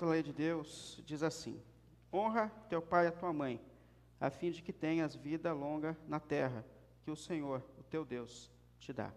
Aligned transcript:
a 0.00 0.04
lei 0.04 0.22
de 0.22 0.34
Deus 0.34 1.02
diz 1.06 1.22
assim: 1.22 1.58
Honra 2.12 2.52
teu 2.68 2.82
pai 2.82 3.06
e 3.06 3.08
a 3.08 3.12
tua 3.12 3.32
mãe, 3.32 3.58
a 4.20 4.28
fim 4.28 4.50
de 4.50 4.62
que 4.62 4.72
tenhas 4.72 5.16
vida 5.16 5.50
longa 5.52 5.96
na 6.06 6.20
terra, 6.20 6.62
que 7.02 7.10
o 7.10 7.16
Senhor, 7.16 7.62
o 7.78 7.82
teu 7.84 8.04
Deus, 8.04 8.50
te 8.78 8.92
dá. 8.92 9.10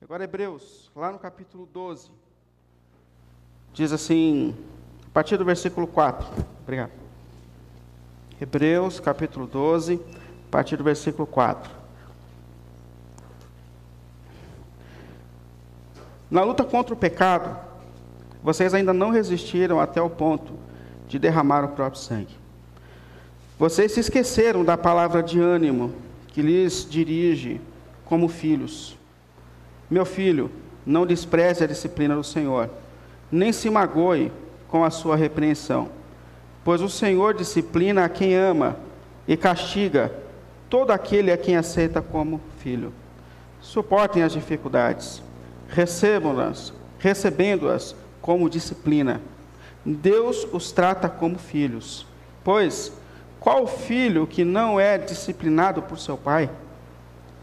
Agora, 0.00 0.24
Hebreus, 0.24 0.90
lá 0.94 1.10
no 1.10 1.18
capítulo 1.18 1.64
12, 1.64 2.10
diz 3.72 3.90
assim, 3.90 4.54
a 5.06 5.10
partir 5.10 5.38
do 5.38 5.44
versículo 5.44 5.86
4. 5.86 6.28
Obrigado. 6.62 6.92
Hebreus, 8.38 9.00
capítulo 9.00 9.46
12, 9.46 10.00
a 10.48 10.50
partir 10.50 10.76
do 10.76 10.84
versículo 10.84 11.26
4. 11.26 11.72
Na 16.30 16.42
luta 16.42 16.62
contra 16.62 16.92
o 16.94 16.96
pecado, 16.96 17.67
vocês 18.42 18.74
ainda 18.74 18.92
não 18.92 19.10
resistiram 19.10 19.80
até 19.80 20.00
o 20.00 20.10
ponto 20.10 20.52
de 21.06 21.18
derramar 21.18 21.64
o 21.64 21.68
próprio 21.68 22.00
sangue. 22.00 22.36
Vocês 23.58 23.92
se 23.92 24.00
esqueceram 24.00 24.64
da 24.64 24.76
palavra 24.76 25.22
de 25.22 25.40
ânimo 25.40 25.92
que 26.28 26.40
lhes 26.40 26.86
dirige 26.88 27.60
como 28.04 28.28
filhos. 28.28 28.96
Meu 29.90 30.04
filho, 30.04 30.50
não 30.86 31.04
despreze 31.04 31.64
a 31.64 31.66
disciplina 31.66 32.14
do 32.14 32.22
Senhor, 32.22 32.70
nem 33.30 33.52
se 33.52 33.68
magoe 33.68 34.30
com 34.68 34.84
a 34.84 34.90
sua 34.90 35.16
repreensão, 35.16 35.88
pois 36.64 36.80
o 36.80 36.88
Senhor 36.88 37.34
disciplina 37.34 38.04
a 38.04 38.08
quem 38.08 38.34
ama 38.34 38.76
e 39.26 39.36
castiga 39.36 40.12
todo 40.70 40.90
aquele 40.90 41.32
a 41.32 41.36
quem 41.36 41.56
aceita 41.56 42.00
como 42.00 42.40
filho. 42.58 42.92
Suportem 43.60 44.22
as 44.22 44.32
dificuldades, 44.32 45.22
recebam-nas, 45.68 46.72
recebendo-as 46.98 47.94
como 48.28 48.50
disciplina. 48.50 49.22
Deus 49.82 50.46
os 50.52 50.70
trata 50.70 51.08
como 51.08 51.38
filhos. 51.38 52.06
Pois, 52.44 52.92
qual 53.40 53.66
filho 53.66 54.26
que 54.26 54.44
não 54.44 54.78
é 54.78 54.98
disciplinado 54.98 55.80
por 55.80 55.98
seu 55.98 56.14
pai? 56.18 56.50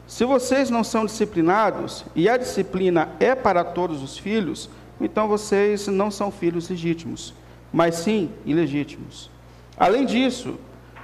Se 0.05 0.23
vocês 0.25 0.69
não 0.69 0.83
são 0.83 1.03
disciplinados 1.03 2.05
e 2.15 2.29
a 2.29 2.37
disciplina 2.37 3.09
é 3.19 3.33
para 3.33 3.63
todos 3.63 4.03
os 4.03 4.15
filhos, 4.15 4.69
então 5.01 5.27
vocês 5.27 5.87
não 5.87 6.11
são 6.11 6.29
filhos 6.29 6.69
legítimos, 6.69 7.33
mas 7.73 7.95
sim 7.95 8.29
ilegítimos. 8.45 9.31
Além 9.75 10.05
disso, 10.05 10.53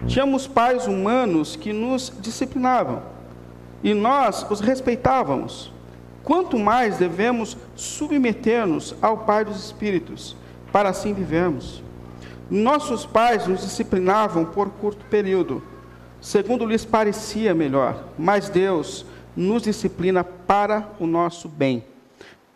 tínhamos 0.06 0.46
pais 0.46 0.86
humanos 0.86 1.56
que 1.56 1.74
nos 1.74 2.14
disciplinavam 2.20 3.02
e 3.84 3.96
nós 3.96 4.46
os 4.48 4.60
respeitávamos. 4.60 5.71
Quanto 6.24 6.58
mais 6.60 6.98
devemos 6.98 7.58
submeter-nos 7.76 8.96
ao 9.02 9.20
Pai 9.20 9.44
dos 9.44 9.64
Espíritos, 9.66 10.36
para 10.72 10.90
assim 10.90 11.14
vivermos. 11.14 11.84
Nossos 12.50 13.06
pais 13.06 13.48
nos 13.48 13.62
disciplinavam 13.62 14.46
por 14.46 14.70
curto 14.70 15.06
período, 15.06 15.64
segundo 16.20 16.66
lhes 16.66 16.86
parecia 16.86 17.54
melhor, 17.54 18.06
mas 18.18 18.50
Deus 18.50 19.06
nos 19.36 19.64
disciplina 19.64 20.24
para 20.24 20.90
o 21.00 21.08
nosso 21.08 21.48
bem, 21.48 21.84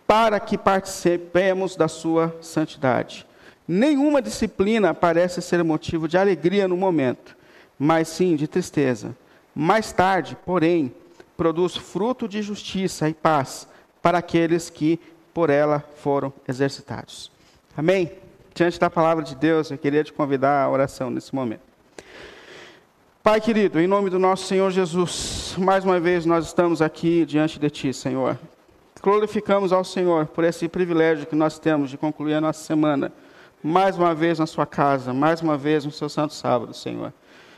para 0.05 0.39
que 0.39 0.57
participemos 0.57 1.75
da 1.75 1.87
sua 1.87 2.35
santidade. 2.41 3.25
Nenhuma 3.67 4.21
disciplina 4.21 4.93
parece 4.93 5.41
ser 5.41 5.63
motivo 5.63 6.07
de 6.07 6.17
alegria 6.17 6.67
no 6.67 6.77
momento, 6.77 7.35
mas 7.79 8.07
sim 8.09 8.35
de 8.35 8.47
tristeza. 8.47 9.15
Mais 9.55 9.91
tarde, 9.91 10.37
porém, 10.45 10.93
produz 11.37 11.75
fruto 11.75 12.27
de 12.27 12.41
justiça 12.41 13.09
e 13.09 13.13
paz 13.13 13.67
para 14.01 14.17
aqueles 14.19 14.69
que 14.69 14.99
por 15.33 15.49
ela 15.49 15.83
foram 15.97 16.31
exercitados. 16.47 17.31
Amém? 17.75 18.11
Diante 18.53 18.79
da 18.79 18.89
palavra 18.89 19.23
de 19.23 19.35
Deus, 19.35 19.69
eu 19.69 19.77
queria 19.77 20.03
te 20.03 20.13
convidar 20.13 20.63
à 20.63 20.69
oração 20.69 21.09
nesse 21.09 21.35
momento. 21.35 21.61
Pai 23.21 23.41
querido, 23.41 23.79
em 23.79 23.87
nome 23.87 24.09
do 24.09 24.19
nosso 24.19 24.45
Senhor 24.45 24.69
Jesus, 24.71 25.55
mais 25.57 25.83
uma 25.83 25.99
vez 25.99 26.25
nós 26.25 26.45
estamos 26.45 26.81
aqui 26.81 27.25
diante 27.25 27.59
de 27.59 27.69
Ti, 27.69 27.91
Senhor. 27.91 28.37
Glorificamos 29.01 29.73
ao 29.73 29.83
Senhor 29.83 30.27
por 30.27 30.43
esse 30.43 30.67
privilégio 30.69 31.25
que 31.25 31.35
nós 31.35 31.59
temos 31.59 31.89
de 31.89 31.97
concluir 31.97 32.35
a 32.35 32.41
nossa 32.41 32.63
semana, 32.63 33.11
mais 33.63 33.97
uma 33.97 34.13
vez 34.13 34.39
na 34.39 34.45
Sua 34.45 34.65
casa, 34.65 35.11
mais 35.11 35.41
uma 35.41 35.57
vez 35.57 35.83
no 35.83 35.91
Seu 35.91 36.07
Santo 36.07 36.33
Sábado, 36.33 36.73
Senhor. 36.73 37.11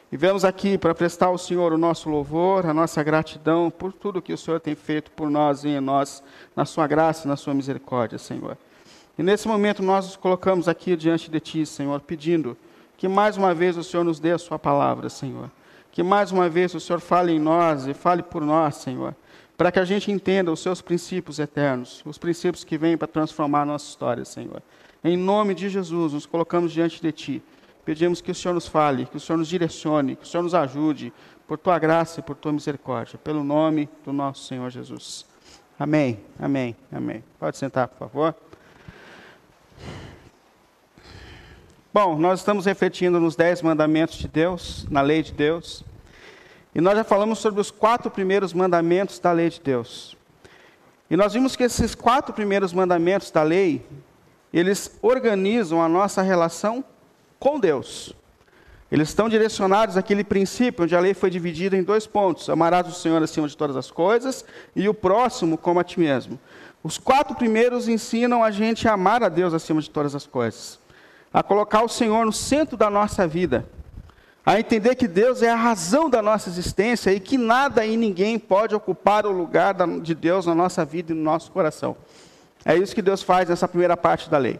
E 0.09 0.16
vemos 0.16 0.45
aqui 0.45 0.78
para 0.78 0.95
prestar 0.95 1.25
ao 1.25 1.38
Senhor 1.38 1.73
o 1.73 1.78
nosso 1.78 2.09
louvor, 2.09 2.66
a 2.66 2.73
nossa 2.73 3.03
gratidão 3.03 3.69
por 3.69 3.91
tudo 3.91 4.22
que 4.22 4.31
o 4.31 4.38
Senhor 4.38 4.57
tem 4.57 4.73
feito 4.73 5.12
por 5.12 5.29
nós 5.29 5.66
e 5.66 5.68
em 5.68 5.81
nós, 5.81 6.23
na 6.56 6.63
Sua 6.63 6.88
graça 6.88 7.25
e 7.25 7.28
na 7.28 7.35
Sua 7.35 7.53
misericórdia, 7.53 8.18
Senhor. 8.18 8.57
E 9.19 9.23
nesse 9.23 9.50
momento 9.50 9.84
nós 9.84 10.06
nos 10.06 10.16
colocamos 10.16 10.69
aqui 10.69 10.95
diante 10.95 11.29
de 11.29 11.41
Ti, 11.41 11.66
Senhor, 11.66 12.00
pedindo 12.00 12.56
que 12.95 13.06
mais 13.06 13.35
uma 13.35 13.53
vez 13.53 13.75
o 13.75 13.84
Senhor 13.84 14.06
nos 14.06 14.18
dê 14.18 14.31
a 14.31 14.38
Sua 14.38 14.57
palavra, 14.57 15.09
Senhor. 15.09 15.51
Que 15.91 16.01
mais 16.01 16.31
uma 16.31 16.47
vez 16.47 16.74
o 16.74 16.79
Senhor 16.79 17.01
fale 17.01 17.34
em 17.34 17.39
nós 17.39 17.85
e 17.85 17.94
fale 17.94 18.24
por 18.24 18.41
nós, 18.41 18.75
Senhor, 18.75 19.13
para 19.57 19.74
que 19.74 19.79
a 19.79 19.85
gente 19.85 20.09
entenda 20.09 20.50
os 20.50 20.62
Seus 20.62 20.81
princípios 20.81 21.38
eternos, 21.38 22.01
os 22.06 22.18
princípios 22.18 22.63
que 22.63 22.78
vêm 22.78 22.95
para 22.95 23.09
transformar 23.09 23.63
a 23.63 23.66
nossa 23.66 23.89
história, 23.89 24.24
Senhor. 24.24 24.63
Em 25.03 25.18
nome 25.18 25.53
de 25.53 25.68
Jesus, 25.68 26.13
nos 26.13 26.25
colocamos 26.25 26.72
diante 26.72 27.01
de 27.01 27.12
Ti 27.12 27.44
Pedimos 27.87 28.19
que 28.19 28.31
o 28.31 28.35
Senhor 28.35 28.53
nos 28.53 28.67
fale, 28.67 29.05
que 29.05 29.15
o 29.15 29.19
Senhor 29.19 29.37
nos 29.37 29.47
direcione, 29.47 30.17
que 30.17 30.23
o 30.23 30.27
Senhor 30.27 30.43
nos 30.43 30.53
ajude, 30.53 31.13
por 31.47 31.57
tua 31.57 31.79
graça 31.79 32.19
e 32.19 32.23
por 32.23 32.35
tua 32.35 32.51
misericórdia, 32.51 33.17
pelo 33.17 33.45
nome 33.45 33.87
do 34.03 34.11
nosso 34.11 34.43
Senhor 34.43 34.69
Jesus. 34.69 35.25
Amém, 35.79 36.19
amém, 36.37 36.75
amém. 36.91 37.23
Pode 37.39 37.55
sentar, 37.55 37.87
por 37.87 37.97
favor. 37.99 38.35
Bom, 41.93 42.17
nós 42.17 42.41
estamos 42.41 42.65
refletindo 42.65 43.21
nos 43.21 43.37
dez 43.37 43.61
mandamentos 43.61 44.17
de 44.17 44.27
Deus, 44.27 44.85
na 44.91 44.99
lei 44.99 45.23
de 45.23 45.31
Deus. 45.31 45.81
E 46.75 46.81
nós 46.81 46.97
já 46.97 47.05
falamos 47.05 47.39
sobre 47.39 47.61
os 47.61 47.71
quatro 47.71 48.11
primeiros 48.11 48.51
mandamentos 48.51 49.17
da 49.17 49.31
lei 49.31 49.49
de 49.49 49.61
Deus. 49.61 50.17
E 51.09 51.15
nós 51.15 51.31
vimos 51.31 51.55
que 51.55 51.63
esses 51.63 51.95
quatro 51.95 52.33
primeiros 52.33 52.73
mandamentos 52.73 53.31
da 53.31 53.43
lei, 53.43 53.81
eles 54.51 54.99
organizam 55.01 55.81
a 55.81 55.87
nossa 55.87 56.21
relação 56.21 56.83
com 57.39 57.59
Deus. 57.59 58.13
Eles 58.91 59.09
estão 59.09 59.27
direcionados 59.27 59.97
àquele 59.97 60.23
princípio 60.23 60.85
onde 60.85 60.95
a 60.95 60.99
lei 60.99 61.13
foi 61.13 61.29
dividida 61.29 61.75
em 61.75 61.83
dois 61.83 62.07
pontos: 62.07 62.49
amarás 62.49 62.87
o 62.87 62.93
Senhor 62.93 63.21
acima 63.21 63.47
de 63.47 63.57
todas 63.57 63.75
as 63.75 63.91
coisas 63.91 64.45
e 64.75 64.87
o 64.87 64.93
próximo 64.93 65.57
como 65.57 65.79
a 65.79 65.83
ti 65.83 65.99
mesmo. 65.99 66.39
Os 66.83 66.97
quatro 66.97 67.35
primeiros 67.35 67.89
ensinam 67.89 68.43
a 68.43 68.51
gente 68.51 68.87
a 68.87 68.93
amar 68.93 69.23
a 69.23 69.29
Deus 69.29 69.53
acima 69.53 69.81
de 69.81 69.89
todas 69.89 70.15
as 70.15 70.25
coisas, 70.25 70.79
a 71.33 71.43
colocar 71.43 71.83
o 71.83 71.89
Senhor 71.89 72.25
no 72.25 72.31
centro 72.31 72.77
da 72.77 72.89
nossa 72.89 73.27
vida, 73.27 73.67
a 74.45 74.57
entender 74.57 74.95
que 74.95 75.07
Deus 75.07 75.41
é 75.41 75.49
a 75.49 75.55
razão 75.55 76.09
da 76.09 76.21
nossa 76.21 76.49
existência 76.49 77.11
e 77.11 77.19
que 77.19 77.37
nada 77.37 77.85
e 77.85 77.97
ninguém 77.97 78.39
pode 78.39 78.73
ocupar 78.73 79.25
o 79.25 79.31
lugar 79.31 79.75
de 80.01 80.15
Deus 80.15 80.45
na 80.45 80.55
nossa 80.55 80.85
vida 80.85 81.11
e 81.11 81.15
no 81.15 81.23
nosso 81.23 81.51
coração. 81.51 81.97
É 82.63 82.75
isso 82.77 82.95
que 82.95 83.01
Deus 83.01 83.21
faz 83.21 83.49
nessa 83.49 83.67
primeira 83.67 83.97
parte 83.97 84.29
da 84.29 84.37
lei. 84.37 84.59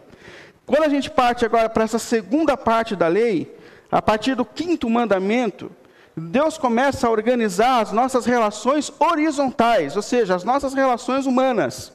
Quando 0.68 0.84
a 0.84 0.88
gente 0.90 1.10
parte 1.10 1.46
agora 1.46 1.66
para 1.70 1.84
essa 1.84 1.98
segunda 1.98 2.54
parte 2.54 2.94
da 2.94 3.08
lei, 3.08 3.56
a 3.90 4.02
partir 4.02 4.34
do 4.34 4.44
quinto 4.44 4.88
mandamento, 4.90 5.72
Deus 6.14 6.58
começa 6.58 7.06
a 7.06 7.10
organizar 7.10 7.80
as 7.80 7.90
nossas 7.90 8.26
relações 8.26 8.92
horizontais, 8.98 9.96
ou 9.96 10.02
seja, 10.02 10.34
as 10.34 10.44
nossas 10.44 10.74
relações 10.74 11.24
humanas, 11.24 11.90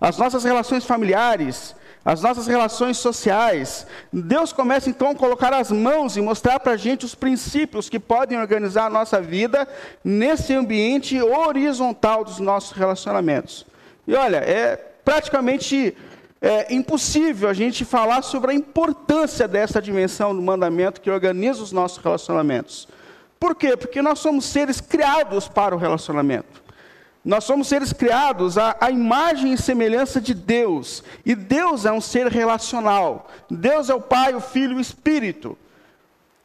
as 0.00 0.16
nossas 0.16 0.42
relações 0.42 0.86
familiares, 0.86 1.76
as 2.02 2.22
nossas 2.22 2.46
relações 2.46 2.96
sociais. 2.96 3.86
Deus 4.10 4.54
começa 4.54 4.88
então 4.88 5.10
a 5.10 5.14
colocar 5.14 5.52
as 5.52 5.70
mãos 5.70 6.16
e 6.16 6.22
mostrar 6.22 6.58
para 6.60 6.72
a 6.72 6.78
gente 6.78 7.04
os 7.04 7.14
princípios 7.14 7.90
que 7.90 8.00
podem 8.00 8.40
organizar 8.40 8.86
a 8.86 8.90
nossa 8.90 9.20
vida 9.20 9.68
nesse 10.02 10.54
ambiente 10.54 11.20
horizontal 11.20 12.24
dos 12.24 12.38
nossos 12.38 12.72
relacionamentos. 12.72 13.66
E 14.06 14.14
olha, 14.14 14.38
é 14.38 14.76
praticamente 15.04 15.94
é 16.46 16.74
impossível 16.74 17.48
a 17.48 17.54
gente 17.54 17.86
falar 17.86 18.20
sobre 18.20 18.50
a 18.50 18.54
importância 18.54 19.48
dessa 19.48 19.80
dimensão 19.80 20.36
do 20.36 20.42
mandamento 20.42 21.00
que 21.00 21.10
organiza 21.10 21.62
os 21.62 21.72
nossos 21.72 21.96
relacionamentos. 21.96 22.86
Por 23.40 23.54
quê? 23.54 23.74
Porque 23.78 24.02
nós 24.02 24.18
somos 24.18 24.44
seres 24.44 24.78
criados 24.78 25.48
para 25.48 25.74
o 25.74 25.78
relacionamento. 25.78 26.62
Nós 27.24 27.44
somos 27.44 27.66
seres 27.66 27.94
criados 27.94 28.58
à, 28.58 28.76
à, 28.78 28.90
imagem 28.90 29.54
e 29.54 29.58
semelhança 29.58 30.20
de 30.20 30.34
Deus. 30.34 31.02
E 31.24 31.34
Deus 31.34 31.86
é 31.86 31.92
um 31.92 32.00
ser 32.00 32.26
relacional. 32.26 33.26
Deus 33.50 33.88
é 33.88 33.94
o 33.94 34.00
Pai, 34.00 34.34
o 34.34 34.40
Filho 34.40 34.74
e 34.74 34.76
o 34.76 34.80
Espírito. 34.80 35.56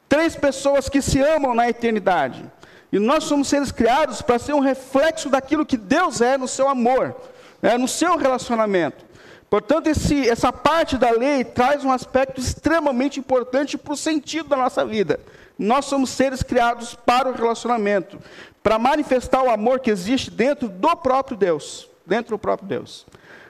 Três 0.07 0.33
pessoas 0.33 0.87
que 0.87 1.01
se 1.01 1.19
amam 1.19 1.53
na 1.53 1.67
eternidade. 1.67 2.45
E 2.89 2.97
nós 2.99 3.25
somos 3.25 3.49
seres 3.49 3.69
criados 3.69 4.21
para 4.21 4.39
ser 4.39 4.53
um 4.53 4.61
reflexo 4.61 5.29
daquilo 5.29 5.65
que 5.65 5.75
Deus 5.75 6.21
é 6.21 6.37
no 6.37 6.47
seu 6.47 6.69
amor, 6.69 7.13
né, 7.61 7.77
no 7.77 7.87
seu 7.87 8.15
relacionamento. 8.15 9.08
Portanto, 9.49 9.87
esse, 9.87 10.29
essa 10.29 10.53
parte 10.53 10.97
da 10.97 11.09
lei 11.09 11.43
traz 11.43 11.83
um 11.83 11.91
aspecto 11.91 12.39
extremamente 12.39 13.19
importante 13.19 13.77
para 13.77 13.93
o 13.93 13.97
sentido 13.97 14.49
da 14.49 14.55
nossa 14.55 14.85
vida. 14.85 15.19
Nós 15.57 15.85
somos 15.85 16.11
seres 16.11 16.43
criados 16.43 16.93
para 16.93 17.29
o 17.29 17.33
relacionamento, 17.33 18.19
para 18.61 18.77
manifestar 18.77 19.41
o 19.41 19.49
amor 19.49 19.79
que 19.79 19.89
existe 19.89 20.29
dentro 20.29 20.69
do 20.69 20.95
próprio 20.95 21.35
Deus, 21.35 21.89
dentro 22.05 22.35
do 22.35 22.39
próprio 22.39 22.67
Deus. 22.67 23.07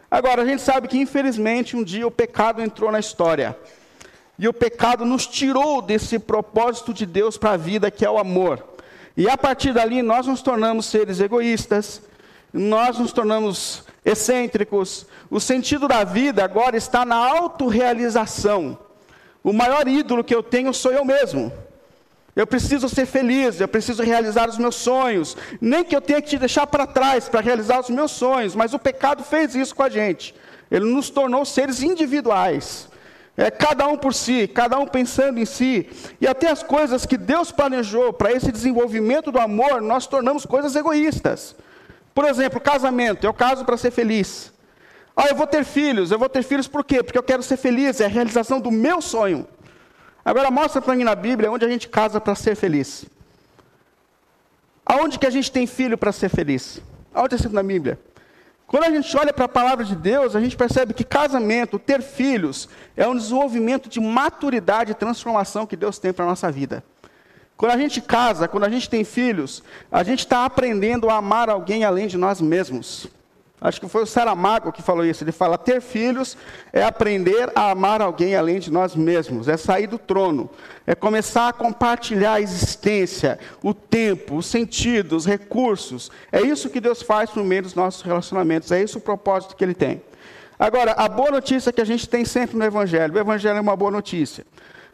Agora, 0.09 0.41
a 0.41 0.45
gente 0.45 0.61
sabe 0.61 0.87
que 0.87 0.97
infelizmente 0.97 1.75
um 1.75 1.83
dia 1.83 2.07
o 2.07 2.11
pecado 2.11 2.61
entrou 2.61 2.91
na 2.91 2.99
história. 2.99 3.55
E 4.39 4.47
o 4.47 4.53
pecado 4.53 5.03
nos 5.03 5.27
tirou 5.27 5.81
desse 5.81 6.17
propósito 6.17 6.93
de 6.93 7.05
Deus 7.05 7.37
para 7.37 7.51
a 7.51 7.57
vida, 7.57 7.91
que 7.91 8.05
é 8.05 8.09
o 8.09 8.17
amor. 8.17 8.63
E 9.17 9.29
a 9.29 9.37
partir 9.37 9.73
dali 9.73 10.01
nós 10.01 10.25
nos 10.25 10.41
tornamos 10.41 10.85
seres 10.85 11.19
egoístas, 11.19 12.01
nós 12.53 12.97
nos 12.97 13.11
tornamos 13.11 13.83
excêntricos. 14.03 15.05
O 15.29 15.39
sentido 15.39 15.87
da 15.87 16.03
vida 16.03 16.43
agora 16.43 16.75
está 16.75 17.05
na 17.05 17.15
autorrealização. 17.15 18.77
O 19.43 19.53
maior 19.53 19.87
ídolo 19.87 20.23
que 20.23 20.33
eu 20.33 20.43
tenho 20.43 20.73
sou 20.73 20.91
eu 20.91 21.05
mesmo. 21.05 21.51
Eu 22.35 22.47
preciso 22.47 22.87
ser 22.87 23.05
feliz, 23.05 23.59
eu 23.59 23.67
preciso 23.67 24.03
realizar 24.03 24.47
os 24.47 24.57
meus 24.57 24.75
sonhos. 24.75 25.35
Nem 25.59 25.83
que 25.83 25.95
eu 25.95 26.01
tenha 26.01 26.21
que 26.21 26.29
te 26.29 26.37
deixar 26.37 26.65
para 26.67 26.87
trás 26.87 27.27
para 27.27 27.41
realizar 27.41 27.79
os 27.79 27.89
meus 27.89 28.11
sonhos, 28.11 28.55
mas 28.55 28.73
o 28.73 28.79
pecado 28.79 29.23
fez 29.23 29.55
isso 29.55 29.75
com 29.75 29.83
a 29.83 29.89
gente. 29.89 30.33
Ele 30.71 30.85
nos 30.85 31.09
tornou 31.09 31.43
seres 31.45 31.81
individuais. 31.81 32.87
É, 33.35 33.49
cada 33.49 33.87
um 33.87 33.97
por 33.97 34.13
si, 34.13 34.47
cada 34.47 34.77
um 34.77 34.85
pensando 34.85 35.39
em 35.39 35.45
si. 35.45 35.89
E 36.19 36.27
até 36.27 36.49
as 36.49 36.61
coisas 36.61 37.05
que 37.05 37.17
Deus 37.17 37.51
planejou 37.51 38.11
para 38.11 38.33
esse 38.33 38.51
desenvolvimento 38.51 39.31
do 39.31 39.39
amor, 39.39 39.81
nós 39.81 40.07
tornamos 40.07 40.45
coisas 40.45 40.75
egoístas. 40.75 41.55
Por 42.19 42.25
exemplo, 42.25 42.59
casamento. 42.59 43.23
Eu 43.23 43.33
caso 43.33 43.63
para 43.63 43.77
ser 43.77 43.91
feliz. 43.91 44.51
Ah, 45.15 45.27
eu 45.29 45.35
vou 45.37 45.47
ter 45.47 45.63
filhos. 45.63 46.11
Eu 46.11 46.19
vou 46.19 46.27
ter 46.27 46.43
filhos 46.43 46.67
por 46.67 46.83
quê? 46.83 47.01
Porque 47.01 47.17
eu 47.17 47.23
quero 47.23 47.41
ser 47.41 47.55
feliz. 47.55 48.01
É 48.01 48.05
a 48.07 48.09
realização 48.09 48.59
do 48.59 48.69
meu 48.69 49.01
sonho. 49.01 49.47
Agora 50.25 50.51
mostra 50.51 50.81
para 50.81 50.95
mim 50.95 51.05
na 51.05 51.15
Bíblia 51.15 51.49
onde 51.49 51.63
a 51.63 51.69
gente 51.69 51.87
casa 51.87 52.19
para 52.19 52.35
ser 52.35 52.55
feliz. 52.55 53.05
Aonde 54.85 55.17
que 55.17 55.25
a 55.25 55.29
gente 55.29 55.49
tem 55.49 55.65
filho 55.65 55.97
para 55.97 56.11
ser 56.11 56.27
feliz? 56.27 56.81
Aonde 57.13 57.35
é 57.35 57.49
na 57.53 57.63
Bíblia? 57.63 57.97
Quando 58.67 58.83
a 58.83 58.91
gente 58.91 59.15
olha 59.15 59.31
para 59.31 59.45
a 59.45 59.47
palavra 59.47 59.85
de 59.85 59.95
Deus, 59.95 60.35
a 60.35 60.41
gente 60.41 60.57
percebe 60.57 60.93
que 60.93 61.05
casamento, 61.05 61.79
ter 61.79 62.01
filhos, 62.01 62.67
é 62.97 63.07
um 63.07 63.15
desenvolvimento 63.15 63.87
de 63.87 64.01
maturidade 64.01 64.91
e 64.91 64.93
transformação 64.93 65.65
que 65.65 65.77
Deus 65.77 65.97
tem 65.97 66.11
para 66.11 66.25
a 66.25 66.27
nossa 66.27 66.51
vida. 66.51 66.83
Quando 67.59 67.73
a 67.73 67.77
gente 67.77 67.99
casa, 67.99 68.47
quando 68.47 68.63
a 68.63 68.69
gente 68.69 68.89
tem 68.89 69.03
filhos, 69.03 69.61
a 69.91 70.01
gente 70.01 70.19
está 70.19 70.45
aprendendo 70.45 71.09
a 71.09 71.17
amar 71.17 71.49
alguém 71.49 71.83
além 71.83 72.07
de 72.07 72.17
nós 72.17 72.39
mesmos. 72.39 73.07
Acho 73.59 73.81
que 73.81 73.89
foi 73.89 74.03
o 74.03 74.05
Saramago 74.05 74.71
que 74.71 74.81
falou 74.81 75.03
isso. 75.03 75.25
Ele 75.25 75.33
fala: 75.33 75.57
ter 75.57 75.81
filhos 75.81 76.37
é 76.71 76.81
aprender 76.81 77.51
a 77.53 77.71
amar 77.71 78.01
alguém 78.01 78.33
além 78.33 78.59
de 78.59 78.71
nós 78.71 78.95
mesmos, 78.95 79.49
é 79.49 79.57
sair 79.57 79.87
do 79.87 79.97
trono, 79.97 80.49
é 80.87 80.95
começar 80.95 81.49
a 81.49 81.53
compartilhar 81.53 82.35
a 82.35 82.41
existência, 82.41 83.37
o 83.61 83.73
tempo, 83.73 84.37
os 84.37 84.45
sentidos, 84.45 85.25
os 85.25 85.25
recursos. 85.25 86.09
É 86.31 86.41
isso 86.41 86.69
que 86.69 86.79
Deus 86.79 87.01
faz 87.01 87.35
no 87.35 87.43
meio 87.43 87.63
dos 87.63 87.75
nossos 87.75 88.03
relacionamentos, 88.03 88.71
é 88.71 88.81
esse 88.81 88.95
o 88.95 89.01
propósito 89.01 89.57
que 89.57 89.65
Ele 89.65 89.73
tem. 89.73 90.01
Agora, 90.57 90.93
a 90.93 91.09
boa 91.09 91.31
notícia 91.31 91.73
que 91.73 91.81
a 91.81 91.85
gente 91.85 92.07
tem 92.07 92.23
sempre 92.23 92.55
no 92.55 92.63
Evangelho: 92.63 93.15
o 93.15 93.19
Evangelho 93.19 93.57
é 93.57 93.61
uma 93.61 93.75
boa 93.75 93.91
notícia. 93.91 94.45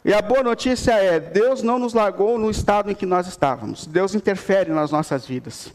E 0.05 0.13
a 0.13 0.21
boa 0.21 0.43
notícia 0.43 0.91
é: 0.91 1.19
Deus 1.19 1.63
não 1.63 1.79
nos 1.79 1.95
largou 1.95 2.37
no 2.37 2.51
estado 2.51 2.91
em 2.91 2.95
que 2.95 3.07
nós 3.07 3.27
estávamos, 3.27 3.87
Deus 3.87 4.13
interfere 4.13 4.71
nas 4.71 4.91
nossas 4.91 5.25
vidas. 5.25 5.73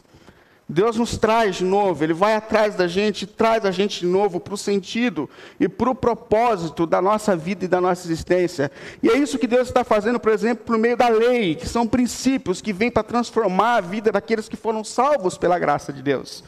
Deus 0.69 0.95
nos 0.95 1.17
traz 1.17 1.57
de 1.57 1.65
novo, 1.65 2.01
Ele 2.01 2.13
vai 2.13 2.33
atrás 2.33 2.75
da 2.75 2.87
gente, 2.87 3.27
traz 3.27 3.65
a 3.65 3.71
gente 3.71 3.99
de 3.99 4.05
novo 4.05 4.39
para 4.39 4.53
o 4.53 4.57
sentido 4.57 5.29
e 5.59 5.67
para 5.67 5.89
o 5.89 5.95
propósito 5.95 6.85
da 6.85 7.01
nossa 7.01 7.35
vida 7.35 7.65
e 7.65 7.67
da 7.67 7.81
nossa 7.81 8.07
existência. 8.07 8.71
E 9.03 9.09
é 9.09 9.17
isso 9.17 9.37
que 9.37 9.47
Deus 9.47 9.67
está 9.67 9.83
fazendo, 9.83 10.17
por 10.17 10.31
exemplo, 10.31 10.63
por 10.63 10.77
meio 10.77 10.95
da 10.95 11.09
lei, 11.09 11.55
que 11.55 11.67
são 11.67 11.85
princípios 11.85 12.61
que 12.61 12.71
vêm 12.71 12.89
para 12.89 13.03
transformar 13.03 13.75
a 13.75 13.81
vida 13.81 14.13
daqueles 14.13 14.47
que 14.47 14.55
foram 14.55 14.81
salvos 14.81 15.37
pela 15.37 15.59
graça 15.59 15.91
de 15.91 16.01
Deus. 16.01 16.41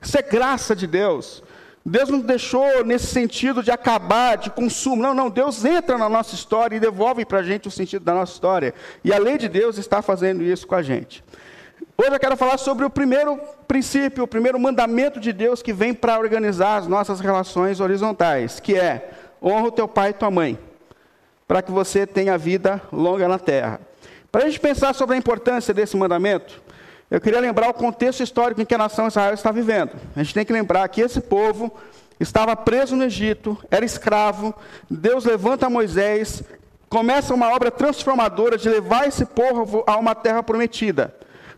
Isso 0.00 0.16
é 0.16 0.22
graça 0.22 0.74
de 0.74 0.86
Deus. 0.86 1.42
Deus 1.88 2.08
não 2.08 2.18
deixou 2.18 2.84
nesse 2.84 3.06
sentido 3.06 3.62
de 3.62 3.70
acabar, 3.70 4.36
de 4.36 4.50
consumo. 4.50 5.00
Não, 5.00 5.14
não. 5.14 5.30
Deus 5.30 5.64
entra 5.64 5.96
na 5.96 6.08
nossa 6.08 6.34
história 6.34 6.74
e 6.74 6.80
devolve 6.80 7.24
para 7.24 7.38
a 7.38 7.42
gente 7.44 7.68
o 7.68 7.70
sentido 7.70 8.04
da 8.04 8.12
nossa 8.12 8.32
história. 8.32 8.74
E 9.04 9.12
a 9.12 9.18
lei 9.18 9.38
de 9.38 9.48
Deus 9.48 9.78
está 9.78 10.02
fazendo 10.02 10.42
isso 10.42 10.66
com 10.66 10.74
a 10.74 10.82
gente. 10.82 11.22
Hoje 11.96 12.10
eu 12.10 12.18
quero 12.18 12.36
falar 12.36 12.58
sobre 12.58 12.84
o 12.84 12.90
primeiro 12.90 13.38
princípio, 13.68 14.24
o 14.24 14.26
primeiro 14.26 14.58
mandamento 14.58 15.20
de 15.20 15.32
Deus 15.32 15.62
que 15.62 15.72
vem 15.72 15.94
para 15.94 16.18
organizar 16.18 16.78
as 16.78 16.88
nossas 16.88 17.20
relações 17.20 17.78
horizontais, 17.78 18.58
que 18.58 18.74
é 18.74 19.08
honra 19.40 19.68
o 19.68 19.72
teu 19.72 19.86
pai 19.86 20.10
e 20.10 20.12
tua 20.12 20.30
mãe, 20.30 20.58
para 21.46 21.62
que 21.62 21.70
você 21.70 22.04
tenha 22.04 22.36
vida 22.36 22.82
longa 22.92 23.28
na 23.28 23.38
terra. 23.38 23.80
Para 24.32 24.42
a 24.42 24.46
gente 24.46 24.58
pensar 24.58 24.92
sobre 24.92 25.14
a 25.14 25.18
importância 25.18 25.72
desse 25.72 25.96
mandamento, 25.96 26.60
eu 27.10 27.20
queria 27.20 27.40
lembrar 27.40 27.68
o 27.68 27.74
contexto 27.74 28.22
histórico 28.22 28.60
em 28.60 28.64
que 28.64 28.74
a 28.74 28.78
nação 28.78 29.06
Israel 29.06 29.34
está 29.34 29.52
vivendo. 29.52 29.92
A 30.14 30.22
gente 30.22 30.34
tem 30.34 30.44
que 30.44 30.52
lembrar 30.52 30.88
que 30.88 31.00
esse 31.00 31.20
povo 31.20 31.72
estava 32.18 32.56
preso 32.56 32.96
no 32.96 33.04
Egito, 33.04 33.56
era 33.70 33.84
escravo, 33.84 34.54
Deus 34.90 35.24
levanta 35.24 35.70
Moisés, 35.70 36.42
começa 36.88 37.34
uma 37.34 37.54
obra 37.54 37.70
transformadora 37.70 38.58
de 38.58 38.68
levar 38.68 39.06
esse 39.06 39.24
povo 39.24 39.84
a 39.86 39.96
uma 39.96 40.14
terra 40.14 40.42
prometida. 40.42 41.14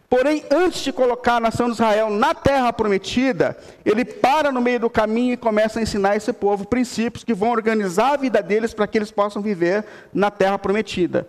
Porém, 0.08 0.42
antes 0.50 0.80
de 0.82 0.92
colocar 0.92 1.36
a 1.36 1.40
nação 1.40 1.66
de 1.66 1.74
Israel 1.74 2.08
na 2.08 2.34
terra 2.34 2.72
prometida, 2.72 3.56
ele 3.84 4.06
para 4.06 4.50
no 4.50 4.60
meio 4.60 4.80
do 4.80 4.90
caminho 4.90 5.34
e 5.34 5.36
começa 5.36 5.78
a 5.78 5.82
ensinar 5.82 6.16
esse 6.16 6.32
povo 6.32 6.66
princípios 6.66 7.24
que 7.24 7.34
vão 7.34 7.50
organizar 7.50 8.14
a 8.14 8.16
vida 8.16 8.42
deles 8.42 8.72
para 8.72 8.86
que 8.86 8.96
eles 8.96 9.10
possam 9.10 9.42
viver 9.42 9.84
na 10.12 10.30
terra 10.30 10.58
prometida. 10.58 11.28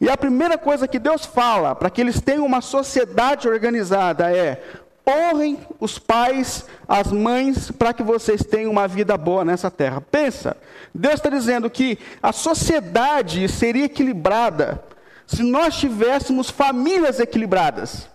E 0.00 0.08
a 0.08 0.16
primeira 0.16 0.56
coisa 0.56 0.86
que 0.86 0.98
Deus 0.98 1.24
fala 1.24 1.74
para 1.74 1.90
que 1.90 2.00
eles 2.00 2.20
tenham 2.20 2.46
uma 2.46 2.60
sociedade 2.60 3.48
organizada 3.48 4.30
é: 4.30 4.62
honrem 5.08 5.58
os 5.80 5.98
pais, 5.98 6.66
as 6.86 7.10
mães, 7.10 7.70
para 7.70 7.92
que 7.92 8.02
vocês 8.02 8.44
tenham 8.44 8.70
uma 8.70 8.86
vida 8.86 9.16
boa 9.16 9.44
nessa 9.44 9.70
terra. 9.70 10.00
Pensa, 10.00 10.56
Deus 10.94 11.14
está 11.14 11.30
dizendo 11.30 11.68
que 11.70 11.98
a 12.22 12.32
sociedade 12.32 13.48
seria 13.48 13.86
equilibrada 13.86 14.82
se 15.26 15.42
nós 15.42 15.76
tivéssemos 15.76 16.48
famílias 16.48 17.20
equilibradas. 17.20 18.08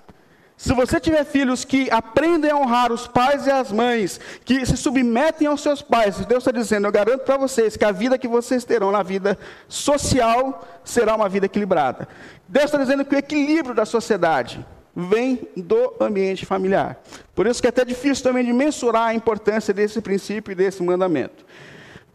Se 0.55 0.73
você 0.73 0.99
tiver 0.99 1.25
filhos 1.25 1.65
que 1.65 1.89
aprendem 1.91 2.51
a 2.51 2.55
honrar 2.55 2.91
os 2.91 3.07
pais 3.07 3.47
e 3.47 3.51
as 3.51 3.71
mães, 3.71 4.19
que 4.45 4.65
se 4.65 4.77
submetem 4.77 5.47
aos 5.47 5.61
seus 5.61 5.81
pais, 5.81 6.17
Deus 6.25 6.43
está 6.43 6.51
dizendo, 6.51 6.87
eu 6.87 6.91
garanto 6.91 7.21
para 7.21 7.37
vocês 7.37 7.75
que 7.75 7.83
a 7.83 7.91
vida 7.91 8.17
que 8.17 8.27
vocês 8.27 8.63
terão 8.63 8.91
na 8.91 9.03
vida 9.03 9.37
social 9.67 10.65
será 10.83 11.15
uma 11.15 11.27
vida 11.27 11.47
equilibrada. 11.47 12.07
Deus 12.47 12.65
está 12.65 12.77
dizendo 12.77 13.03
que 13.03 13.15
o 13.15 13.17
equilíbrio 13.17 13.75
da 13.75 13.85
sociedade 13.85 14.65
vem 14.95 15.47
do 15.57 15.95
ambiente 15.99 16.45
familiar. 16.45 17.01
Por 17.33 17.47
isso 17.47 17.59
que 17.59 17.67
é 17.67 17.69
até 17.69 17.83
difícil 17.83 18.23
também 18.23 18.45
de 18.45 18.53
mensurar 18.53 19.07
a 19.07 19.13
importância 19.13 19.73
desse 19.73 19.99
princípio 20.01 20.51
e 20.51 20.55
desse 20.55 20.83
mandamento. 20.83 21.43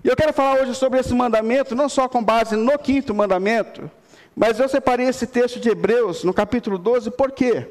E 0.02 0.08
eu 0.08 0.14
quero 0.14 0.32
falar 0.32 0.60
hoje 0.60 0.74
sobre 0.76 1.00
esse 1.00 1.12
mandamento, 1.12 1.74
não 1.74 1.88
só 1.88 2.08
com 2.08 2.22
base 2.22 2.54
no 2.54 2.78
quinto 2.78 3.12
mandamento, 3.12 3.90
mas 4.34 4.60
eu 4.60 4.68
separei 4.68 5.08
esse 5.08 5.26
texto 5.26 5.58
de 5.58 5.68
Hebreus, 5.68 6.22
no 6.22 6.32
capítulo 6.32 6.78
12, 6.78 7.10
por 7.10 7.32
quê? 7.32 7.66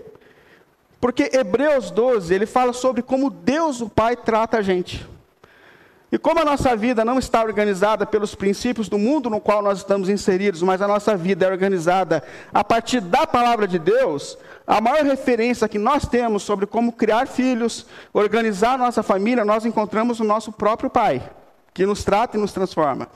Porque 1.00 1.30
Hebreus 1.34 1.92
12, 1.92 2.34
ele 2.34 2.46
fala 2.46 2.74
sobre 2.74 3.02
como 3.02 3.30
Deus, 3.30 3.82
o 3.82 3.90
Pai, 3.90 4.16
trata 4.16 4.58
a 4.58 4.62
gente. 4.62 5.08
E 6.10 6.18
como 6.18 6.40
a 6.40 6.46
nossa 6.46 6.74
vida 6.76 7.04
não 7.04 7.20
está 7.20 7.44
organizada 7.44 8.06
pelos 8.06 8.34
princípios 8.34 8.88
do 8.88 8.98
mundo 8.98 9.30
no 9.30 9.42
qual 9.42 9.62
nós 9.62 9.80
estamos 9.80 10.08
inseridos, 10.08 10.62
mas 10.62 10.82
a 10.82 10.88
nossa 10.88 11.18
vida 11.18 11.46
é 11.46 11.52
organizada 11.52 12.24
a 12.54 12.64
partir 12.64 13.02
da 13.02 13.28
palavra 13.28 13.68
de 13.68 13.78
Deus, 13.78 14.38
a 14.66 14.80
maior 14.80 15.04
referência 15.04 15.68
que 15.68 15.78
nós 15.78 16.08
temos 16.08 16.44
sobre 16.44 16.66
como 16.66 16.94
criar 16.94 17.28
filhos, 17.28 17.86
organizar 18.14 18.78
nossa 18.78 19.04
família, 19.04 19.44
nós 19.44 19.66
encontramos 19.66 20.20
no 20.22 20.26
nosso 20.26 20.50
próprio 20.52 20.90
Pai, 20.90 21.30
que 21.74 21.86
nos 21.86 22.06
trata 22.06 22.38
e 22.38 22.40
nos 22.40 22.54
transforma. 22.54 23.10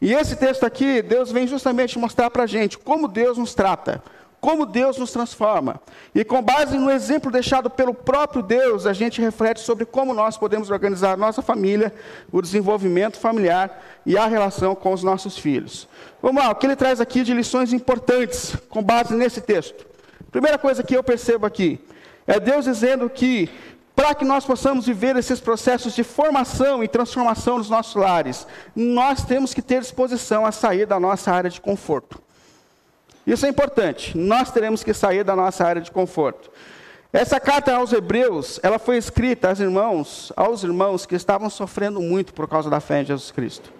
E 0.00 0.12
esse 0.12 0.36
texto 0.36 0.64
aqui, 0.64 1.02
Deus 1.02 1.32
vem 1.32 1.48
justamente 1.48 1.98
mostrar 1.98 2.30
para 2.30 2.44
a 2.44 2.46
gente 2.46 2.78
como 2.78 3.08
Deus 3.08 3.38
nos 3.38 3.54
trata, 3.54 4.00
como 4.46 4.64
Deus 4.64 4.96
nos 4.96 5.10
transforma. 5.10 5.80
E 6.14 6.24
com 6.24 6.40
base 6.40 6.78
no 6.78 6.88
exemplo 6.88 7.32
deixado 7.32 7.68
pelo 7.68 7.92
próprio 7.92 8.44
Deus, 8.44 8.86
a 8.86 8.92
gente 8.92 9.20
reflete 9.20 9.58
sobre 9.58 9.84
como 9.84 10.14
nós 10.14 10.38
podemos 10.38 10.70
organizar 10.70 11.16
nossa 11.16 11.42
família, 11.42 11.92
o 12.30 12.40
desenvolvimento 12.40 13.18
familiar 13.18 13.84
e 14.06 14.16
a 14.16 14.28
relação 14.28 14.72
com 14.76 14.92
os 14.92 15.02
nossos 15.02 15.36
filhos. 15.36 15.88
Vamos 16.22 16.40
lá, 16.40 16.52
o 16.52 16.54
que 16.54 16.64
ele 16.64 16.76
traz 16.76 17.00
aqui 17.00 17.24
de 17.24 17.34
lições 17.34 17.72
importantes 17.72 18.56
com 18.68 18.80
base 18.84 19.16
nesse 19.16 19.40
texto. 19.40 19.84
Primeira 20.30 20.58
coisa 20.58 20.80
que 20.80 20.96
eu 20.96 21.02
percebo 21.02 21.44
aqui 21.44 21.80
é 22.24 22.38
Deus 22.38 22.66
dizendo 22.66 23.10
que 23.10 23.50
para 23.96 24.14
que 24.14 24.24
nós 24.24 24.44
possamos 24.44 24.86
viver 24.86 25.16
esses 25.16 25.40
processos 25.40 25.92
de 25.92 26.04
formação 26.04 26.84
e 26.84 26.86
transformação 26.86 27.58
nos 27.58 27.68
nossos 27.68 27.96
lares, 27.96 28.46
nós 28.76 29.24
temos 29.24 29.52
que 29.52 29.60
ter 29.60 29.80
disposição 29.80 30.46
a 30.46 30.52
sair 30.52 30.86
da 30.86 31.00
nossa 31.00 31.32
área 31.32 31.50
de 31.50 31.60
conforto. 31.60 32.24
Isso 33.26 33.44
é 33.44 33.48
importante. 33.48 34.16
Nós 34.16 34.50
teremos 34.50 34.84
que 34.84 34.94
sair 34.94 35.24
da 35.24 35.34
nossa 35.34 35.64
área 35.64 35.82
de 35.82 35.90
conforto. 35.90 36.50
Essa 37.12 37.40
carta 37.40 37.74
aos 37.74 37.92
Hebreus, 37.92 38.60
ela 38.62 38.78
foi 38.78 38.96
escrita 38.98 39.48
aos 39.48 39.58
irmãos, 39.58 40.32
aos 40.36 40.62
irmãos 40.62 41.06
que 41.06 41.14
estavam 41.14 41.48
sofrendo 41.48 42.00
muito 42.00 42.34
por 42.34 42.46
causa 42.46 42.68
da 42.68 42.78
fé 42.78 43.00
em 43.00 43.06
Jesus 43.06 43.30
Cristo. 43.30 43.72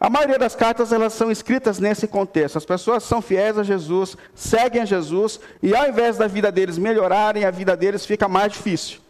A 0.00 0.08
maioria 0.08 0.38
das 0.38 0.56
cartas 0.56 0.92
elas 0.92 1.12
são 1.12 1.30
escritas 1.30 1.78
nesse 1.78 2.08
contexto. 2.08 2.56
As 2.56 2.64
pessoas 2.64 3.02
são 3.02 3.20
fiéis 3.20 3.58
a 3.58 3.62
Jesus, 3.62 4.16
seguem 4.34 4.80
a 4.80 4.86
Jesus 4.86 5.38
e 5.62 5.76
ao 5.76 5.86
invés 5.86 6.16
da 6.16 6.26
vida 6.26 6.50
deles 6.50 6.78
melhorarem, 6.78 7.44
a 7.44 7.50
vida 7.50 7.76
deles 7.76 8.06
fica 8.06 8.26
mais 8.26 8.52
difícil. 8.52 9.00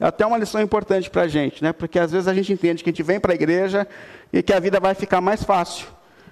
É 0.00 0.06
até 0.06 0.24
uma 0.24 0.38
lição 0.38 0.62
importante 0.62 1.10
para 1.10 1.22
a 1.22 1.28
gente, 1.28 1.62
né? 1.62 1.72
Porque 1.72 1.98
às 1.98 2.12
vezes 2.12 2.26
a 2.26 2.32
gente 2.32 2.52
entende 2.52 2.82
que 2.82 2.88
a 2.88 2.92
gente 2.92 3.02
vem 3.02 3.20
para 3.20 3.32
a 3.32 3.34
igreja 3.34 3.86
e 4.32 4.42
que 4.42 4.52
a 4.52 4.60
vida 4.60 4.80
vai 4.80 4.94
ficar 4.94 5.20
mais 5.20 5.42
fácil. 5.42 5.86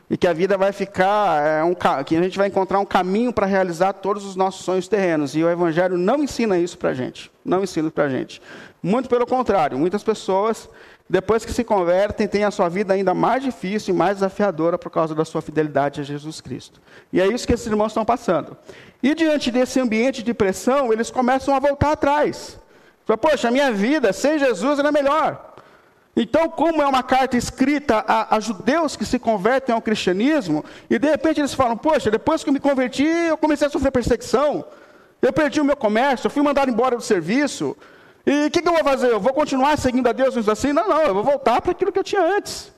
E 0.09 0.17
que 0.17 0.27
a 0.27 0.33
vida 0.33 0.57
vai 0.57 0.73
ficar, 0.73 1.45
é, 1.45 1.65
um, 1.65 1.75
que 1.75 2.17
a 2.17 2.23
gente 2.23 2.39
vai 2.39 2.47
encontrar 2.47 2.79
um 2.79 2.85
caminho 2.85 3.33
para 3.33 3.47
realizar 3.47 3.93
todos 3.95 4.25
os 4.25 4.37
nossos 4.37 4.65
sonhos 4.65 4.87
terrenos. 4.87 5.35
E 5.35 5.43
o 5.43 5.51
Evangelho 5.51 5.99
não 5.99 6.23
ensina 6.23 6.57
isso 6.59 6.79
para 6.79 6.91
a 6.91 6.95
gente. 6.95 7.31
Não 7.45 7.63
ensina 7.63 7.91
para 7.91 8.09
gente. 8.09 8.41
Muito 8.83 9.09
pelo 9.09 9.27
contrário, 9.27 9.77
muitas 9.77 10.05
pessoas, 10.05 10.69
depois 11.11 11.45
que 11.45 11.53
se 11.53 11.65
convertem, 11.65 12.29
têm 12.29 12.45
a 12.45 12.53
sua 12.53 12.69
vida 12.69 12.95
ainda 12.95 13.15
mais 13.15 13.43
difícil 13.43 13.93
e 13.93 13.97
mais 13.97 14.19
desafiadora 14.19 14.79
por 14.79 14.91
causa 14.91 15.13
da 15.13 15.25
sua 15.25 15.43
fidelidade 15.43 16.01
a 16.01 16.05
Jesus 16.05 16.41
Cristo. 16.41 16.81
E 17.13 17.21
é 17.21 17.27
isso 17.27 17.47
que 17.47 17.53
esses 17.53 17.67
irmãos 17.67 17.89
estão 17.89 18.05
passando. 18.05 18.57
E 19.03 19.13
diante 19.13 19.51
desse 19.51 19.81
ambiente 19.81 20.23
de 20.23 20.33
pressão, 20.33 20.93
eles 20.93 21.11
começam 21.11 21.55
a 21.55 21.59
voltar 21.59 21.93
atrás. 21.93 22.59
Poxa, 23.21 23.49
a 23.49 23.51
minha 23.51 23.73
vida 23.73 24.13
sem 24.13 24.39
Jesus 24.39 24.79
era 24.79 24.93
melhor. 24.93 25.56
Então, 26.17 26.49
como 26.49 26.81
é 26.81 26.87
uma 26.87 27.03
carta 27.03 27.37
escrita 27.37 28.03
a, 28.09 28.37
a, 28.37 28.41
judeus 28.41 28.97
que 28.97 29.05
se 29.05 29.19
convertem 29.19 29.75
ao 29.75 29.83
cristianismo, 29.83 30.65
e 30.89 30.99
de 30.99 31.11
repente 31.11 31.41
eles 31.41 31.53
falam: 31.53 31.77
Poxa, 31.77 32.11
depois 32.11 32.43
que 32.43 32.49
eu 32.49 32.55
me 32.55 32.61
converti, 32.61 33.05
eu 33.05 33.37
comecei 33.37 33.67
a 33.67 33.71
sofrer 33.71 33.93
perseguição, 33.93 34.65
eu 35.21 35.31
perdi 35.31 35.61
o 35.61 35.65
meu 35.65 35.77
comércio, 35.77 36.27
eu 36.27 36.31
fui 36.31 36.43
mandado 36.43 36.71
embora 36.71 36.97
do 36.97 37.03
serviço, 37.03 37.77
e 38.27 38.47
o 38.47 38.51
que, 38.51 38.63
que, 38.63 38.69
eu 38.69 38.73
vou 38.73 38.83
fazer? 38.83 39.13
Eu 39.13 39.21
vou 39.21 39.35
continuar 39.35 39.77
seguindo 39.77 40.09
a 40.09 40.13
Deus 40.13 40.49
assim? 40.49 40.73
Não, 40.73 40.89
não, 40.89 41.03
eu 41.03 41.15
vou 41.15 41.23
voltar 41.23 41.61
para 41.61 41.73
aquilo 41.73 41.93
que 41.93 41.99
eu 41.99 42.05
tinha 42.05 42.23
antes. 42.23 42.73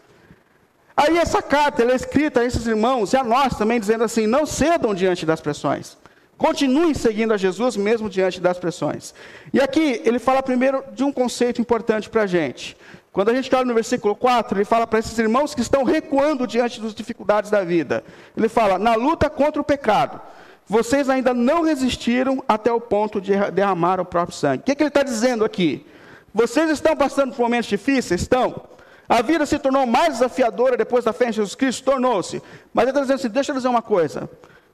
Aí 0.97 1.17
essa 1.17 1.41
carta 1.41 1.85
é 1.85 1.95
escrita 1.95 2.41
a 2.41 2.45
esses 2.45 2.67
irmãos 2.67 3.13
e 3.13 3.17
a 3.17 3.23
nós 3.23 3.57
também, 3.57 3.79
dizendo 3.79 4.03
assim: 4.03 4.27
não 4.27 4.45
cedam 4.45 4.93
diante 4.93 5.25
das 5.25 5.41
pressões. 5.41 5.97
Continuem 6.37 6.93
seguindo 6.93 7.33
a 7.33 7.37
Jesus 7.37 7.77
mesmo 7.77 8.11
diante 8.11 8.41
das 8.41 8.59
pressões. 8.59 9.15
E 9.53 9.61
aqui 9.61 10.03
ele 10.05 10.19
fala 10.19 10.43
primeiro 10.43 10.85
de 10.93 11.03
um 11.03 11.13
conceito 11.13 11.61
importante 11.61 12.11
para 12.11 12.23
a 12.23 12.27
gente. 12.27 12.77
Quando 13.13 13.31
a 13.31 13.35
gente 13.35 13.53
olha 13.55 13.65
no 13.65 13.75
versículo 13.75 14.15
4, 14.15 14.59
ele 14.59 14.65
fala 14.65 14.87
para 14.87 14.99
esses 14.99 15.19
irmãos 15.19 15.55
que 15.55 15.61
estão 15.61 15.83
recuando 15.83 16.47
diante 16.47 16.81
das 16.81 16.95
dificuldades 16.95 17.51
da 17.51 17.65
vida. 17.65 18.05
Ele 18.37 18.49
fala: 18.49 18.79
na 18.79 18.95
luta 18.95 19.31
contra 19.31 19.61
o 19.61 19.65
pecado, 19.65 20.21
vocês 20.67 21.09
ainda 21.09 21.33
não 21.33 21.63
resistiram 21.63 22.45
até 22.47 22.71
o 22.71 22.81
ponto 22.81 23.21
de 23.21 23.33
derramar 23.51 24.01
o 24.01 24.05
próprio 24.05 24.37
sangue. 24.37 24.61
O 24.61 24.65
que, 24.65 24.75
que 24.75 24.83
ele 24.83 24.89
está 24.89 25.03
dizendo 25.03 25.45
aqui? 25.45 25.87
Vocês 26.33 26.71
estão 26.71 26.95
passando 26.95 27.35
por 27.35 27.43
momentos 27.43 27.69
difíceis? 27.69 28.21
Estão. 28.21 28.63
A 29.09 29.23
vida 29.23 29.47
se 29.47 29.59
tornou 29.59 29.87
mais 29.87 30.15
desafiadora 30.15 30.77
depois 30.77 31.05
da 31.05 31.13
fé 31.15 31.31
em 31.31 31.33
Jesus 31.33 31.55
Cristo? 31.55 31.85
Tornou-se. 31.85 32.43
Mas 32.75 32.83
ele 32.83 32.91
está 32.91 33.01
dizendo 33.01 33.17
assim: 33.17 33.29
deixa 33.29 33.53
eu 33.53 33.57
dizer 33.57 33.69
uma 33.69 33.81
coisa. 33.81 34.29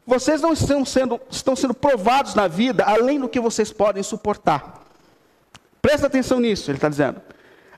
Vocês 0.04 0.42
não 0.42 0.52
estão 0.52 0.84
sendo, 0.84 1.20
estão 1.30 1.54
sendo 1.54 1.72
provados 1.72 2.34
na 2.34 2.48
vida 2.48 2.84
além 2.84 3.20
do 3.20 3.28
que 3.28 3.40
vocês 3.40 3.72
podem 3.72 4.02
suportar. 4.02 4.82
Presta 5.80 6.08
atenção 6.08 6.40
nisso, 6.40 6.70
ele 6.70 6.78
está 6.78 6.88
dizendo. 6.88 7.20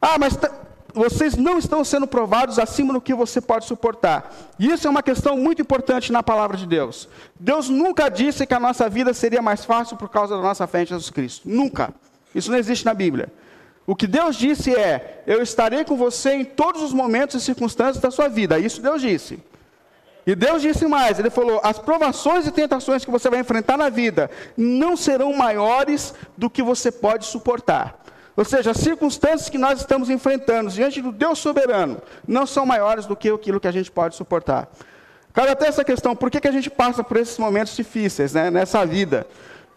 Ah, 0.09 0.19
mas 0.21 0.39
vocês 0.95 1.37
não 1.37 1.59
estão 1.59 1.85
sendo 1.85 2.07
provados 2.07 2.61
acima 2.61 2.93
do 2.93 3.01
que 3.01 3.13
você 3.13 3.41
pode 3.41 3.65
suportar. 3.65 4.33
E 4.57 4.71
isso 4.71 4.87
é 4.87 4.91
uma 4.91 5.03
questão 5.03 5.37
muito 5.37 5.61
importante 5.61 6.13
na 6.13 6.23
palavra 6.23 6.57
de 6.57 6.65
Deus. 6.65 7.09
Deus 7.41 7.69
nunca 7.69 8.09
disse 8.09 8.47
que 8.47 8.55
a 8.55 8.61
nossa 8.61 8.89
vida 8.89 9.13
seria 9.13 9.43
mais 9.43 9.65
fácil 9.65 9.97
por 9.97 10.09
causa 10.09 10.37
da 10.37 10.41
nossa 10.41 10.65
fé 10.69 10.83
em 10.83 10.87
Jesus 10.87 11.11
Cristo. 11.11 11.49
Nunca. 11.49 11.93
Isso 12.33 12.53
não 12.53 12.57
existe 12.57 12.87
na 12.87 12.95
Bíblia. 12.95 13.33
O 13.85 13.97
que 13.97 14.07
Deus 14.07 14.37
disse 14.37 14.73
é: 14.77 15.25
Eu 15.27 15.43
estarei 15.43 15.85
com 15.85 15.97
você 15.97 16.35
em 16.35 16.45
todos 16.45 16.83
os 16.83 16.93
momentos 16.93 17.35
e 17.35 17.45
circunstâncias 17.45 18.01
da 18.01 18.13
sua 18.13 18.29
vida. 18.29 18.61
Isso 18.61 18.81
Deus 18.81 19.03
disse. 19.03 19.41
E 20.25 20.37
Deus 20.37 20.63
disse 20.63 20.87
mais: 20.87 21.19
Ele 21.19 21.31
falou, 21.31 21.61
as 21.65 21.81
provações 21.81 22.47
e 22.47 22.53
tentações 22.53 23.05
que 23.05 23.11
você 23.11 23.29
vai 23.29 23.41
enfrentar 23.41 23.77
na 23.77 23.89
vida 23.89 24.31
não 24.57 24.97
serão 24.97 25.33
maiores 25.33 26.15
do 26.37 26.49
que 26.49 26.63
você 26.63 26.93
pode 26.93 27.27
suportar. 27.27 28.06
Ou 28.37 28.45
seja, 28.45 28.73
as 28.73 28.77
circunstâncias 28.77 29.49
que 29.49 29.57
nós 29.57 29.81
estamos 29.81 30.11
enfrentando 30.11 30.71
diante 30.71 31.01
do 31.01 31.11
Deus 31.11 31.39
soberano 31.39 32.03
não 32.29 32.47
são 32.47 32.67
maiores 32.67 33.07
do 33.07 33.17
que 33.17 33.31
aquilo 33.31 33.59
que 33.59 33.67
a 33.67 33.73
gente 33.73 33.91
pode 33.91 34.15
suportar. 34.15 34.69
Cabe 35.33 35.49
até 35.49 35.67
essa 35.67 35.85
questão: 35.85 36.15
por 36.15 36.31
que, 36.31 36.41
que 36.41 36.49
a 36.49 36.53
gente 36.53 36.69
passa 36.69 37.03
por 37.03 37.17
esses 37.17 37.39
momentos 37.39 37.75
difíceis 37.75 38.35
né, 38.35 38.51
nessa 38.51 38.85
vida? 38.85 39.27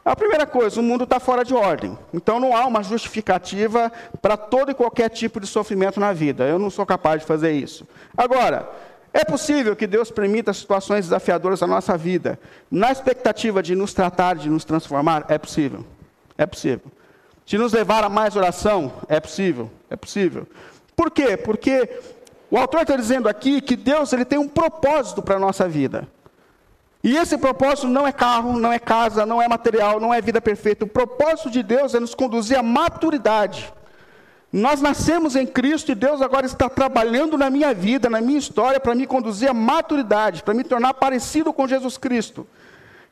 A 0.03 0.15
primeira 0.15 0.45
coisa, 0.45 0.79
o 0.79 0.83
mundo 0.83 1.03
está 1.03 1.19
fora 1.19 1.43
de 1.45 1.53
ordem. 1.53 1.97
Então 2.13 2.39
não 2.39 2.55
há 2.55 2.65
uma 2.65 2.81
justificativa 2.81 3.91
para 4.21 4.35
todo 4.35 4.71
e 4.71 4.73
qualquer 4.73 5.09
tipo 5.09 5.39
de 5.39 5.47
sofrimento 5.47 5.99
na 5.99 6.11
vida. 6.11 6.45
Eu 6.45 6.57
não 6.57 6.69
sou 6.69 6.85
capaz 6.85 7.21
de 7.21 7.27
fazer 7.27 7.51
isso. 7.51 7.87
Agora, 8.17 8.69
é 9.13 9.23
possível 9.23 9.75
que 9.75 9.87
Deus 9.87 10.11
permita 10.11 10.53
situações 10.53 11.05
desafiadoras 11.05 11.61
na 11.61 11.67
nossa 11.67 11.97
vida, 11.97 12.39
na 12.69 12.91
expectativa 12.91 13.61
de 13.61 13.75
nos 13.75 13.93
tratar, 13.93 14.35
de 14.35 14.49
nos 14.49 14.65
transformar? 14.65 15.25
É 15.27 15.37
possível. 15.37 15.85
É 16.37 16.45
possível. 16.45 16.91
De 17.49 17.57
nos 17.57 17.73
levar 17.73 18.03
a 18.03 18.09
mais 18.09 18.35
oração? 18.35 18.93
É 19.07 19.19
possível. 19.19 19.71
É 19.89 19.95
possível. 19.95 20.47
Por 20.95 21.09
quê? 21.09 21.35
Porque 21.35 21.89
o 22.51 22.55
autor 22.55 22.81
está 22.81 22.95
dizendo 22.95 23.27
aqui 23.27 23.59
que 23.59 23.75
Deus 23.75 24.13
ele 24.13 24.23
tem 24.23 24.37
um 24.37 24.47
propósito 24.47 25.19
para 25.19 25.37
a 25.37 25.39
nossa 25.39 25.67
vida. 25.67 26.07
E 27.03 27.17
esse 27.17 27.39
propósito 27.39 27.87
não 27.87 28.05
é 28.05 28.11
carro, 28.11 28.53
não 28.59 28.71
é 28.71 28.77
casa, 28.77 29.25
não 29.25 29.41
é 29.41 29.47
material, 29.47 29.99
não 29.99 30.13
é 30.13 30.21
vida 30.21 30.39
perfeita. 30.39 30.85
O 30.85 30.87
propósito 30.87 31.49
de 31.49 31.63
Deus 31.63 31.95
é 31.95 31.99
nos 31.99 32.13
conduzir 32.13 32.55
à 32.55 32.61
maturidade. 32.61 33.73
Nós 34.53 34.79
nascemos 34.79 35.35
em 35.35 35.47
Cristo 35.47 35.91
e 35.91 35.95
Deus 35.95 36.21
agora 36.21 36.45
está 36.45 36.69
trabalhando 36.69 37.35
na 37.35 37.49
minha 37.49 37.73
vida, 37.73 38.11
na 38.11 38.21
minha 38.21 38.37
história, 38.37 38.79
para 38.79 38.93
me 38.93 39.07
conduzir 39.07 39.49
à 39.49 39.55
maturidade, 39.55 40.43
para 40.43 40.53
me 40.53 40.63
tornar 40.63 40.93
parecido 40.93 41.51
com 41.51 41.67
Jesus 41.67 41.97
Cristo. 41.97 42.45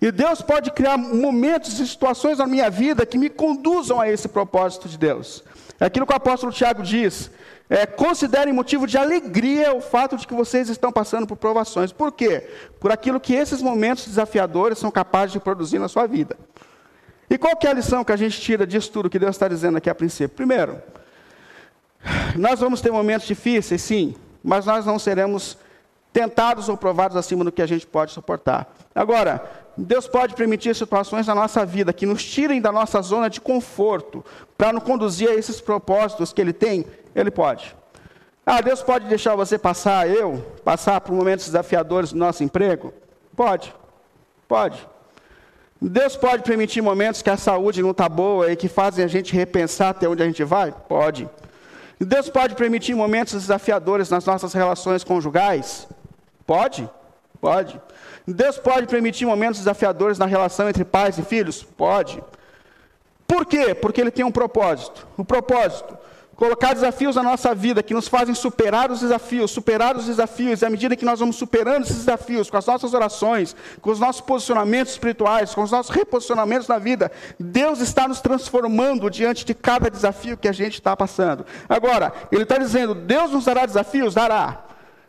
E 0.01 0.11
Deus 0.11 0.41
pode 0.41 0.71
criar 0.71 0.97
momentos 0.97 1.79
e 1.79 1.87
situações 1.87 2.37
na 2.37 2.45
minha 2.45 2.69
vida 2.69 3.05
que 3.05 3.17
me 3.17 3.29
conduzam 3.29 3.99
a 3.99 4.09
esse 4.09 4.27
propósito 4.27 4.87
de 4.87 4.97
Deus. 4.97 5.43
É 5.79 5.85
aquilo 5.85 6.05
que 6.05 6.13
o 6.13 6.15
apóstolo 6.15 6.51
Tiago 6.51 6.83
diz. 6.83 7.31
É, 7.69 7.85
considerem 7.85 8.53
motivo 8.53 8.87
de 8.87 8.97
alegria 8.97 9.73
o 9.73 9.81
fato 9.81 10.15
de 10.15 10.25
que 10.25 10.33
vocês 10.33 10.69
estão 10.69 10.91
passando 10.91 11.27
por 11.27 11.35
provações. 11.35 11.91
Por 11.91 12.11
quê? 12.11 12.47
Por 12.79 12.91
aquilo 12.91 13.19
que 13.19 13.33
esses 13.33 13.61
momentos 13.61 14.05
desafiadores 14.05 14.77
são 14.77 14.89
capazes 14.89 15.33
de 15.33 15.39
produzir 15.39 15.79
na 15.79 15.87
sua 15.87 16.07
vida. 16.07 16.37
E 17.29 17.37
qual 17.37 17.57
é 17.61 17.67
a 17.67 17.73
lição 17.73 18.05
que 18.05 18.11
a 18.11 18.15
gente 18.15 18.39
tira 18.39 18.65
disso 18.65 18.91
tudo 18.91 19.09
que 19.09 19.19
Deus 19.19 19.35
está 19.35 19.47
dizendo 19.47 19.77
aqui 19.77 19.89
a 19.89 19.95
princípio? 19.95 20.29
Primeiro, 20.29 20.81
nós 22.37 22.59
vamos 22.59 22.79
ter 22.79 22.91
momentos 22.91 23.27
difíceis, 23.27 23.81
sim, 23.81 24.15
mas 24.41 24.65
nós 24.65 24.85
não 24.85 24.97
seremos 24.97 25.57
tentados 26.11 26.69
ou 26.69 26.77
provados 26.77 27.15
acima 27.15 27.43
do 27.43 27.51
que 27.51 27.61
a 27.61 27.65
gente 27.67 27.85
pode 27.85 28.11
suportar. 28.11 28.73
Agora, 28.93 29.43
Deus 29.77 30.07
pode 30.07 30.33
permitir 30.33 30.75
situações 30.75 31.27
na 31.27 31.35
nossa 31.35 31.65
vida 31.65 31.93
que 31.93 32.05
nos 32.05 32.25
tirem 32.25 32.59
da 32.59 32.71
nossa 32.71 33.01
zona 33.01 33.29
de 33.29 33.39
conforto 33.39 34.25
para 34.57 34.73
nos 34.73 34.83
conduzir 34.83 35.29
a 35.29 35.35
esses 35.35 35.61
propósitos 35.61 36.33
que 36.33 36.41
Ele 36.41 36.53
tem? 36.53 36.85
Ele 37.13 37.29
pode. 37.29 37.75
Ah, 38.45 38.61
Deus 38.61 38.81
pode 38.81 39.07
deixar 39.07 39.35
você 39.35 39.57
passar, 39.57 40.09
eu, 40.09 40.43
passar 40.63 41.01
por 41.01 41.13
momentos 41.13 41.45
desafiadores 41.45 42.13
no 42.13 42.19
nosso 42.19 42.43
emprego? 42.43 42.93
Pode, 43.35 43.75
pode. 44.47 44.87
Deus 45.79 46.15
pode 46.15 46.41
permitir 46.41 46.81
momentos 46.81 47.21
que 47.21 47.29
a 47.29 47.37
saúde 47.37 47.83
não 47.83 47.91
está 47.91 48.09
boa 48.09 48.51
e 48.51 48.55
que 48.55 48.67
fazem 48.67 49.05
a 49.05 49.07
gente 49.07 49.33
repensar 49.33 49.89
até 49.89 50.07
onde 50.09 50.23
a 50.23 50.25
gente 50.25 50.43
vai? 50.43 50.71
Pode. 50.71 51.29
Deus 51.99 52.29
pode 52.29 52.55
permitir 52.55 52.95
momentos 52.95 53.33
desafiadores 53.33 54.09
nas 54.09 54.25
nossas 54.25 54.53
relações 54.53 55.03
conjugais? 55.03 55.87
Pode, 56.47 56.89
pode. 57.41 57.79
Deus 58.25 58.57
pode 58.57 58.87
permitir 58.87 59.25
momentos 59.25 59.59
desafiadores 59.59 60.17
na 60.17 60.25
relação 60.25 60.69
entre 60.69 60.85
pais 60.85 61.17
e 61.17 61.23
filhos? 61.23 61.61
Pode. 61.61 62.23
Por 63.27 63.45
quê? 63.45 63.75
Porque 63.75 63.99
Ele 63.99 64.09
tem 64.09 64.25
um 64.25 64.31
propósito. 64.31 65.05
O 65.17 65.25
propósito 65.25 65.97
colocar 66.37 66.73
desafios 66.75 67.15
na 67.15 67.23
nossa 67.23 67.53
vida 67.55 67.81
que 67.81 67.95
nos 67.95 68.07
fazem 68.07 68.35
superar 68.35 68.91
os 68.91 69.01
desafios, 69.01 69.49
superar 69.49 69.97
os 69.97 70.05
desafios, 70.05 70.61
e 70.61 70.65
à 70.65 70.69
medida 70.69 70.95
que 70.95 71.03
nós 71.03 71.19
vamos 71.19 71.35
superando 71.35 71.83
esses 71.83 71.97
desafios, 71.97 72.49
com 72.49 72.57
as 72.57 72.65
nossas 72.65 72.93
orações, 72.93 73.55
com 73.81 73.89
os 73.89 73.99
nossos 73.99 74.21
posicionamentos 74.21 74.93
espirituais, 74.93 75.55
com 75.55 75.63
os 75.63 75.71
nossos 75.71 75.93
reposicionamentos 75.93 76.67
na 76.67 76.77
vida, 76.77 77.11
Deus 77.39 77.79
está 77.79 78.07
nos 78.07 78.21
transformando 78.21 79.09
diante 79.09 79.43
de 79.43 79.55
cada 79.55 79.89
desafio 79.89 80.37
que 80.37 80.47
a 80.47 80.51
gente 80.51 80.75
está 80.75 80.95
passando. 80.95 81.43
Agora, 81.67 82.13
Ele 82.31 82.43
está 82.43 82.59
dizendo: 82.59 82.93
Deus 82.93 83.31
nos 83.31 83.45
dará 83.45 83.65
desafios? 83.65 84.13
Dará. 84.13 84.66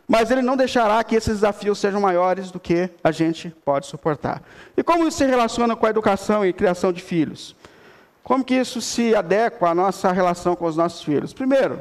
Mas 0.09 0.31
Ele 0.31 0.41
não 0.41 0.57
deixará 0.57 1.03
que 1.03 1.15
esses 1.15 1.35
desafios 1.35 1.77
sejam 1.77 2.01
maiores 2.01 2.49
do 2.49 2.59
que 2.59 2.89
a 3.03 3.11
gente 3.11 3.51
pode 3.63 3.85
suportar. 3.85 4.41
E 4.75 4.81
como 4.81 5.07
isso 5.07 5.19
se 5.19 5.25
relaciona 5.25 5.75
com 5.75 5.85
a 5.85 5.89
educação 5.91 6.43
e 6.43 6.51
criação 6.51 6.91
de 6.91 6.99
filhos? 6.99 7.55
Como 8.23 8.43
que 8.43 8.55
isso 8.55 8.81
se 8.81 9.13
adequa 9.13 9.69
à 9.69 9.75
nossa 9.75 10.11
relação 10.11 10.55
com 10.55 10.65
os 10.65 10.75
nossos 10.75 11.03
filhos? 11.03 11.31
Primeiro, 11.31 11.79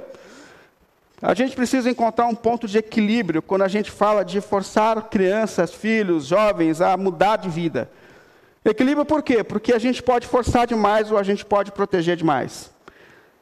a 1.23 1.33
gente 1.33 1.57
precisa 1.57 1.89
encontrar 1.89 2.27
um 2.27 2.35
ponto 2.35 2.69
de 2.69 2.77
equilíbrio 2.77 3.41
quando 3.41 3.63
a 3.63 3.69
gente 3.69 3.91
fala 3.91 4.23
de 4.23 4.43
forçar 4.43 5.09
crianças, 5.09 5.73
filhos, 5.73 6.27
jovens 6.27 6.83
a 6.83 6.99
mudar 6.99 7.37
de 7.37 7.49
vida. 7.49 7.91
Equilíbrio 8.63 9.07
por 9.07 9.23
quê? 9.23 9.43
Porque 9.43 9.73
a 9.73 9.79
gente 9.79 10.03
pode 10.03 10.27
forçar 10.27 10.67
demais 10.67 11.11
ou 11.11 11.17
a 11.17 11.23
gente 11.23 11.47
pode 11.47 11.73
proteger 11.73 12.15
demais. 12.15 12.71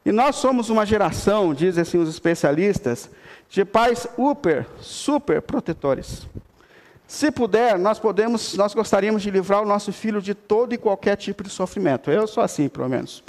E 0.05 0.13
nós 0.13 0.37
somos 0.37 0.71
uma 0.71 0.87
geração, 0.87 1.53
dizem 1.53 1.83
assim 1.83 1.99
os 1.99 2.09
especialistas, 2.09 3.11
de 3.49 3.65
pais 3.65 4.07
super, 4.17 4.67
super 4.81 5.41
protetores. 5.43 6.27
Se 7.07 7.31
puder, 7.31 7.79
nós 7.79 7.99
podemos, 7.99 8.55
nós 8.55 8.75
gostaríamos 8.75 9.23
de 9.23 9.31
livrar 9.31 9.63
o 9.63 9.67
nosso 9.67 9.93
filho 9.93 10.21
de 10.21 10.35
todo 10.35 10.75
e 10.75 10.79
qualquer 10.79 11.17
tipo 11.17 11.45
de 11.45 11.51
sofrimento. 11.51 12.11
Eu 12.11 12.27
sou 12.27 12.43
assim, 12.43 12.69
pelo 12.69 12.89
menos. 12.89 13.23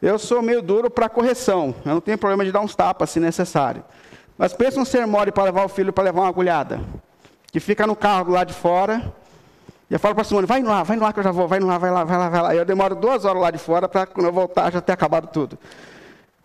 Eu 0.00 0.18
sou 0.18 0.40
meio 0.40 0.62
duro 0.62 0.88
para 0.88 1.08
correção. 1.08 1.74
Eu 1.84 1.94
não 1.94 2.00
tenho 2.00 2.16
problema 2.16 2.44
de 2.44 2.52
dar 2.52 2.60
uns 2.60 2.76
tapas 2.76 3.10
se 3.10 3.18
necessário. 3.18 3.82
Mas 4.36 4.52
pensa 4.52 4.78
um 4.78 4.84
ser 4.84 5.04
mole 5.04 5.32
para 5.32 5.42
levar 5.42 5.64
o 5.64 5.68
filho 5.68 5.92
para 5.92 6.04
levar 6.04 6.20
uma 6.20 6.28
agulhada. 6.28 6.80
que 7.50 7.58
fica 7.58 7.86
no 7.86 7.96
carro 7.96 8.30
lado 8.30 8.48
de 8.48 8.54
fora. 8.54 9.12
E 9.90 9.94
eu 9.94 9.98
falo 9.98 10.14
para 10.14 10.22
a 10.22 10.24
Simone, 10.24 10.46
vai 10.46 10.62
lá, 10.62 10.82
vai 10.82 10.96
lá 10.98 11.12
que 11.12 11.18
eu 11.18 11.24
já 11.24 11.30
vou, 11.32 11.48
vai 11.48 11.58
lá, 11.58 11.78
vai 11.78 11.90
lá, 11.90 12.04
vai 12.04 12.18
lá, 12.18 12.28
vai 12.28 12.42
lá. 12.42 12.54
E 12.54 12.58
eu 12.58 12.64
demoro 12.64 12.94
duas 12.94 13.24
horas 13.24 13.40
lá 13.40 13.50
de 13.50 13.58
fora 13.58 13.88
para 13.88 14.06
quando 14.06 14.26
eu 14.26 14.32
voltar 14.32 14.70
já 14.70 14.80
ter 14.80 14.92
acabado 14.92 15.28
tudo. 15.32 15.58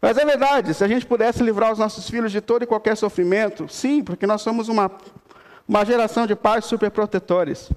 Mas 0.03 0.17
é 0.17 0.25
verdade, 0.25 0.73
se 0.73 0.83
a 0.83 0.87
gente 0.89 1.05
pudesse 1.05 1.41
livrar 1.41 1.71
os 1.71 1.79
nossos 1.79 2.09
filhos 2.09 2.29
de 2.29 2.41
todo 2.41 2.61
e 2.61 2.67
qualquer 2.67 2.97
sofrimento, 2.97 3.69
sim, 3.69 4.03
porque 4.03 4.27
nós 4.27 4.41
somos 4.41 4.67
uma, 4.67 4.91
uma 5.65 5.85
geração 5.85 6.27
de 6.27 6.35
pais 6.35 6.65
superprotetores. 6.65 7.71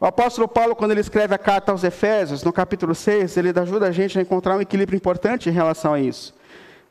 O 0.00 0.04
apóstolo 0.04 0.48
Paulo, 0.48 0.74
quando 0.74 0.90
ele 0.90 1.00
escreve 1.00 1.32
a 1.32 1.38
carta 1.38 1.70
aos 1.70 1.84
Efésios, 1.84 2.42
no 2.42 2.52
capítulo 2.52 2.92
6, 2.92 3.36
ele 3.36 3.52
ajuda 3.56 3.86
a 3.86 3.92
gente 3.92 4.18
a 4.18 4.20
encontrar 4.20 4.56
um 4.56 4.60
equilíbrio 4.60 4.96
importante 4.96 5.48
em 5.48 5.52
relação 5.52 5.94
a 5.94 6.00
isso. 6.00 6.34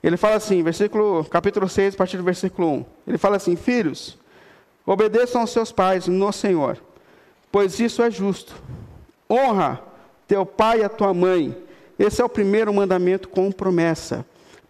Ele 0.02 0.16
fala 0.16 0.36
assim, 0.38 0.64
versículo, 0.64 1.26
capítulo 1.26 1.68
6, 1.68 1.96
a 1.96 1.98
partir 1.98 2.16
do 2.16 2.24
versículo 2.24 2.72
1. 2.72 2.86
Ele 3.06 3.18
fala 3.18 3.36
assim: 3.36 3.58
Filhos, 3.58 4.18
obedeçam 4.86 5.42
aos 5.42 5.50
seus 5.50 5.74
pais 5.74 6.08
no 6.08 6.32
Senhor, 6.32 6.78
pois 7.52 7.82
isso 7.82 8.02
é 8.02 8.10
justo. 8.10 8.56
Honra 9.30 9.82
teu 10.26 10.46
pai 10.46 10.80
e 10.80 10.84
a 10.86 10.90
tua 10.90 11.14
mãe. 11.14 11.54
Esse 12.00 12.22
é 12.22 12.24
o 12.24 12.30
primeiro 12.30 12.74
mandamento 12.74 13.28
com 13.28 13.52
promessa 13.52 14.26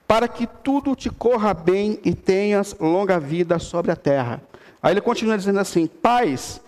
para 0.10 0.28
que 0.28 0.48
tudo 0.48 0.96
te 0.96 1.08
corra 1.08 1.54
bem 1.54 2.00
e 2.04 2.16
tenhas 2.16 2.76
longa 2.80 3.20
vida 3.20 3.60
sobre 3.60 3.92
a 3.92 3.96
terra. 3.96 4.42
Aí 4.82 4.92
ele 4.92 5.02
continua 5.02 5.38
dizendo 5.38 5.60
assim: 5.60 5.86
Pais, 5.86 6.60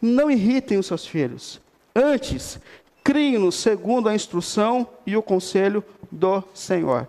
não 0.00 0.30
irritem 0.30 0.78
os 0.78 0.86
seus 0.86 1.04
filhos, 1.04 1.60
antes, 1.92 2.60
criem-nos 3.02 3.56
segundo 3.56 4.08
a 4.08 4.14
instrução 4.14 4.86
e 5.04 5.16
o 5.16 5.22
conselho 5.22 5.82
do 6.08 6.40
Senhor. 6.54 7.08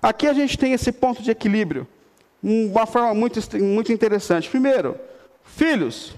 Aqui 0.00 0.26
a 0.26 0.32
gente 0.32 0.56
tem 0.56 0.72
esse 0.72 0.90
ponto 0.90 1.22
de 1.22 1.30
equilíbrio, 1.30 1.86
uma 2.42 2.86
forma 2.86 3.12
muito, 3.12 3.38
muito 3.62 3.92
interessante. 3.92 4.48
Primeiro, 4.48 4.96
filhos, 5.44 6.14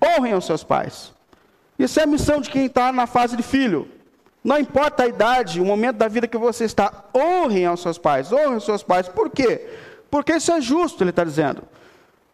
honrem 0.00 0.34
os 0.34 0.46
seus 0.46 0.62
pais. 0.62 1.12
Isso 1.76 1.98
é 1.98 2.04
a 2.04 2.06
missão 2.06 2.40
de 2.40 2.50
quem 2.50 2.66
está 2.66 2.92
na 2.92 3.08
fase 3.08 3.36
de 3.36 3.42
filho. 3.42 3.88
Não 4.44 4.58
importa 4.58 5.04
a 5.04 5.06
idade, 5.06 5.60
o 5.60 5.64
momento 5.64 5.96
da 5.96 6.08
vida 6.08 6.26
que 6.26 6.36
você 6.36 6.64
está, 6.64 7.04
honrem 7.14 7.66
aos 7.66 7.80
seus 7.80 7.96
pais, 7.96 8.32
honrem 8.32 8.54
aos 8.54 8.64
seus 8.64 8.82
pais. 8.82 9.08
Por 9.08 9.30
quê? 9.30 9.68
Porque 10.10 10.32
isso 10.32 10.50
é 10.50 10.60
justo, 10.60 11.02
ele 11.02 11.10
está 11.10 11.22
dizendo. 11.22 11.62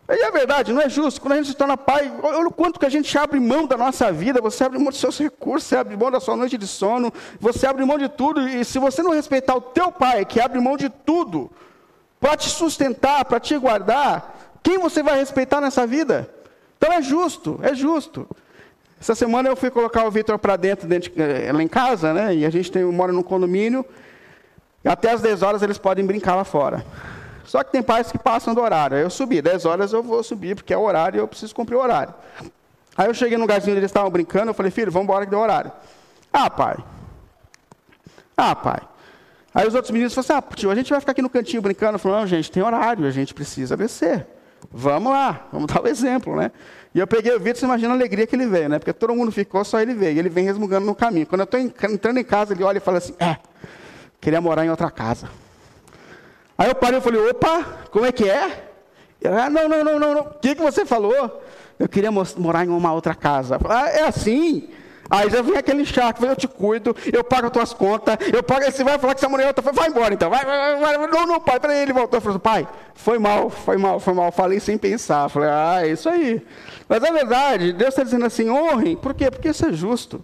E 0.09 0.25
é 0.25 0.31
verdade, 0.31 0.73
não 0.73 0.81
é 0.81 0.88
justo. 0.88 1.21
Quando 1.21 1.35
a 1.35 1.37
gente 1.37 1.49
se 1.49 1.55
torna 1.55 1.77
pai, 1.77 2.11
olha 2.23 2.49
o 2.49 2.50
quanto 2.50 2.81
que 2.81 2.87
a 2.87 2.88
gente 2.88 3.17
abre 3.19 3.38
mão 3.38 3.67
da 3.67 3.77
nossa 3.77 4.11
vida, 4.11 4.41
você 4.41 4.65
abre 4.65 4.79
mão 4.79 4.88
dos 4.88 4.99
seus 4.99 5.19
recursos, 5.19 5.69
você 5.69 5.77
abre 5.77 5.95
mão 5.99 6.11
da 6.11 6.19
sua 6.19 6.35
noite 6.35 6.57
de 6.57 6.67
sono, 6.67 7.12
você 7.38 7.67
abre 7.67 7.85
mão 7.85 7.99
de 7.99 8.09
tudo. 8.09 8.49
E 8.49 8.65
se 8.65 8.79
você 8.79 9.03
não 9.03 9.11
respeitar 9.11 9.55
o 9.55 9.61
teu 9.61 9.93
pai, 9.93 10.25
que 10.25 10.41
abre 10.41 10.59
mão 10.61 10.79
de 10.79 10.88
tudo, 10.88 11.50
para 12.19 12.38
te 12.38 12.49
sustentar, 12.49 13.23
para 13.27 13.38
te 13.38 13.57
guardar, 13.59 14.50
quem 14.62 14.79
você 14.79 15.03
vai 15.03 15.19
respeitar 15.19 15.61
nessa 15.61 15.87
vida? 15.87 16.29
Então 16.79 16.91
é 16.91 17.03
justo, 17.03 17.61
é 17.62 17.75
justo. 17.75 18.27
Essa 19.00 19.14
semana 19.14 19.49
eu 19.49 19.57
fui 19.57 19.71
colocar 19.71 20.05
o 20.05 20.11
Vitor 20.11 20.38
para 20.38 20.57
dentro, 20.57 20.88
dentro 20.88 21.12
eh, 21.17 21.50
lá 21.52 21.62
em 21.62 21.69
casa, 21.69 22.12
né? 22.12 22.35
E 22.35 22.45
a 22.45 22.50
gente 22.50 22.71
tem, 22.71 22.85
mora 22.85 23.12
num 23.12 23.23
condomínio. 23.23 23.85
Até 24.85 25.12
às 25.12 25.21
10 25.21 25.43
horas 25.43 25.62
eles 25.62 25.78
podem 25.78 26.05
brincar 26.05 26.35
lá 26.35 26.45
fora. 26.45 26.85
Só 27.45 27.62
que 27.62 27.73
tem 27.73 27.83
pais 27.83 28.11
que 28.11 28.19
passam 28.19 28.55
do 28.55 28.61
horário. 28.61 28.97
Aí 28.97 29.02
eu 29.02 29.11
subi, 29.11 29.40
10 29.40 29.64
horas 29.64 29.93
eu 29.93 30.02
vou 30.02 30.23
subir, 30.23 30.55
porque 30.55 30.73
é 30.73 30.76
o 30.76 30.83
horário 30.83 31.19
e 31.19 31.21
eu 31.21 31.28
preciso 31.28 31.55
cumprir 31.55 31.76
o 31.76 31.81
horário. 31.81 32.12
Aí 32.97 33.07
eu 33.07 33.14
cheguei 33.14 33.38
no 33.38 33.45
lugarzinho 33.45 33.73
onde 33.73 33.81
eles 33.81 33.90
estavam 33.90 34.11
brincando, 34.11 34.50
eu 34.50 34.55
falei, 34.55 34.73
filho, 34.73 34.90
vamos 34.90 35.05
embora 35.05 35.25
que 35.25 35.31
deu 35.31 35.38
horário. 35.38 35.71
Ah, 36.33 36.50
pai. 36.50 36.76
Ah, 38.37 38.57
pai. 38.57 38.81
Aí 39.55 39.67
os 39.67 39.75
outros 39.75 39.90
meninos 39.93 40.12
falaram 40.12 40.38
assim, 40.38 40.49
ah, 40.52 40.57
tio, 40.57 40.71
a 40.71 40.75
gente 40.75 40.90
vai 40.90 41.00
ficar 41.00 41.12
aqui 41.12 41.23
no 41.23 41.31
cantinho 41.31 41.62
brincando. 41.62 41.95
Eu 41.95 41.99
falei, 41.99 42.19
não, 42.19 42.26
gente, 42.26 42.50
tem 42.50 42.62
horário, 42.62 43.07
a 43.07 43.11
gente 43.11 43.33
precisa 43.33 43.76
descer. 43.76 44.26
Vamos 44.71 45.12
lá, 45.12 45.47
vamos 45.52 45.69
dar 45.73 45.83
o 45.83 45.88
exemplo, 45.88 46.37
né? 46.37 46.50
E 46.95 46.99
eu 46.99 47.07
peguei 47.07 47.35
o 47.35 47.38
vídeo, 47.38 47.57
você 47.57 47.66
imagina 47.66 47.92
a 47.92 47.97
alegria 47.97 48.26
que 48.26 48.35
ele 48.35 48.47
veio, 48.47 48.68
né? 48.68 48.78
Porque 48.78 48.92
todo 48.92 49.14
mundo 49.14 49.30
ficou, 49.30 49.64
só 49.64 49.80
ele 49.80 49.95
veio. 49.95 50.16
E 50.16 50.18
ele 50.18 50.28
vem 50.28 50.45
resmungando 50.45 50.87
no 50.87 50.95
caminho. 50.95 51.26
Quando 51.26 51.42
eu 51.42 51.45
estou 51.45 51.61
entrando 51.61 52.19
em 52.19 52.25
casa, 52.25 52.54
ele 52.54 52.65
olha 52.65 52.78
e 52.78 52.80
fala 52.80 52.99
assim: 52.99 53.15
É, 53.19 53.36
queria 54.21 54.41
morar 54.41 54.65
em 54.65 54.71
outra 54.71 54.91
casa. 54.91 55.28
Aí 56.56 56.69
eu 56.69 56.75
parei 56.75 56.99
e 56.99 57.02
falei: 57.02 57.21
opa, 57.28 57.63
como 57.91 58.04
é 58.04 58.13
que 58.13 58.28
é? 58.28 58.69
ah, 59.25 59.50
não, 59.50 59.69
não, 59.69 59.84
não, 59.84 59.99
não, 59.99 60.15
não. 60.15 60.23
O 60.23 60.34
que, 60.34 60.54
que 60.54 60.63
você 60.63 60.84
falou? 60.84 61.43
Eu 61.78 61.89
queria 61.89 62.10
morar 62.10 62.65
em 62.65 62.69
uma 62.69 62.93
outra 62.93 63.15
casa. 63.15 63.58
Ah, 63.69 63.89
é 63.89 64.02
assim? 64.02 64.69
Aí 65.10 65.30
já 65.30 65.40
vem 65.40 65.56
aquele 65.56 65.86
chato, 65.86 66.25
eu 66.25 66.36
te 66.36 66.47
cuido, 66.47 66.94
eu 67.10 67.25
pago 67.25 67.47
as 67.47 67.52
tuas 67.52 67.73
contas, 67.73 68.16
eu 68.32 68.42
pago, 68.42 68.64
você 68.64 68.84
vai 68.84 68.99
falar 68.99 69.14
que 69.14 69.21
essa 69.21 69.28
mulher 69.28 69.44
é 69.44 69.47
outra, 69.49 69.73
vai 69.73 69.88
embora 69.88 70.12
então, 70.12 70.28
vai, 70.28 70.44
vai, 70.44 70.78
vai, 70.78 71.06
não, 71.06 71.26
não, 71.26 71.40
pai, 71.40 71.58
peraí, 71.58 71.78
ele 71.78 71.94
voltou 71.94 72.18
e 72.18 72.23
falou, 72.23 72.38
pai, 72.38 72.68
foi 72.94 73.18
mal, 73.18 73.49
foi 73.49 73.78
mal, 73.78 73.99
foi 73.99 74.12
mal, 74.12 74.30
falei 74.30 74.60
sem 74.60 74.76
pensar, 74.76 75.28
falei, 75.30 75.49
ah, 75.49 75.78
é 75.82 75.92
isso 75.92 76.08
aí. 76.10 76.42
Mas 76.86 77.02
é 77.02 77.10
verdade, 77.10 77.73
Deus 77.73 77.90
está 77.90 78.02
dizendo 78.02 78.26
assim, 78.26 78.50
honrem, 78.50 78.97
por 78.97 79.14
quê? 79.14 79.30
Porque 79.30 79.49
isso 79.49 79.64
é 79.64 79.73
justo, 79.73 80.23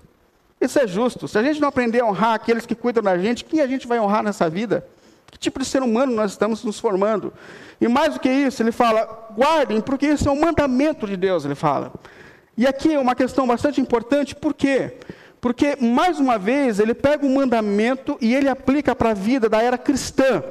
isso 0.61 0.79
é 0.79 0.87
justo, 0.87 1.27
se 1.27 1.39
a 1.39 1.43
gente 1.43 1.61
não 1.61 1.69
aprender 1.69 2.01
a 2.03 2.07
honrar 2.07 2.35
aqueles 2.35 2.67
que 2.67 2.75
cuidam 2.75 3.03
da 3.03 3.17
gente, 3.17 3.43
quem 3.43 3.61
a 3.61 3.67
gente 3.67 3.87
vai 3.87 3.99
honrar 3.99 4.23
nessa 4.23 4.51
vida? 4.51 4.87
Que 5.31 5.39
tipo 5.39 5.59
de 5.59 5.65
ser 5.65 5.83
humano 5.83 6.13
nós 6.13 6.33
estamos 6.33 6.63
nos 6.63 6.79
formando? 6.79 7.33
E 7.81 7.89
mais 7.89 8.15
do 8.15 8.21
que 8.21 8.29
isso, 8.29 8.63
ele 8.63 8.71
fala, 8.71 9.31
guardem, 9.35 9.81
porque 9.81 10.07
isso 10.07 10.29
é 10.29 10.33
um 10.33 10.41
mandamento 10.41 11.07
de 11.07 11.17
Deus, 11.17 11.45
ele 11.45 11.55
fala. 11.55 11.91
E 12.57 12.67
aqui 12.67 12.93
é 12.93 12.99
uma 12.99 13.15
questão 13.15 13.47
bastante 13.47 13.81
importante, 13.81 14.35
por 14.35 14.55
quê? 14.55 14.99
Porque, 15.41 15.77
mais 15.81 16.19
uma 16.19 16.39
vez, 16.39 16.79
ele 16.79 16.95
pega 16.95 17.27
o 17.27 17.35
mandamento 17.35 18.17
e 18.21 18.35
ele 18.35 18.49
aplica 18.49 18.95
para 18.95 19.11
a 19.11 19.15
vida 19.15 19.49
da 19.49 19.61
era 19.61 19.77
cristã. 19.77 20.43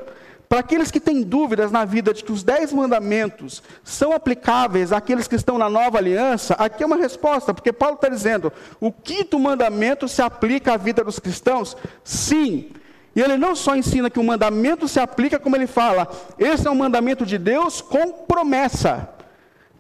Para 0.48 0.60
aqueles 0.60 0.92
que 0.92 1.00
têm 1.00 1.24
dúvidas 1.24 1.72
na 1.72 1.84
vida 1.84 2.14
de 2.14 2.24
que 2.24 2.32
os 2.32 2.44
dez 2.44 2.72
mandamentos 2.72 3.64
são 3.84 4.12
aplicáveis 4.14 4.92
àqueles 4.92 5.28
que 5.28 5.36
estão 5.36 5.58
na 5.58 5.68
nova 5.68 5.98
aliança, 5.98 6.54
aqui 6.56 6.84
é 6.84 6.86
uma 6.86 6.96
resposta, 6.96 7.56
porque 7.56 7.74
Paulo 7.74 7.96
está 7.96 8.08
dizendo: 8.08 8.54
o 8.80 8.92
quinto 8.92 9.40
mandamento 9.40 10.08
se 10.08 10.22
aplica 10.22 10.74
à 10.74 10.78
vida 10.78 11.04
dos 11.04 11.18
cristãos? 11.18 11.76
Sim. 12.04 12.70
E 13.16 13.22
ele 13.22 13.38
não 13.38 13.56
só 13.56 13.76
ensina 13.76 14.10
que 14.10 14.20
o 14.20 14.24
mandamento 14.24 14.88
se 14.88 15.00
aplica, 15.00 15.40
como 15.40 15.56
ele 15.56 15.68
fala, 15.68 16.08
esse 16.38 16.68
é 16.68 16.70
um 16.70 16.76
mandamento 16.76 17.26
de 17.26 17.38
Deus 17.40 17.82
com 17.82 18.12
promessa. 18.12 19.10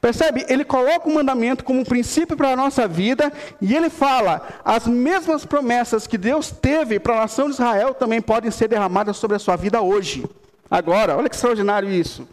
Percebe? 0.03 0.45
Ele 0.49 0.65
coloca 0.65 1.07
o 1.07 1.15
mandamento 1.15 1.63
como 1.63 1.79
um 1.79 1.85
princípio 1.85 2.35
para 2.35 2.49
a 2.49 2.57
nossa 2.57 2.85
vida 2.89 3.31
e 3.61 3.73
ele 3.73 3.89
fala: 3.89 4.45
as 4.65 4.85
mesmas 4.85 5.45
promessas 5.45 6.05
que 6.05 6.17
Deus 6.17 6.51
teve 6.51 6.99
para 6.99 7.13
a 7.13 7.21
nação 7.21 7.45
de 7.45 7.53
Israel 7.53 7.93
também 7.93 8.21
podem 8.21 8.51
ser 8.51 8.67
derramadas 8.67 9.15
sobre 9.15 9.37
a 9.37 9.39
sua 9.39 9.55
vida 9.55 9.81
hoje. 9.81 10.25
Agora, 10.69 11.15
olha 11.15 11.29
que 11.29 11.35
extraordinário 11.35 11.89
isso. 11.89 12.27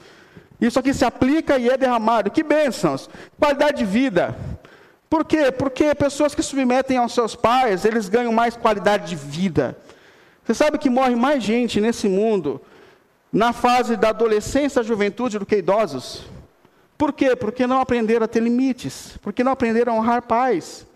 Isso 0.61 0.81
aqui 0.81 0.93
se 0.93 1.05
aplica 1.05 1.59
e 1.59 1.69
é 1.69 1.77
derramado. 1.77 2.29
Que 2.33 2.43
bênçãos! 2.43 3.09
Qualidade 3.39 3.79
de 3.79 3.85
vida. 3.85 4.37
Por 5.09 5.25
quê? 5.25 5.53
Porque 5.53 5.95
pessoas 5.95 6.35
que 6.35 6.43
submetem 6.43 6.97
aos 6.97 7.15
seus 7.15 7.37
pais, 7.37 7.85
eles 7.85 8.09
ganham 8.09 8.33
mais 8.33 8.57
qualidade 8.57 9.11
de 9.11 9.15
vida. 9.15 9.79
Você 10.45 10.55
sabe 10.55 10.77
que 10.77 10.91
morre 10.91 11.15
mais 11.15 11.41
gente 11.41 11.81
nesse 11.81 12.09
mundo 12.09 12.61
na 13.33 13.53
fase 13.53 13.95
da 13.95 14.09
adolescência, 14.09 14.83
juventude 14.83 15.39
do 15.39 15.47
que 15.47 15.59
idosos? 15.59 16.25
Por 17.01 17.15
quê? 17.15 17.35
Porque 17.35 17.67
não 17.67 17.81
aprenderam 17.81 18.27
a 18.27 18.29
ter 18.29 18.43
limites, 18.43 19.15
porque 19.23 19.43
não 19.43 19.53
aprenderam 19.53 19.95
a 19.95 19.97
honrar 19.97 20.21
pais. 20.21 20.87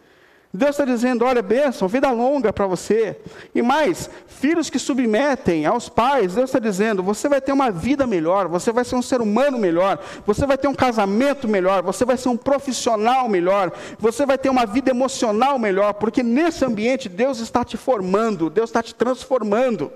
Deus 0.53 0.73
está 0.73 0.85
dizendo: 0.85 1.25
olha, 1.25 1.41
bênção, 1.41 1.89
vida 1.89 2.11
longa 2.11 2.53
para 2.53 2.67
você. 2.67 3.19
E 3.55 3.63
mais, 3.63 4.11
filhos 4.27 4.69
que 4.69 4.79
submetem 4.79 5.65
aos 5.65 5.89
pais, 5.89 6.35
Deus 6.35 6.51
está 6.51 6.59
dizendo: 6.59 7.03
você 7.03 7.27
vai 7.27 7.41
ter 7.41 7.53
uma 7.53 7.71
vida 7.71 8.07
melhor, 8.07 8.49
você 8.49 8.71
vai 8.71 8.85
ser 8.85 8.97
um 8.97 9.01
ser 9.01 9.23
humano 9.23 9.59
melhor, 9.59 9.99
você 10.27 10.45
vai 10.45 10.59
ter 10.59 10.69
um 10.69 10.75
casamento 10.75 11.49
melhor, 11.49 11.83
você 11.83 12.05
vai 12.05 12.19
ser 12.19 12.29
um 12.29 12.37
profissional 12.37 13.27
melhor, 13.27 13.73
você 13.99 14.27
vai 14.27 14.37
ter 14.37 14.51
uma 14.51 14.67
vida 14.67 14.91
emocional 14.91 15.59
melhor, 15.59 15.95
porque 15.95 16.23
nesse 16.23 16.67
ambiente 16.67 17.09
Deus 17.09 17.39
está 17.39 17.65
te 17.65 17.79
formando, 17.79 18.51
Deus 18.51 18.69
está 18.69 18.83
te 18.83 18.95
transformando. 18.95 19.91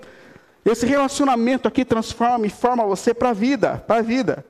Esse 0.65 0.87
relacionamento 0.87 1.67
aqui 1.67 1.85
transforma 1.85 2.47
e 2.47 2.49
forma 2.49 2.83
você 2.83 3.13
para 3.13 3.29
a 3.29 3.33
vida, 3.33 3.83
para 3.85 3.99
a 3.99 4.01
vida. 4.01 4.43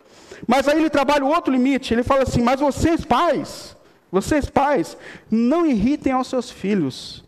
Mas 0.47 0.67
aí 0.67 0.77
ele 0.77 0.89
trabalha 0.89 1.25
o 1.25 1.29
outro 1.29 1.51
limite, 1.51 1.93
ele 1.93 2.03
fala 2.03 2.23
assim: 2.23 2.41
mas 2.41 2.59
vocês 2.59 3.03
pais, 3.05 3.75
vocês 4.11 4.49
pais, 4.49 4.97
não 5.29 5.65
irritem 5.65 6.13
aos 6.13 6.27
seus 6.27 6.49
filhos. 6.49 7.23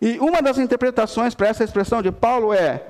E 0.00 0.18
uma 0.18 0.42
das 0.42 0.58
interpretações 0.58 1.34
para 1.34 1.48
essa 1.48 1.64
expressão 1.64 2.02
de 2.02 2.12
Paulo 2.12 2.52
é: 2.52 2.82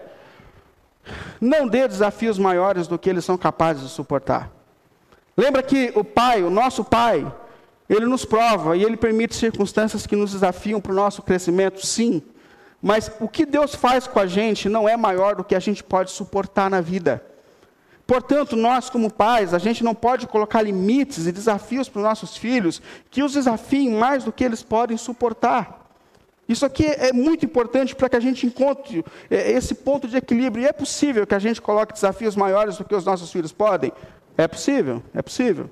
não 1.40 1.66
dê 1.66 1.86
desafios 1.86 2.38
maiores 2.38 2.86
do 2.86 2.98
que 2.98 3.08
eles 3.08 3.24
são 3.24 3.38
capazes 3.38 3.82
de 3.82 3.88
suportar. 3.90 4.50
Lembra 5.36 5.62
que 5.62 5.92
o 5.94 6.02
pai, 6.02 6.42
o 6.42 6.50
nosso 6.50 6.82
pai, 6.82 7.30
ele 7.88 8.06
nos 8.06 8.24
prova 8.24 8.76
e 8.76 8.82
ele 8.82 8.96
permite 8.96 9.34
circunstâncias 9.34 10.06
que 10.06 10.16
nos 10.16 10.32
desafiam 10.32 10.80
para 10.80 10.92
o 10.92 10.94
nosso 10.94 11.22
crescimento, 11.22 11.84
sim. 11.84 12.22
Mas 12.82 13.10
o 13.20 13.28
que 13.28 13.46
Deus 13.46 13.74
faz 13.74 14.06
com 14.06 14.18
a 14.18 14.26
gente 14.26 14.68
não 14.68 14.88
é 14.88 14.96
maior 14.96 15.36
do 15.36 15.44
que 15.44 15.54
a 15.54 15.60
gente 15.60 15.84
pode 15.84 16.10
suportar 16.10 16.70
na 16.70 16.80
vida. 16.80 17.22
Portanto, 18.06 18.54
nós, 18.54 18.88
como 18.88 19.12
pais, 19.12 19.52
a 19.52 19.58
gente 19.58 19.82
não 19.82 19.94
pode 19.94 20.26
colocar 20.28 20.62
limites 20.62 21.26
e 21.26 21.32
desafios 21.32 21.88
para 21.88 21.98
os 21.98 22.04
nossos 22.04 22.36
filhos 22.36 22.80
que 23.10 23.22
os 23.22 23.32
desafiem 23.32 23.90
mais 23.90 24.22
do 24.22 24.32
que 24.32 24.44
eles 24.44 24.62
podem 24.62 24.96
suportar. 24.96 25.84
Isso 26.48 26.64
aqui 26.64 26.86
é 26.86 27.12
muito 27.12 27.44
importante 27.44 27.96
para 27.96 28.08
que 28.08 28.14
a 28.14 28.20
gente 28.20 28.46
encontre 28.46 29.04
é, 29.28 29.50
esse 29.50 29.74
ponto 29.74 30.06
de 30.06 30.16
equilíbrio. 30.16 30.62
E 30.62 30.68
é 30.68 30.72
possível 30.72 31.26
que 31.26 31.34
a 31.34 31.40
gente 31.40 31.60
coloque 31.60 31.92
desafios 31.92 32.36
maiores 32.36 32.76
do 32.76 32.84
que 32.84 32.94
os 32.94 33.04
nossos 33.04 33.32
filhos 33.32 33.52
podem? 33.52 33.92
É 34.38 34.46
possível, 34.46 35.02
é 35.12 35.20
possível. 35.20 35.68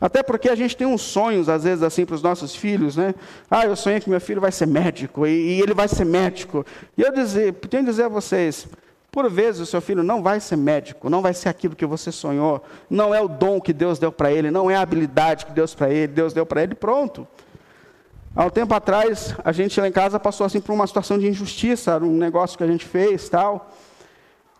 Até 0.00 0.20
porque 0.20 0.48
a 0.48 0.56
gente 0.56 0.76
tem 0.76 0.84
uns 0.84 1.02
sonhos, 1.02 1.48
às 1.48 1.62
vezes, 1.62 1.84
assim, 1.84 2.04
para 2.04 2.16
os 2.16 2.22
nossos 2.22 2.56
filhos, 2.56 2.96
né? 2.96 3.14
Ah, 3.48 3.66
eu 3.66 3.76
sonhei 3.76 4.00
que 4.00 4.10
meu 4.10 4.20
filho 4.20 4.40
vai 4.40 4.50
ser 4.50 4.66
médico, 4.66 5.24
e, 5.24 5.30
e 5.30 5.60
ele 5.60 5.74
vai 5.74 5.86
ser 5.86 6.04
médico. 6.04 6.66
E 6.98 7.02
eu 7.02 7.12
dizer, 7.12 7.52
tenho 7.54 7.84
que 7.84 7.90
dizer 7.90 8.06
a 8.06 8.08
vocês, 8.08 8.66
por 9.12 9.28
vezes 9.28 9.60
o 9.60 9.66
seu 9.66 9.82
filho 9.82 10.02
não 10.02 10.22
vai 10.22 10.40
ser 10.40 10.56
médico, 10.56 11.10
não 11.10 11.20
vai 11.20 11.34
ser 11.34 11.50
aquilo 11.50 11.76
que 11.76 11.84
você 11.84 12.10
sonhou, 12.10 12.64
não 12.88 13.14
é 13.14 13.20
o 13.20 13.28
dom 13.28 13.60
que 13.60 13.70
Deus 13.70 13.98
deu 13.98 14.10
para 14.10 14.32
ele, 14.32 14.50
não 14.50 14.70
é 14.70 14.74
a 14.74 14.80
habilidade 14.80 15.44
que 15.44 15.52
Deus 15.52 15.74
para 15.74 15.90
ele, 15.90 16.06
Deus 16.06 16.32
deu 16.32 16.46
para 16.46 16.62
ele, 16.62 16.74
pronto. 16.74 17.28
Há 18.34 18.46
um 18.46 18.48
tempo 18.48 18.72
atrás, 18.72 19.36
a 19.44 19.52
gente 19.52 19.78
lá 19.78 19.86
em 19.86 19.92
casa 19.92 20.18
passou 20.18 20.46
assim 20.46 20.62
por 20.62 20.72
uma 20.72 20.86
situação 20.86 21.18
de 21.18 21.28
injustiça, 21.28 21.98
um 21.98 22.16
negócio 22.16 22.56
que 22.56 22.64
a 22.64 22.66
gente 22.66 22.86
fez, 22.86 23.28
tal. 23.28 23.70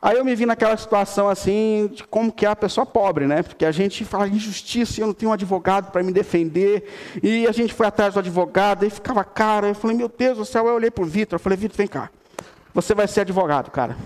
Aí 0.02 0.18
eu 0.18 0.24
me 0.24 0.34
vi 0.34 0.44
naquela 0.44 0.76
situação 0.76 1.30
assim, 1.30 1.88
de 1.90 2.04
como 2.04 2.30
que 2.30 2.44
é 2.44 2.50
a 2.50 2.56
pessoa 2.56 2.84
pobre, 2.84 3.26
né? 3.26 3.42
Porque 3.42 3.64
a 3.64 3.72
gente 3.72 4.04
fala 4.04 4.28
injustiça, 4.28 5.00
eu 5.00 5.06
não 5.06 5.14
tenho 5.14 5.30
um 5.30 5.32
advogado 5.32 5.90
para 5.90 6.02
me 6.02 6.12
defender. 6.12 6.90
E 7.22 7.46
a 7.46 7.52
gente 7.52 7.72
foi 7.72 7.86
atrás 7.86 8.12
do 8.12 8.20
advogado, 8.20 8.84
e 8.84 8.90
ficava 8.90 9.24
cara. 9.24 9.68
Eu 9.68 9.74
falei, 9.74 9.96
meu 9.96 10.10
Deus 10.14 10.36
do 10.36 10.44
céu, 10.44 10.66
eu 10.66 10.74
olhei 10.74 10.90
para 10.90 11.04
o 11.04 11.06
Vitor, 11.06 11.36
eu 11.36 11.40
falei, 11.40 11.56
Vitor, 11.56 11.78
vem 11.78 11.86
cá. 11.86 12.10
Você 12.74 12.94
vai 12.94 13.08
ser 13.08 13.22
advogado, 13.22 13.70
cara. 13.70 13.96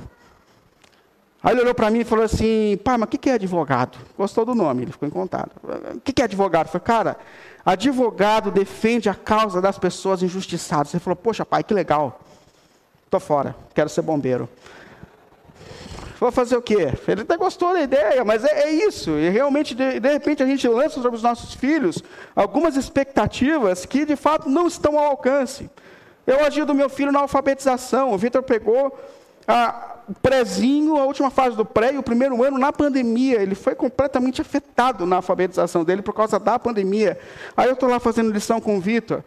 Aí 1.47 1.53
ele 1.53 1.61
olhou 1.61 1.77
para 1.77 1.89
mim 1.91 2.01
e 2.01 2.05
falou 2.05 2.25
assim, 2.25 2.77
pai, 2.83 2.99
mas 2.99 3.07
o 3.07 3.11
que 3.17 3.31
é 3.31 3.35
advogado? 3.35 3.97
Gostou 4.19 4.45
do 4.45 4.53
nome, 4.53 4.83
ele 4.83 4.91
ficou 4.91 5.07
encantado. 5.07 5.53
O 5.95 6.01
que 6.01 6.21
é 6.21 6.25
advogado? 6.25 6.67
Eu 6.67 6.73
falei, 6.73 6.85
cara, 6.85 7.17
advogado 7.65 8.51
defende 8.51 9.09
a 9.09 9.15
causa 9.15 9.63
das 9.63 9.79
pessoas 9.79 10.25
injustiçadas. 10.25 10.93
Ele 10.93 11.01
falou, 11.01 11.15
poxa, 11.15 11.47
pai, 11.47 11.63
que 11.63 11.73
legal. 11.73 12.21
Estou 13.05 13.21
fora, 13.21 13.55
quero 13.73 13.89
ser 13.89 14.03
bombeiro. 14.03 14.49
Vou 16.19 16.33
fazer 16.33 16.57
o 16.57 16.63
quê? 16.63 16.93
Ele 17.07 17.21
até 17.21 17.37
gostou 17.37 17.75
da 17.75 17.81
ideia, 17.81 18.25
mas 18.25 18.43
é, 18.43 18.65
é 18.65 18.71
isso. 18.71 19.13
E 19.13 19.29
realmente, 19.29 19.73
de, 19.73 20.01
de, 20.01 20.13
repente, 20.15 20.43
a 20.43 20.47
gente 20.47 20.67
lança 20.67 21.01
sobre 21.01 21.17
os 21.17 21.23
nossos 21.23 21.55
filhos 21.55 22.03
algumas 22.35 22.75
expectativas 22.75 23.87
que, 23.87 24.05
de 24.05 24.17
fato, 24.17 24.51
não 24.51 24.67
estão 24.67 24.99
ao 24.99 25.05
alcance. 25.13 25.71
Eu 26.27 26.45
agi 26.45 26.65
do 26.65 26.75
meu 26.75 26.89
filho 26.91 27.13
na 27.13 27.21
alfabetização. 27.21 28.13
O 28.13 28.19
Vitor 28.19 28.43
pegou 28.43 28.99
a, 29.47 29.96
o 30.09 30.15
prézinho, 30.15 30.97
a 30.97 31.05
última 31.05 31.31
fase 31.31 31.57
do 31.57 31.65
pré 31.65 31.95
e 31.95 31.99
o 31.99 32.03
primeiro 32.03 32.43
ano 32.43 32.59
na 32.59 32.73
pandemia. 32.73 33.43
Ele 33.43 33.55
foi 33.55 33.75
completamente 33.75 34.41
afetado 34.41 35.05
na 35.05 35.17
alfabetização 35.17 35.85
dele 35.85 36.03
por 36.03 36.15
causa 36.15 36.39
da 36.39 36.59
pandemia. 36.59 37.19
Aí 37.57 37.69
eu 37.69 37.75
estou 37.75 37.89
lá 37.89 37.99
fazendo 37.99 38.31
lição 38.31 38.61
com 38.61 38.77
o 38.77 38.81
Vitor. 38.81 39.23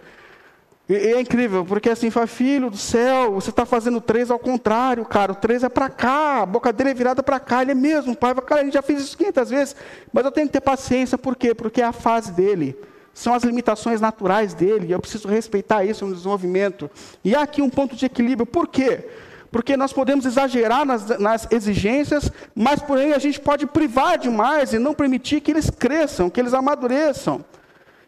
E, 0.87 0.93
e 0.93 1.13
é 1.13 1.21
incrível, 1.21 1.65
porque 1.65 1.89
assim, 1.89 2.09
fala, 2.09 2.25
filho 2.27 2.69
do 2.69 2.77
céu, 2.77 3.33
você 3.33 3.49
está 3.49 3.65
fazendo 3.65 3.99
três 3.99 4.31
ao 4.31 4.39
contrário, 4.39 5.03
cara. 5.05 5.33
O 5.33 5.35
três 5.35 5.63
é 5.63 5.69
para 5.69 5.89
cá, 5.89 6.41
a 6.41 6.45
boca 6.45 6.71
dele 6.71 6.91
é 6.91 6.93
virada 6.93 7.21
para 7.21 7.39
cá. 7.39 7.61
Ele 7.61 7.71
é 7.71 7.75
mesmo, 7.75 8.15
pai. 8.15 8.33
Cara, 8.35 8.63
gente 8.63 8.73
já 8.73 8.81
fez 8.81 9.01
isso 9.01 9.17
500 9.17 9.49
vezes. 9.49 9.75
Mas 10.13 10.25
eu 10.25 10.31
tenho 10.31 10.47
que 10.47 10.53
ter 10.53 10.61
paciência, 10.61 11.17
por 11.17 11.35
quê? 11.35 11.53
Porque 11.53 11.81
é 11.81 11.85
a 11.85 11.91
fase 11.91 12.31
dele 12.31 12.75
são 13.11 13.33
as 13.33 13.43
limitações 13.43 13.99
naturais 13.99 14.53
dele, 14.53 14.87
e 14.87 14.91
eu 14.93 14.99
preciso 14.99 15.27
respeitar 15.27 15.83
isso 15.83 16.05
no 16.05 16.13
desenvolvimento. 16.13 16.89
E 17.21 17.35
há 17.35 17.41
aqui 17.41 17.61
um 17.61 17.69
ponto 17.69 17.93
de 17.93 18.05
equilíbrio, 18.05 18.45
por 18.45 18.65
quê? 18.65 19.09
Porque 19.51 19.75
nós 19.75 19.91
podemos 19.91 20.25
exagerar 20.25 20.85
nas, 20.85 21.07
nas, 21.19 21.47
exigências, 21.51 22.31
mas 22.55 22.81
porém 22.81 23.13
a 23.13 23.19
gente 23.19 23.39
pode 23.39 23.65
privar 23.65 24.17
demais 24.17 24.73
e 24.73 24.79
não 24.79 24.93
permitir 24.93 25.41
que 25.41 25.51
eles 25.51 25.69
cresçam, 25.69 26.29
que 26.29 26.39
eles 26.39 26.53
amadureçam. 26.53 27.43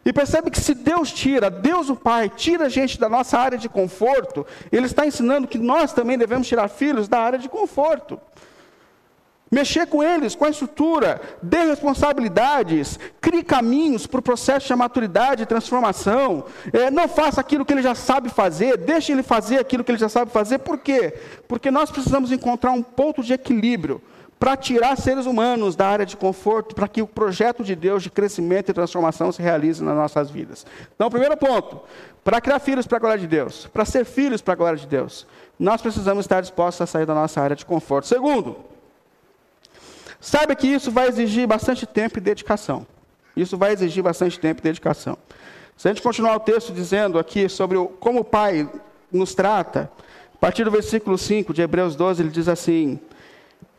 E 0.04 0.12
percebe 0.12 0.50
que 0.50 0.60
se 0.60 0.74
Deus 0.74 1.12
tira, 1.12 1.48
Deus 1.48 1.88
o 1.88 1.94
Pai, 1.94 2.28
tira 2.28 2.66
a 2.66 2.68
gente 2.68 2.98
da 2.98 3.08
nossa 3.08 3.38
área 3.38 3.56
de 3.56 3.68
conforto, 3.68 4.44
Ele 4.70 4.86
está 4.86 5.06
ensinando 5.06 5.46
que 5.46 5.58
nós 5.58 5.92
também 5.92 6.18
devemos 6.18 6.48
tirar 6.48 6.68
filhos 6.68 7.06
da 7.06 7.20
área 7.20 7.38
de 7.38 7.48
conforto 7.48 8.20
mexer 9.52 9.86
com 9.86 10.02
eles, 10.02 10.34
com 10.34 10.46
a 10.46 10.48
estrutura, 10.48 11.20
dê 11.42 11.64
responsabilidades, 11.64 12.98
crie 13.20 13.42
caminhos 13.42 14.06
para 14.06 14.18
o 14.18 14.22
processo 14.22 14.66
de 14.66 14.74
maturidade 14.74 15.42
e 15.42 15.46
transformação. 15.46 16.46
É, 16.72 16.90
não 16.90 17.06
faça 17.06 17.42
aquilo 17.42 17.62
que 17.62 17.74
ele 17.74 17.82
já 17.82 17.94
sabe 17.94 18.30
fazer, 18.30 18.78
deixe 18.78 19.12
ele 19.12 19.22
fazer 19.22 19.58
aquilo 19.58 19.84
que 19.84 19.92
ele 19.92 19.98
já 19.98 20.08
sabe 20.08 20.30
fazer. 20.30 20.60
Por 20.60 20.78
quê? 20.78 21.14
Porque 21.46 21.70
nós 21.70 21.90
precisamos 21.90 22.32
encontrar 22.32 22.72
um 22.72 22.82
ponto 22.82 23.22
de 23.22 23.34
equilíbrio 23.34 24.00
para 24.38 24.56
tirar 24.56 24.96
seres 24.96 25.26
humanos 25.26 25.76
da 25.76 25.86
área 25.86 26.06
de 26.06 26.16
conforto, 26.16 26.74
para 26.74 26.88
que 26.88 27.02
o 27.02 27.06
projeto 27.06 27.62
de 27.62 27.76
Deus 27.76 28.02
de 28.02 28.10
crescimento 28.10 28.70
e 28.70 28.74
transformação 28.74 29.30
se 29.30 29.40
realize 29.40 29.84
nas 29.84 29.94
nossas 29.94 30.30
vidas. 30.30 30.66
Então, 30.96 31.10
primeiro 31.10 31.36
ponto, 31.36 31.82
para 32.24 32.40
criar 32.40 32.58
filhos 32.58 32.86
para 32.86 32.96
a 32.96 33.00
glória 33.00 33.18
de 33.18 33.28
Deus, 33.28 33.68
para 33.72 33.84
ser 33.84 34.04
filhos 34.04 34.40
para 34.40 34.54
a 34.54 34.56
glória 34.56 34.78
de 34.78 34.86
Deus, 34.86 35.26
nós 35.58 35.80
precisamos 35.80 36.24
estar 36.24 36.40
dispostos 36.40 36.80
a 36.80 36.86
sair 36.86 37.06
da 37.06 37.14
nossa 37.14 37.40
área 37.40 37.54
de 37.54 37.64
conforto. 37.64 38.08
Segundo, 38.08 38.71
Saiba 40.22 40.54
que 40.54 40.68
isso 40.68 40.88
vai 40.92 41.08
exigir 41.08 41.48
bastante 41.48 41.84
tempo 41.84 42.16
e 42.16 42.20
dedicação. 42.20 42.86
Isso 43.36 43.58
vai 43.58 43.72
exigir 43.72 44.04
bastante 44.04 44.38
tempo 44.38 44.60
e 44.60 44.62
dedicação. 44.62 45.18
Se 45.76 45.88
a 45.88 45.90
gente 45.92 46.00
continuar 46.00 46.36
o 46.36 46.40
texto 46.40 46.72
dizendo 46.72 47.18
aqui 47.18 47.48
sobre 47.48 47.76
o, 47.76 47.86
como 47.86 48.20
o 48.20 48.24
Pai 48.24 48.70
nos 49.10 49.34
trata, 49.34 49.90
a 50.32 50.38
partir 50.38 50.62
do 50.62 50.70
versículo 50.70 51.18
5 51.18 51.52
de 51.52 51.60
Hebreus 51.60 51.96
12, 51.96 52.22
ele 52.22 52.30
diz 52.30 52.46
assim: 52.46 53.00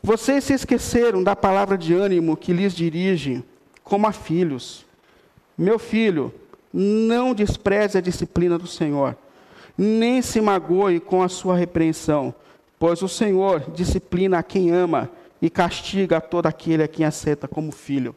Vocês 0.02 0.44
se 0.44 0.52
esqueceram 0.52 1.24
da 1.24 1.34
palavra 1.34 1.78
de 1.78 1.94
ânimo 1.94 2.36
que 2.36 2.52
lhes 2.52 2.74
dirige, 2.74 3.42
como 3.82 4.06
a 4.06 4.12
filhos. 4.12 4.84
Meu 5.56 5.78
filho, 5.78 6.30
não 6.70 7.32
despreze 7.32 7.96
a 7.96 8.02
disciplina 8.02 8.58
do 8.58 8.66
Senhor, 8.66 9.16
nem 9.78 10.20
se 10.20 10.42
magoe 10.42 11.00
com 11.00 11.22
a 11.22 11.28
sua 11.30 11.56
repreensão, 11.56 12.34
pois 12.78 13.00
o 13.00 13.08
Senhor 13.08 13.70
disciplina 13.70 14.40
a 14.40 14.42
quem 14.42 14.70
ama 14.70 15.10
e 15.44 15.50
castiga 15.50 16.22
todo 16.22 16.46
aquele 16.46 16.84
a 16.84 16.88
quem 16.88 17.04
aceita 17.04 17.46
como 17.46 17.70
filho. 17.70 18.16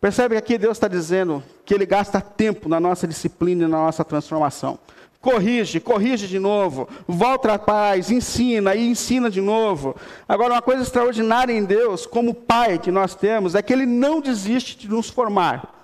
Percebe 0.00 0.34
que 0.34 0.38
aqui 0.38 0.56
Deus 0.56 0.78
está 0.78 0.88
dizendo 0.88 1.42
que 1.62 1.74
Ele 1.74 1.84
gasta 1.84 2.22
tempo 2.22 2.70
na 2.70 2.80
nossa 2.80 3.06
disciplina 3.06 3.64
e 3.64 3.68
na 3.68 3.76
nossa 3.76 4.02
transformação. 4.02 4.78
Corrige, 5.20 5.78
corrige 5.78 6.26
de 6.26 6.38
novo, 6.38 6.88
volta 7.06 7.52
atrás, 7.52 8.10
ensina 8.10 8.74
e 8.74 8.88
ensina 8.88 9.28
de 9.28 9.42
novo. 9.42 9.94
Agora, 10.26 10.54
uma 10.54 10.62
coisa 10.62 10.82
extraordinária 10.82 11.52
em 11.52 11.66
Deus, 11.66 12.06
como 12.06 12.32
Pai 12.32 12.78
que 12.78 12.90
nós 12.90 13.14
temos, 13.14 13.54
é 13.54 13.60
que 13.60 13.70
Ele 13.70 13.84
não 13.84 14.18
desiste 14.18 14.78
de 14.78 14.88
nos 14.88 15.10
formar. 15.10 15.77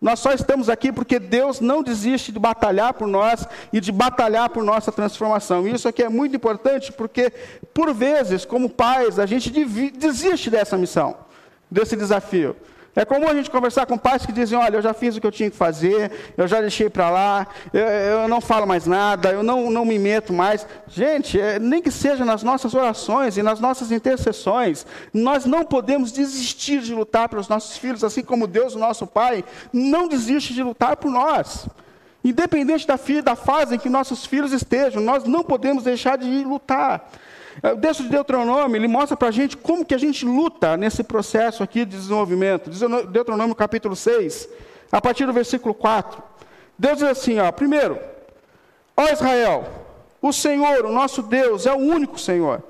Nós 0.00 0.20
só 0.20 0.32
estamos 0.32 0.68
aqui 0.68 0.92
porque 0.92 1.18
Deus 1.18 1.60
não 1.60 1.82
desiste 1.82 2.30
de 2.30 2.38
batalhar 2.38 2.94
por 2.94 3.08
nós 3.08 3.46
e 3.72 3.80
de 3.80 3.90
batalhar 3.90 4.48
por 4.48 4.62
nossa 4.62 4.92
transformação. 4.92 5.66
E 5.66 5.74
isso 5.74 5.88
aqui 5.88 6.02
é 6.02 6.08
muito 6.08 6.36
importante 6.36 6.92
porque, 6.92 7.32
por 7.74 7.92
vezes, 7.92 8.44
como 8.44 8.70
pais, 8.70 9.18
a 9.18 9.26
gente 9.26 9.50
desiste 9.90 10.50
dessa 10.50 10.76
missão, 10.76 11.16
desse 11.68 11.96
desafio. 11.96 12.54
É 12.98 13.04
comum 13.04 13.28
a 13.28 13.34
gente 13.34 13.48
conversar 13.48 13.86
com 13.86 13.96
pais 13.96 14.26
que 14.26 14.32
dizem: 14.32 14.58
Olha, 14.58 14.74
eu 14.74 14.82
já 14.82 14.92
fiz 14.92 15.16
o 15.16 15.20
que 15.20 15.26
eu 15.26 15.30
tinha 15.30 15.48
que 15.48 15.56
fazer, 15.56 16.10
eu 16.36 16.48
já 16.48 16.60
deixei 16.60 16.90
para 16.90 17.08
lá, 17.08 17.46
eu, 17.72 17.86
eu, 17.86 18.28
não 18.28 18.40
falo 18.40 18.66
mais 18.66 18.88
nada, 18.88 19.30
eu 19.30 19.40
não, 19.40 19.70
não 19.70 19.84
me 19.84 20.00
meto 20.00 20.32
mais. 20.32 20.66
Gente, 20.88 21.40
é, 21.40 21.60
nem 21.60 21.80
que 21.80 21.92
seja 21.92 22.24
nas 22.24 22.42
nossas 22.42 22.74
orações 22.74 23.36
e 23.36 23.42
nas 23.42 23.60
nossas 23.60 23.92
intercessões, 23.92 24.84
nós 25.14 25.44
não 25.44 25.64
podemos 25.64 26.10
desistir 26.10 26.80
de 26.80 26.92
lutar 26.92 27.28
pelos 27.28 27.46
nossos 27.46 27.76
filhos, 27.76 28.02
assim 28.02 28.24
como 28.24 28.48
Deus, 28.48 28.74
o 28.74 28.80
nosso 28.80 29.06
Pai, 29.06 29.44
não 29.72 30.08
desiste 30.08 30.52
de 30.52 30.64
lutar 30.64 30.96
por 30.96 31.08
nós. 31.08 31.68
Independente 32.24 32.84
da, 32.84 32.98
da 33.22 33.36
fase 33.36 33.76
em 33.76 33.78
que 33.78 33.88
nossos 33.88 34.26
filhos 34.26 34.52
estejam, 34.52 35.00
nós 35.00 35.22
não 35.22 35.44
podemos 35.44 35.84
deixar 35.84 36.18
de 36.18 36.42
lutar. 36.42 37.08
É, 37.62 37.72
o 37.72 37.76
texto 37.76 38.02
de 38.02 38.08
Deuteronômio, 38.08 38.76
ele 38.76 38.88
mostra 38.88 39.16
para 39.16 39.28
a 39.28 39.32
gente 39.32 39.56
como 39.56 39.84
que 39.84 39.94
a 39.94 39.98
gente 39.98 40.24
luta 40.24 40.76
nesse 40.76 41.02
processo 41.02 41.62
aqui 41.62 41.84
de 41.84 41.96
desenvolvimento. 41.96 42.70
Deuteronômio 43.06 43.54
capítulo 43.54 43.96
6, 43.96 44.48
a 44.92 45.00
partir 45.00 45.26
do 45.26 45.32
versículo 45.32 45.74
4. 45.74 46.22
Deus 46.78 46.98
diz 46.98 47.08
assim, 47.08 47.38
ó, 47.38 47.50
primeiro, 47.50 47.98
ó 48.96 49.08
Israel, 49.08 49.66
o 50.22 50.32
Senhor, 50.32 50.84
o 50.84 50.92
nosso 50.92 51.22
Deus, 51.22 51.66
é 51.66 51.72
o 51.72 51.78
único 51.78 52.18
Senhor. 52.18 52.62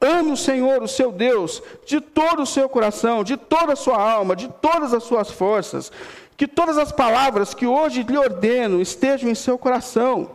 Ame 0.00 0.32
o 0.32 0.36
Senhor, 0.36 0.82
o 0.82 0.88
seu 0.88 1.10
Deus, 1.10 1.62
de 1.86 2.00
todo 2.00 2.42
o 2.42 2.46
seu 2.46 2.68
coração, 2.68 3.24
de 3.24 3.36
toda 3.36 3.72
a 3.72 3.76
sua 3.76 4.00
alma, 4.00 4.36
de 4.36 4.48
todas 4.48 4.92
as 4.92 5.02
suas 5.02 5.30
forças. 5.30 5.90
Que 6.36 6.46
todas 6.46 6.76
as 6.76 6.92
palavras 6.92 7.54
que 7.54 7.66
hoje 7.66 8.02
lhe 8.02 8.18
ordeno 8.18 8.80
estejam 8.80 9.30
em 9.30 9.34
seu 9.34 9.56
coração. 9.56 10.30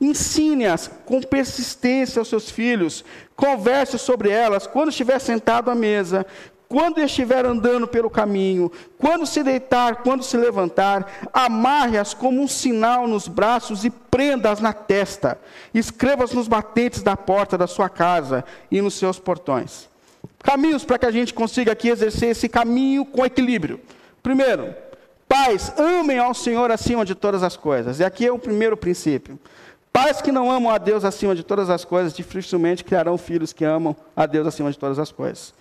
Ensine-as 0.00 0.90
com 1.04 1.20
persistência 1.20 2.20
aos 2.20 2.28
seus 2.28 2.50
filhos. 2.50 3.04
Converse 3.36 3.98
sobre 3.98 4.30
elas 4.30 4.66
quando 4.66 4.90
estiver 4.90 5.18
sentado 5.18 5.70
à 5.70 5.74
mesa, 5.74 6.26
quando 6.68 6.98
estiver 6.98 7.46
andando 7.46 7.86
pelo 7.86 8.10
caminho, 8.10 8.72
quando 8.98 9.26
se 9.26 9.42
deitar, 9.42 10.02
quando 10.02 10.24
se 10.24 10.36
levantar, 10.36 11.28
amarre-as 11.32 12.14
como 12.14 12.42
um 12.42 12.48
sinal 12.48 13.06
nos 13.06 13.28
braços 13.28 13.84
e 13.84 13.90
prenda-as 13.90 14.60
na 14.60 14.72
testa. 14.72 15.38
Escreva-as 15.72 16.32
nos 16.32 16.48
batentes 16.48 17.02
da 17.02 17.16
porta 17.16 17.56
da 17.56 17.66
sua 17.66 17.88
casa 17.88 18.44
e 18.70 18.80
nos 18.80 18.94
seus 18.94 19.18
portões. 19.18 19.88
Caminhos 20.42 20.84
para 20.84 20.98
que 20.98 21.06
a 21.06 21.10
gente 21.10 21.32
consiga 21.32 21.72
aqui 21.72 21.88
exercer 21.88 22.30
esse 22.30 22.48
caminho 22.48 23.04
com 23.04 23.24
equilíbrio. 23.24 23.80
Primeiro, 24.22 24.74
pais, 25.28 25.72
amem 25.78 26.18
ao 26.18 26.34
Senhor 26.34 26.70
acima 26.70 27.04
de 27.04 27.14
todas 27.14 27.42
as 27.42 27.56
coisas. 27.56 28.00
E 28.00 28.04
aqui 28.04 28.26
é 28.26 28.32
o 28.32 28.38
primeiro 28.38 28.76
princípio. 28.76 29.38
Pais 29.94 30.20
que 30.20 30.32
não 30.32 30.50
amam 30.50 30.74
a 30.74 30.76
Deus 30.76 31.04
acima 31.04 31.36
de 31.36 31.44
todas 31.44 31.70
as 31.70 31.84
coisas, 31.84 32.12
dificilmente 32.12 32.82
criarão 32.82 33.16
filhos 33.16 33.52
que 33.52 33.64
amam 33.64 33.94
a 34.16 34.26
Deus 34.26 34.44
acima 34.44 34.72
de 34.72 34.76
todas 34.76 34.98
as 34.98 35.12
coisas. 35.12 35.54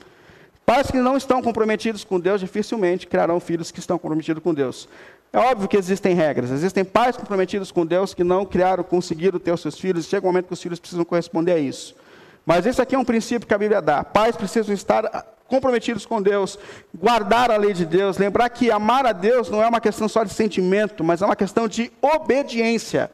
Pais 0.66 0.90
que 0.90 0.98
não 0.98 1.16
estão 1.16 1.40
comprometidos 1.40 2.04
com 2.04 2.20
Deus 2.20 2.42
dificilmente 2.42 3.06
criarão 3.06 3.40
filhos 3.40 3.70
que 3.70 3.78
estão 3.78 4.00
comprometidos 4.00 4.42
com 4.42 4.52
Deus. 4.52 4.90
É 5.32 5.38
óbvio 5.38 5.68
que 5.68 5.78
existem 5.78 6.16
regras, 6.16 6.50
existem 6.50 6.84
pais 6.84 7.16
comprometidos 7.16 7.72
com 7.72 7.86
Deus 7.86 8.16
que 8.16 8.24
não 8.24 8.44
criaram, 8.44 8.84
conseguiram 8.84 9.38
ter 9.38 9.52
os 9.52 9.62
seus 9.62 9.78
filhos, 9.78 10.08
chega 10.08 10.26
um 10.26 10.30
momento 10.30 10.48
que 10.48 10.54
os 10.54 10.62
filhos 10.64 10.80
precisam 10.80 11.06
corresponder 11.06 11.52
a 11.52 11.60
isso. 11.60 11.96
Mas 12.44 12.66
esse 12.66 12.82
aqui 12.82 12.96
é 12.96 12.98
um 13.00 13.06
princípio 13.06 13.48
que 13.48 13.54
a 13.54 13.58
Bíblia 13.60 13.84
dá. 13.84 14.04
Pais 14.04 14.36
precisam 14.36 14.74
estar 14.74 15.28
comprometidos 15.48 16.08
com 16.08 16.20
Deus, 16.20 16.58
guardar 16.92 17.52
a 17.52 17.58
lei 17.58 17.72
de 17.72 17.86
Deus, 17.86 18.18
lembrar 18.18 18.50
que 18.50 18.72
amar 18.72 19.06
a 19.06 19.12
Deus 19.12 19.52
não 19.52 19.62
é 19.62 19.68
uma 19.68 19.80
questão 19.80 20.10
só 20.10 20.24
de 20.24 20.34
sentimento, 20.34 21.04
mas 21.04 21.22
é 21.22 21.26
uma 21.26 21.36
questão 21.36 21.68
de 21.68 21.92
obediência. 22.02 23.12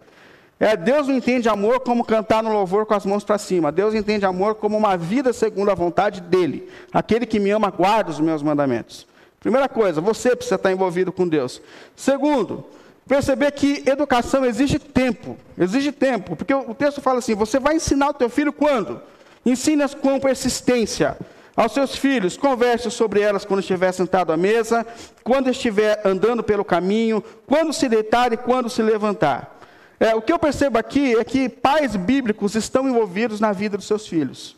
É, 0.59 0.75
Deus 0.75 1.07
não 1.07 1.15
entende 1.15 1.47
amor 1.47 1.79
como 1.79 2.03
cantar 2.03 2.43
no 2.43 2.51
louvor 2.51 2.85
com 2.85 2.93
as 2.93 3.05
mãos 3.05 3.23
para 3.23 3.37
cima. 3.37 3.71
Deus 3.71 3.93
entende 3.93 4.25
amor 4.25 4.55
como 4.55 4.77
uma 4.77 4.97
vida 4.97 5.31
segundo 5.31 5.71
a 5.71 5.75
vontade 5.75 6.19
dele. 6.19 6.69
Aquele 6.91 7.25
que 7.25 7.39
me 7.39 7.49
ama 7.49 7.71
guarda 7.71 8.11
os 8.11 8.19
meus 8.19 8.43
mandamentos. 8.43 9.07
Primeira 9.39 9.69
coisa, 9.69 10.01
você 10.01 10.35
precisa 10.35 10.55
estar 10.55 10.69
envolvido 10.69 11.13
com 11.13 11.25
Deus. 11.25 11.61
Segundo, 11.95 12.65
perceber 13.07 13.51
que 13.51 13.83
educação 13.89 14.45
exige 14.45 14.77
tempo. 14.77 15.37
Exige 15.57 15.93
tempo, 15.93 16.35
porque 16.35 16.53
o 16.53 16.75
texto 16.75 16.99
fala 16.99 17.19
assim: 17.19 17.35
você 17.35 17.57
vai 17.57 17.75
ensinar 17.75 18.09
o 18.09 18.13
teu 18.13 18.29
filho 18.29 18.51
quando? 18.51 19.01
Ensina 19.45 19.87
com 19.87 20.19
persistência 20.19 21.17
aos 21.55 21.71
seus 21.71 21.95
filhos, 21.95 22.35
converse 22.35 22.91
sobre 22.91 23.21
elas 23.21 23.45
quando 23.45 23.61
estiver 23.61 23.93
sentado 23.93 24.33
à 24.33 24.37
mesa, 24.37 24.85
quando 25.23 25.49
estiver 25.49 26.01
andando 26.05 26.43
pelo 26.43 26.65
caminho, 26.65 27.23
quando 27.47 27.71
se 27.71 27.87
deitar 27.87 28.33
e 28.33 28.37
quando 28.37 28.69
se 28.69 28.81
levantar. 28.81 29.58
É, 29.99 30.15
o 30.15 30.21
que 30.21 30.31
eu 30.31 30.39
percebo 30.39 30.77
aqui 30.77 31.15
é 31.15 31.23
que 31.23 31.49
pais 31.49 31.95
bíblicos 31.95 32.55
estão 32.55 32.87
envolvidos 32.87 33.39
na 33.39 33.51
vida 33.51 33.75
dos 33.75 33.85
seus 33.85 34.07
filhos. 34.07 34.57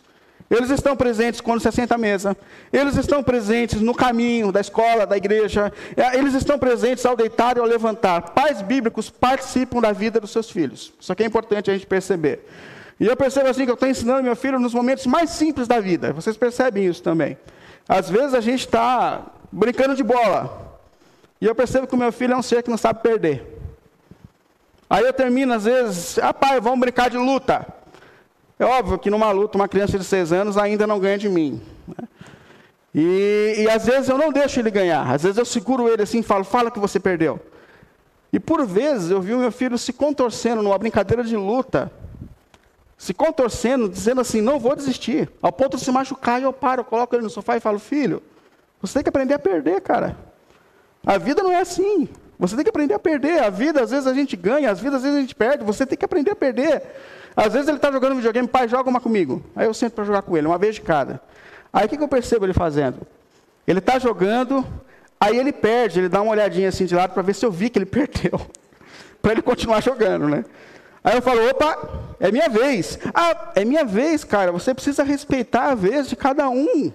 Eles 0.51 0.69
estão 0.69 0.97
presentes 0.97 1.39
quando 1.39 1.61
se 1.61 1.71
senta 1.71 1.95
à 1.95 1.97
mesa. 1.97 2.35
Eles 2.73 2.97
estão 2.97 3.23
presentes 3.23 3.79
no 3.79 3.95
caminho 3.95 4.51
da 4.51 4.59
escola, 4.59 5.07
da 5.07 5.15
igreja. 5.15 5.71
É, 5.95 6.17
eles 6.17 6.33
estão 6.33 6.59
presentes 6.59 7.05
ao 7.05 7.15
deitar 7.15 7.55
e 7.55 7.61
ao 7.61 7.65
levantar. 7.65 8.31
Pais 8.31 8.61
bíblicos 8.61 9.09
participam 9.09 9.79
da 9.79 9.93
vida 9.93 10.19
dos 10.19 10.31
seus 10.31 10.51
filhos. 10.51 10.93
Isso 10.99 11.11
aqui 11.11 11.23
é 11.23 11.25
importante 11.25 11.71
a 11.71 11.73
gente 11.73 11.87
perceber. 11.87 12.45
E 12.99 13.07
eu 13.07 13.15
percebo 13.15 13.47
assim 13.47 13.63
que 13.63 13.71
eu 13.71 13.75
estou 13.75 13.87
ensinando 13.87 14.21
meu 14.21 14.35
filho 14.35 14.59
nos 14.59 14.73
momentos 14.73 15.07
mais 15.07 15.29
simples 15.29 15.69
da 15.69 15.79
vida. 15.79 16.11
Vocês 16.11 16.35
percebem 16.35 16.85
isso 16.85 17.01
também. 17.01 17.37
Às 17.87 18.09
vezes 18.09 18.33
a 18.33 18.41
gente 18.41 18.59
está 18.59 19.25
brincando 19.51 19.95
de 19.95 20.03
bola. 20.03 20.79
E 21.39 21.45
eu 21.45 21.55
percebo 21.55 21.87
que 21.87 21.95
o 21.95 21.97
meu 21.97 22.11
filho 22.11 22.33
é 22.33 22.37
um 22.37 22.43
ser 22.43 22.61
que 22.61 22.69
não 22.69 22.77
sabe 22.77 23.01
perder. 23.01 23.60
Aí 24.91 25.05
eu 25.05 25.13
termino, 25.13 25.53
às 25.53 25.63
vezes, 25.63 26.19
ah, 26.19 26.33
pai, 26.33 26.59
vamos 26.59 26.81
brincar 26.81 27.09
de 27.09 27.15
luta. 27.15 27.65
É 28.59 28.65
óbvio 28.65 28.99
que 28.99 29.09
numa 29.09 29.31
luta, 29.31 29.57
uma 29.57 29.69
criança 29.69 29.97
de 29.97 30.03
seis 30.03 30.33
anos 30.33 30.57
ainda 30.57 30.85
não 30.85 30.99
ganha 30.99 31.17
de 31.17 31.29
mim. 31.29 31.61
Né? 31.87 32.09
E, 32.93 33.55
e, 33.59 33.69
às 33.69 33.85
vezes 33.85 34.09
eu 34.09 34.17
não 34.17 34.33
deixo 34.33 34.59
ele 34.59 34.69
ganhar. 34.69 35.09
Às 35.09 35.23
vezes 35.23 35.37
eu 35.37 35.45
seguro 35.45 35.87
ele 35.87 36.03
assim 36.03 36.19
e 36.19 36.23
falo, 36.23 36.43
fala 36.43 36.69
que 36.69 36.77
você 36.77 36.99
perdeu. 36.99 37.39
E 38.33 38.37
por 38.37 38.65
vezes 38.65 39.11
eu 39.11 39.21
vi 39.21 39.33
o 39.33 39.39
meu 39.39 39.49
filho 39.49 39.77
se 39.77 39.93
contorcendo 39.93 40.61
numa 40.61 40.77
brincadeira 40.77 41.23
de 41.23 41.37
luta, 41.37 41.89
se 42.97 43.13
contorcendo, 43.13 43.87
dizendo 43.87 44.19
assim, 44.19 44.41
não 44.41 44.59
vou 44.59 44.75
desistir. 44.75 45.31
Ao 45.41 45.53
ponto 45.53 45.77
de 45.77 45.85
se 45.85 45.91
machucar, 45.91 46.41
e 46.41 46.43
eu 46.43 46.51
paro, 46.51 46.81
eu 46.81 46.85
coloco 46.85 47.15
ele 47.15 47.23
no 47.23 47.29
sofá 47.29 47.55
e 47.55 47.61
falo, 47.61 47.79
filho, 47.79 48.21
você 48.81 48.95
tem 48.95 49.03
que 49.03 49.09
aprender 49.09 49.35
a 49.35 49.39
perder, 49.39 49.79
cara. 49.79 50.17
A 51.05 51.17
vida 51.17 51.41
não 51.41 51.53
é 51.53 51.61
assim. 51.61 52.09
Você 52.41 52.55
tem 52.55 52.63
que 52.63 52.71
aprender 52.71 52.95
a 52.95 52.99
perder. 52.99 53.43
A 53.43 53.51
vida, 53.51 53.83
às 53.83 53.91
vezes, 53.91 54.07
a 54.07 54.13
gente 54.15 54.35
ganha, 54.35 54.71
às 54.71 54.79
vezes, 54.79 54.95
às 54.95 55.03
vezes 55.03 55.17
a 55.17 55.21
gente 55.21 55.35
perde. 55.35 55.63
Você 55.63 55.85
tem 55.85 55.95
que 55.95 56.03
aprender 56.03 56.31
a 56.31 56.35
perder. 56.35 56.81
Às 57.35 57.53
vezes 57.53 57.67
ele 57.67 57.77
está 57.77 57.91
jogando 57.91 58.15
videogame, 58.15 58.47
pai, 58.47 58.67
joga 58.67 58.89
uma 58.89 58.99
comigo. 58.99 59.43
Aí 59.55 59.67
eu 59.67 59.73
sento 59.75 59.93
para 59.93 60.03
jogar 60.03 60.23
com 60.23 60.35
ele, 60.35 60.47
uma 60.47 60.57
vez 60.57 60.73
de 60.73 60.81
cada. 60.81 61.21
Aí 61.71 61.85
o 61.85 61.89
que, 61.89 61.97
que 61.97 62.03
eu 62.03 62.07
percebo 62.07 62.45
ele 62.45 62.53
fazendo? 62.53 63.05
Ele 63.67 63.77
está 63.77 63.99
jogando, 63.99 64.65
aí 65.19 65.37
ele 65.37 65.53
perde, 65.53 65.99
ele 65.99 66.09
dá 66.09 66.19
uma 66.19 66.31
olhadinha 66.31 66.67
assim 66.67 66.85
de 66.85 66.95
lado 66.95 67.13
para 67.13 67.21
ver 67.21 67.35
se 67.35 67.45
eu 67.45 67.51
vi 67.51 67.69
que 67.69 67.77
ele 67.77 67.85
perdeu. 67.87 68.41
para 69.21 69.33
ele 69.33 69.43
continuar 69.43 69.81
jogando, 69.83 70.27
né? 70.27 70.43
Aí 71.03 71.15
eu 71.15 71.21
falo, 71.21 71.47
opa, 71.47 71.77
é 72.19 72.31
minha 72.31 72.49
vez. 72.49 72.97
Ah, 73.13 73.51
é 73.55 73.63
minha 73.63 73.85
vez, 73.85 74.23
cara. 74.23 74.51
Você 74.51 74.73
precisa 74.73 75.03
respeitar 75.03 75.71
a 75.71 75.75
vez 75.75 76.09
de 76.09 76.15
cada 76.15 76.49
um. 76.49 76.91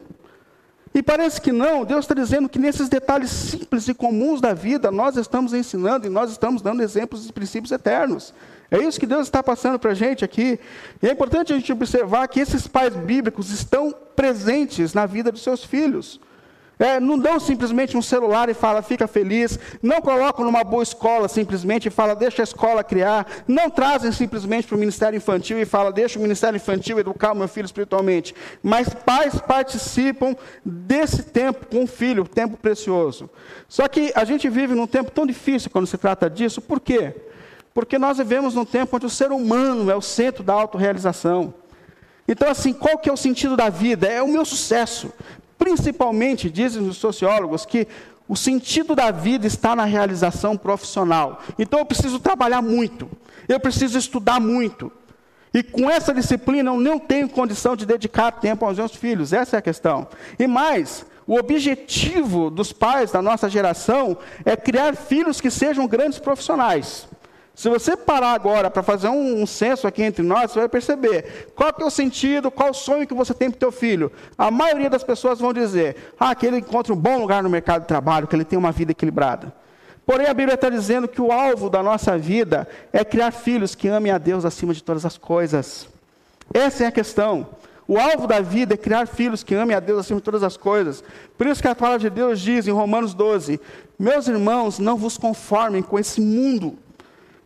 E 0.97 1.03
parece 1.03 1.39
que 1.43 1.53
não, 1.53 1.85
Deus 1.85 2.07
está 2.07 2.15
dizendo 2.15 2.49
que 2.49 2.59
nesses 2.59 2.89
detalhes 2.89 3.31
simples 3.31 3.87
e 3.87 3.93
comuns 3.93 4.41
da 4.41 4.55
vida, 4.55 4.91
nós 4.91 5.15
estamos 5.19 5.53
ensinando 5.53 6.07
e 6.07 6.09
nós 6.09 6.31
estamos 6.31 6.63
dando 6.63 6.83
exemplos 6.83 7.27
de 7.27 7.35
princípios 7.35 7.71
eternos. 7.71 8.33
É 8.71 8.79
isso 8.79 8.99
que 8.99 9.05
Deus 9.05 9.27
está 9.27 9.43
passando 9.43 9.79
para 9.79 9.91
a 9.91 9.95
gente 9.95 10.25
aqui. 10.25 10.59
E 11.03 11.07
é 11.07 11.13
importante 11.13 11.53
a 11.53 11.57
gente 11.57 11.71
observar 11.71 12.27
que 12.29 12.41
esses 12.41 12.67
pais 12.67 12.97
bíblicos 12.97 13.51
estão 13.51 13.95
presentes 14.17 14.95
na 14.95 15.05
vida 15.05 15.31
dos 15.31 15.43
seus 15.43 15.63
filhos. 15.63 16.19
É, 16.79 17.01
não 17.01 17.19
dão 17.19 17.41
simplesmente 17.41 17.97
um 17.97 18.03
celular 18.03 18.51
e 18.51 18.55
fala, 18.55 18.83
fica 18.83 19.07
feliz. 19.07 19.59
Não 19.83 20.01
colocam 20.03 20.45
numa 20.45 20.63
boa 20.63 20.83
escola 20.83 21.27
simplesmente 21.27 21.89
e 21.89 21.91
fala, 21.91 22.15
deixa 22.15 22.43
a 22.43 22.45
escola 22.45 22.85
criar. 22.85 23.27
Não 23.49 23.71
trazem 23.71 24.13
simplesmente 24.13 24.67
para 24.67 24.77
o 24.77 24.79
ministério 24.79 25.17
infantil 25.17 25.59
e 25.59 25.65
fala, 25.65 25.91
deixa 25.91 26.19
o 26.19 26.23
ministério 26.23 26.57
infantil 26.57 26.99
educar 26.99 27.33
o 27.33 27.37
meu 27.37 27.49
filho 27.49 27.65
espiritualmente. 27.65 28.35
Mas 28.63 28.89
pais 28.91 29.41
participam 29.41 30.37
desse 30.65 31.23
tempo 31.23 31.67
com 31.67 31.85
o 31.85 31.87
filho, 31.87 32.29
tempo 32.29 32.59
precioso. 32.59 33.31
Só 33.69 33.89
que 33.89 34.13
a 34.15 34.25
gente 34.25 34.49
vive 34.49 34.75
num 34.75 34.87
tempo 34.87 35.11
tão 35.11 35.27
difícil 35.27 35.71
quando 35.71 35.87
se 35.87 35.97
trata 35.97 36.29
disso. 36.29 36.61
Por 36.61 36.79
quê? 36.79 37.15
Porque 37.73 37.99
nós 37.99 38.19
vivemos 38.19 38.55
num 38.55 38.65
tempo 38.67 38.97
onde 38.97 39.07
o 39.07 39.11
ser 39.11 39.33
humano 39.33 39.91
é 39.91 39.97
o 39.97 40.03
centro 40.03 40.45
da 40.45 40.53
autorrealização. 40.53 41.55
Então, 42.29 42.51
assim, 42.51 42.73
qual 42.73 42.99
que 42.99 43.09
é 43.09 43.13
o 43.13 43.17
sentido 43.17 43.57
da 43.57 43.69
vida? 43.71 44.07
É 44.07 44.23
o 44.23 44.29
meu 44.29 44.45
sucesso. 44.45 45.13
Principalmente, 45.59 46.51
dizem 46.51 46.87
os 46.87 46.97
sociólogos, 46.97 47.65
que 47.65 47.87
o 48.29 48.37
sentido 48.37 48.95
da 48.95 49.11
vida 49.11 49.47
está 49.47 49.77
na 49.77 49.85
realização 49.85 50.57
profissional. 50.57 51.41
Então, 51.59 51.79
eu 51.79 51.87
preciso 51.87 52.19
trabalhar 52.19 52.63
muito, 52.63 53.09
eu 53.49 53.61
preciso 53.61 53.99
estudar 53.99 54.41
muito. 54.41 54.91
E 55.55 55.63
com 55.63 55.91
essa 55.91 56.13
disciplina, 56.13 56.71
eu 56.71 56.81
não 56.81 56.99
tenho 56.99 57.29
condição 57.29 57.75
de 57.75 57.87
dedicar 57.87 58.31
tempo 58.33 58.65
aos 58.65 58.77
meus 58.77 58.95
filhos, 58.95 59.33
essa 59.33 59.57
é 59.57 59.59
a 59.59 59.63
questão. 59.63 60.07
E 60.39 60.47
mais, 60.47 61.07
o 61.27 61.37
objetivo 61.37 62.51
dos 62.51 62.73
pais 62.73 63.11
da 63.11 63.23
nossa 63.23 63.49
geração 63.49 64.17
é 64.45 64.57
criar 64.57 64.95
filhos 64.95 65.41
que 65.41 65.51
sejam 65.51 65.87
grandes 65.87 66.19
profissionais. 66.19 67.09
Se 67.57 67.71
você 67.71 67.97
parar 67.97 68.35
agora 68.35 68.71
para 68.71 68.83
fazer 68.83 69.09
um, 69.09 69.41
um, 69.41 69.47
censo 69.47 69.87
aqui 69.87 70.03
entre 70.03 70.23
nós, 70.23 70.53
você 70.53 70.59
vai 70.59 70.69
perceber 70.69 71.51
qual 71.57 71.73
é 71.81 71.85
o 71.85 71.91
sentido, 71.91 72.51
qual 72.51 72.69
o 72.69 72.75
sonho 72.75 73.07
que 73.07 73.15
você 73.15 73.33
tem 73.33 73.51
para 73.51 73.57
o 73.57 73.59
teu 73.59 73.73
filho. 73.73 74.13
A 74.37 74.51
maioria 74.51 74.91
das 74.91 75.03
pessoas 75.03 75.41
vão 75.41 75.55
dizer, 75.55 76.13
ah, 76.21 76.35
que 76.35 76.47
ele 76.47 76.59
encontre 76.59 76.93
um 76.93 76.97
bom 76.97 77.19
lugar 77.19 77.43
no 77.43 77.49
mercado 77.49 77.81
de 77.81 77.89
trabalho, 77.89 78.27
que 78.27 78.37
ele 78.37 78.45
tenha 78.45 78.59
uma 78.59 78.73
vida 78.73 78.93
equilibrada. 78.93 79.55
Porém, 80.05 80.27
a 80.27 80.35
Bíblia 80.35 80.55
está 80.55 80.69
dizendo 80.69 81.09
que 81.09 81.21
o 81.21 81.33
alvo 81.33 81.71
da 81.71 81.83
nossa 81.83 82.19
vida 82.19 82.69
é 82.93 83.03
criar 83.03 83.31
filhos 83.31 83.75
que 83.75 83.89
amem 83.89 84.13
a 84.13 84.19
Deus 84.19 84.45
acima 84.45 84.75
de 84.75 84.85
todas 84.85 85.07
as 85.07 85.17
coisas. 85.17 85.89
Essa 86.53 86.85
é 86.85 86.87
a 86.89 86.93
questão. 86.93 87.49
O 87.89 87.99
alvo 87.99 88.27
da 88.27 88.41
vida 88.43 88.75
é 88.75 88.77
criar 88.77 89.07
filhos 89.07 89.43
que 89.43 89.55
amem 89.55 89.75
a 89.75 89.81
Deus 89.81 90.01
acima 90.01 90.21
de 90.21 90.25
todas 90.25 90.43
as 90.43 90.59
coisas. 90.59 91.03
Por 91.39 91.47
isso 91.47 91.63
que 91.63 91.69
a 91.69 91.75
palavra 91.75 92.01
de 92.01 92.11
Deus 92.11 92.39
diz 92.39 92.69
em 92.69 92.73
Romanos 92.73 93.15
12: 93.15 93.59
Meus 93.99 94.29
irmãos, 94.29 94.79
não 94.79 94.99
vos 94.99 95.17
conformem 95.17 95.83
com 95.83 95.99
esse 95.99 96.21
mundo 96.21 96.79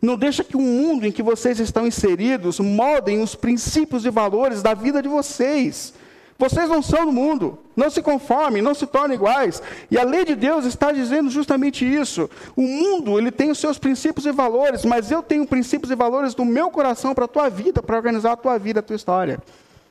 não 0.01 0.17
deixa 0.17 0.43
que 0.43 0.57
o 0.57 0.61
mundo 0.61 1.05
em 1.05 1.11
que 1.11 1.21
vocês 1.21 1.59
estão 1.59 1.85
inseridos 1.85 2.59
moldem 2.59 3.21
os 3.21 3.35
princípios 3.35 4.05
e 4.05 4.09
valores 4.09 4.63
da 4.63 4.73
vida 4.73 5.01
de 5.01 5.07
vocês. 5.07 5.93
Vocês 6.39 6.67
não 6.67 6.81
são 6.81 7.05
do 7.05 7.11
mundo. 7.11 7.59
Não 7.75 7.87
se 7.87 8.01
conformem, 8.01 8.63
não 8.63 8.73
se 8.73 8.87
tornem 8.87 9.15
iguais. 9.15 9.61
E 9.91 9.99
a 9.99 10.03
lei 10.03 10.25
de 10.25 10.33
Deus 10.33 10.65
está 10.65 10.91
dizendo 10.91 11.29
justamente 11.29 11.85
isso. 11.85 12.27
O 12.55 12.63
mundo, 12.63 13.19
ele 13.19 13.29
tem 13.29 13.51
os 13.51 13.59
seus 13.59 13.77
princípios 13.77 14.25
e 14.25 14.31
valores, 14.31 14.83
mas 14.83 15.11
eu 15.11 15.21
tenho 15.21 15.45
princípios 15.45 15.91
e 15.91 15.95
valores 15.95 16.33
do 16.33 16.43
meu 16.43 16.71
coração 16.71 17.13
para 17.13 17.25
a 17.25 17.27
tua 17.27 17.47
vida, 17.47 17.83
para 17.83 17.95
organizar 17.95 18.31
a 18.31 18.37
tua 18.37 18.57
vida, 18.57 18.79
a 18.79 18.83
tua 18.83 18.95
história. 18.95 19.37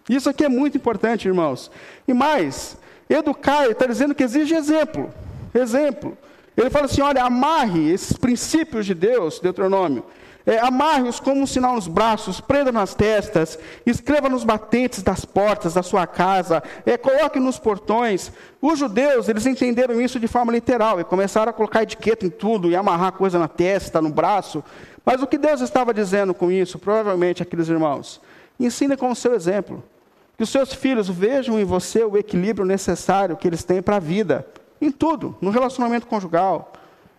Isso 0.09 0.29
aqui 0.29 0.45
é 0.45 0.49
muito 0.49 0.77
importante, 0.77 1.29
irmãos. 1.29 1.71
E 2.09 2.13
mais, 2.13 2.77
educar 3.09 3.71
está 3.71 3.87
dizendo 3.87 4.13
que 4.13 4.25
exige 4.25 4.57
exemplo. 4.57 5.09
Exemplo. 5.55 6.19
Ele 6.57 6.71
fala 6.71 6.87
assim: 6.87 7.01
olha, 7.01 7.25
amarre 7.25 7.91
esses 7.91 8.17
princípios 8.17 8.87
de 8.87 8.95
Deus, 8.95 9.41
Deuteronômio. 9.41 10.05
É, 10.47 10.59
amarre-os 10.59 11.21
como 11.21 11.43
um 11.43 11.47
sinal 11.47 11.75
nos 11.75 11.87
braços, 11.87 12.41
prenda 12.41 12.73
nas 12.73 12.95
testas, 12.95 13.59
escreva 13.85 14.29
nos 14.29 14.43
batentes 14.43 15.03
das 15.03 15.25
portas 15.25 15.75
da 15.75 15.83
sua 15.83 16.07
casa, 16.07 16.63
é, 16.87 16.97
coloque 16.97 17.39
nos 17.39 17.59
portões. 17.59 18.33
Os 18.61 18.79
judeus, 18.79 19.29
eles 19.29 19.45
entenderam 19.47 20.01
isso 20.01 20.19
de 20.19 20.27
forma 20.27 20.51
literal 20.51 20.99
e 20.99 21.05
começaram 21.05 21.51
a 21.51 21.53
colocar 21.53 21.83
etiqueta 21.83 22.25
em 22.25 22.31
tudo 22.31 22.71
e 22.71 22.77
amarrar 22.77 23.13
coisa 23.13 23.39
na 23.39 23.49
testa, 23.49 24.01
no 24.01 24.09
braço. 24.09 24.65
Mas 25.05 25.23
o 25.23 25.27
que 25.27 25.37
Deus 25.37 25.61
estava 25.61 25.93
dizendo 25.93 26.33
com 26.33 26.51
isso, 26.51 26.79
provavelmente, 26.79 27.43
aqueles 27.43 27.69
irmãos? 27.69 28.21
Ensine 28.59 28.97
com 28.97 29.11
o 29.11 29.17
seu 29.17 29.35
exemplo. 29.35 29.83
Que 30.37 30.43
os 30.43 30.51
seus 30.51 30.73
filhos 30.73 31.09
vejam 31.09 31.59
em 31.59 31.65
você 31.65 32.03
o 32.03 32.17
equilíbrio 32.17 32.65
necessário 32.65 33.37
que 33.37 33.47
eles 33.47 33.63
têm 33.63 33.83
para 33.83 33.97
a 33.97 34.01
vida. 34.01 34.47
Em 34.81 34.91
tudo, 34.91 35.37
no 35.41 35.51
relacionamento 35.51 36.07
conjugal, 36.07 36.73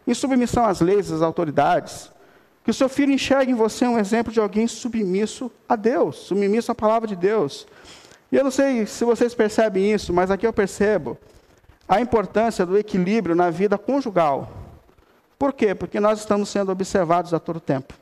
em 0.08 0.14
submissão 0.14 0.66
às 0.66 0.82
leis, 0.82 1.12
às 1.12 1.22
autoridades. 1.22 2.12
Que 2.64 2.72
o 2.72 2.74
seu 2.74 2.90
filho 2.90 3.12
enxergue 3.12 3.52
em 3.52 3.56
você 3.56 3.86
um 3.86 3.98
exemplo 3.98 4.32
de 4.32 4.40
alguém 4.40 4.68
submisso 4.68 5.52
a 5.68 5.76
Deus, 5.76 6.18
submisso 6.18 6.72
à 6.72 6.76
palavra 6.76 7.08
de 7.08 7.16
Deus. 7.16 7.68
E 8.32 8.36
eu 8.36 8.44
não 8.44 8.52
sei 8.52 8.86
se 8.86 9.04
vocês 9.04 9.34
percebem 9.34 9.92
isso, 9.92 10.14
mas 10.14 10.32
aqui 10.32 10.46
eu 10.46 10.54
percebo 10.54 11.18
a 11.88 12.00
importância 12.00 12.66
do 12.66 12.78
equilíbrio 12.78 13.36
na 13.36 13.50
vida 13.50 13.78
conjugal. 13.78 14.50
Por 15.38 15.54
quê? 15.54 15.74
Porque 15.76 16.00
nós 16.00 16.20
estamos 16.20 16.50
sendo 16.50 16.72
observados 16.72 17.34
a 17.34 17.40
todo 17.40 17.60
tempo. 17.60 17.94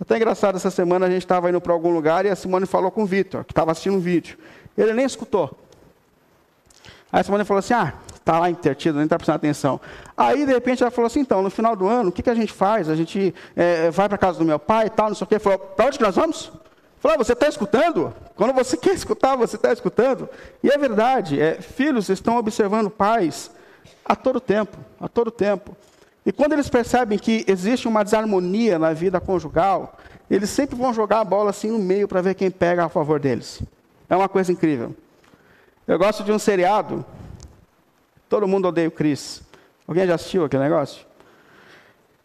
Até 0.00 0.16
engraçado, 0.16 0.56
essa 0.56 0.70
semana 0.70 1.06
a 1.06 1.10
gente 1.10 1.22
estava 1.22 1.48
indo 1.48 1.60
para 1.60 1.72
algum 1.72 1.94
lugar 1.94 2.26
e 2.26 2.28
a 2.28 2.36
Simone 2.36 2.66
falou 2.66 2.90
com 2.90 3.04
o 3.04 3.06
Vitor, 3.06 3.44
que 3.44 3.52
estava 3.52 3.70
assistindo 3.70 3.96
um 3.96 4.00
vídeo. 4.00 4.36
Ele 4.76 4.92
nem 4.92 5.06
escutou. 5.06 5.56
Aí 7.12 7.20
a 7.20 7.22
Simone 7.22 7.44
falou 7.44 7.60
assim: 7.60 7.74
ah, 7.74 7.94
está 8.24 8.38
lá 8.38 8.48
intertido, 8.48 8.96
nem 8.96 9.04
está 9.04 9.16
prestando 9.16 9.36
atenção. 9.36 9.78
Aí, 10.16 10.46
de 10.46 10.52
repente, 10.52 10.82
ela 10.82 10.90
falou 10.90 11.06
assim: 11.06 11.20
então, 11.20 11.42
no 11.42 11.50
final 11.50 11.76
do 11.76 11.86
ano, 11.86 12.08
o 12.08 12.12
que, 12.12 12.22
que 12.22 12.30
a 12.30 12.34
gente 12.34 12.52
faz? 12.52 12.88
A 12.88 12.96
gente 12.96 13.34
é, 13.54 13.90
vai 13.90 14.08
para 14.08 14.16
casa 14.16 14.38
do 14.38 14.44
meu 14.44 14.58
pai 14.58 14.86
e 14.86 14.90
tal, 14.90 15.08
não 15.08 15.14
sei 15.14 15.24
o 15.26 15.28
quê. 15.28 15.38
Falou: 15.38 15.58
para 15.58 15.86
onde 15.86 15.98
que 15.98 16.04
nós 16.04 16.16
vamos? 16.16 16.50
Falou: 16.98 17.16
ah, 17.16 17.18
você 17.18 17.34
está 17.34 17.46
escutando? 17.46 18.14
Quando 18.34 18.54
você 18.54 18.76
quer 18.78 18.94
escutar, 18.94 19.36
você 19.36 19.56
está 19.56 19.72
escutando. 19.72 20.28
E 20.62 20.70
é 20.70 20.78
verdade, 20.78 21.38
é, 21.38 21.60
filhos 21.60 22.08
estão 22.08 22.38
observando 22.38 22.88
pais 22.88 23.50
a 24.04 24.16
todo 24.16 24.40
tempo, 24.40 24.78
a 24.98 25.06
todo 25.06 25.30
tempo. 25.30 25.76
E 26.24 26.32
quando 26.32 26.54
eles 26.54 26.70
percebem 26.70 27.18
que 27.18 27.44
existe 27.46 27.86
uma 27.86 28.02
desarmonia 28.02 28.78
na 28.78 28.94
vida 28.94 29.20
conjugal, 29.20 29.98
eles 30.30 30.48
sempre 30.48 30.76
vão 30.76 30.94
jogar 30.94 31.20
a 31.20 31.24
bola 31.24 31.50
assim 31.50 31.70
no 31.70 31.78
meio 31.78 32.08
para 32.08 32.22
ver 32.22 32.34
quem 32.34 32.50
pega 32.50 32.86
a 32.86 32.88
favor 32.88 33.20
deles. 33.20 33.62
É 34.08 34.16
uma 34.16 34.28
coisa 34.28 34.50
incrível. 34.50 34.94
Eu 35.86 35.98
gosto 35.98 36.24
de 36.24 36.32
um 36.32 36.38
seriado. 36.38 37.04
Todo 38.28 38.48
mundo 38.48 38.68
odeia 38.68 38.88
o 38.88 38.90
Chris. 38.90 39.42
Alguém 39.86 40.06
já 40.06 40.14
assistiu 40.14 40.44
aquele 40.44 40.62
negócio? 40.62 41.04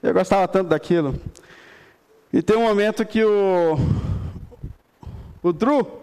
Eu 0.02 0.14
gostava 0.14 0.48
tanto 0.48 0.70
daquilo. 0.70 1.20
E 2.32 2.42
tem 2.42 2.56
um 2.56 2.64
momento 2.64 3.06
que 3.06 3.24
o, 3.24 3.78
o 5.44 5.52
Drew 5.52 6.00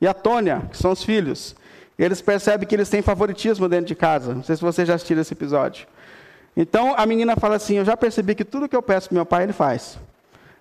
e 0.00 0.06
a 0.06 0.12
Tônia, 0.12 0.62
que 0.70 0.76
são 0.76 0.90
os 0.90 1.02
filhos, 1.02 1.54
eles 1.98 2.20
percebem 2.20 2.66
que 2.66 2.74
eles 2.74 2.90
têm 2.90 3.00
favoritismo 3.00 3.68
dentro 3.68 3.86
de 3.86 3.94
casa. 3.94 4.34
Não 4.34 4.42
sei 4.42 4.56
se 4.56 4.62
vocês 4.62 4.86
já 4.88 4.94
assistiram 4.94 5.22
esse 5.22 5.32
episódio. 5.32 5.86
Então 6.56 6.94
a 6.96 7.06
menina 7.06 7.36
fala 7.36 7.56
assim: 7.56 7.76
Eu 7.76 7.84
já 7.84 7.96
percebi 7.96 8.34
que 8.34 8.44
tudo 8.44 8.68
que 8.68 8.76
eu 8.76 8.82
peço 8.82 9.08
para 9.08 9.14
meu 9.14 9.26
pai, 9.26 9.44
ele 9.44 9.52
faz. 9.52 9.98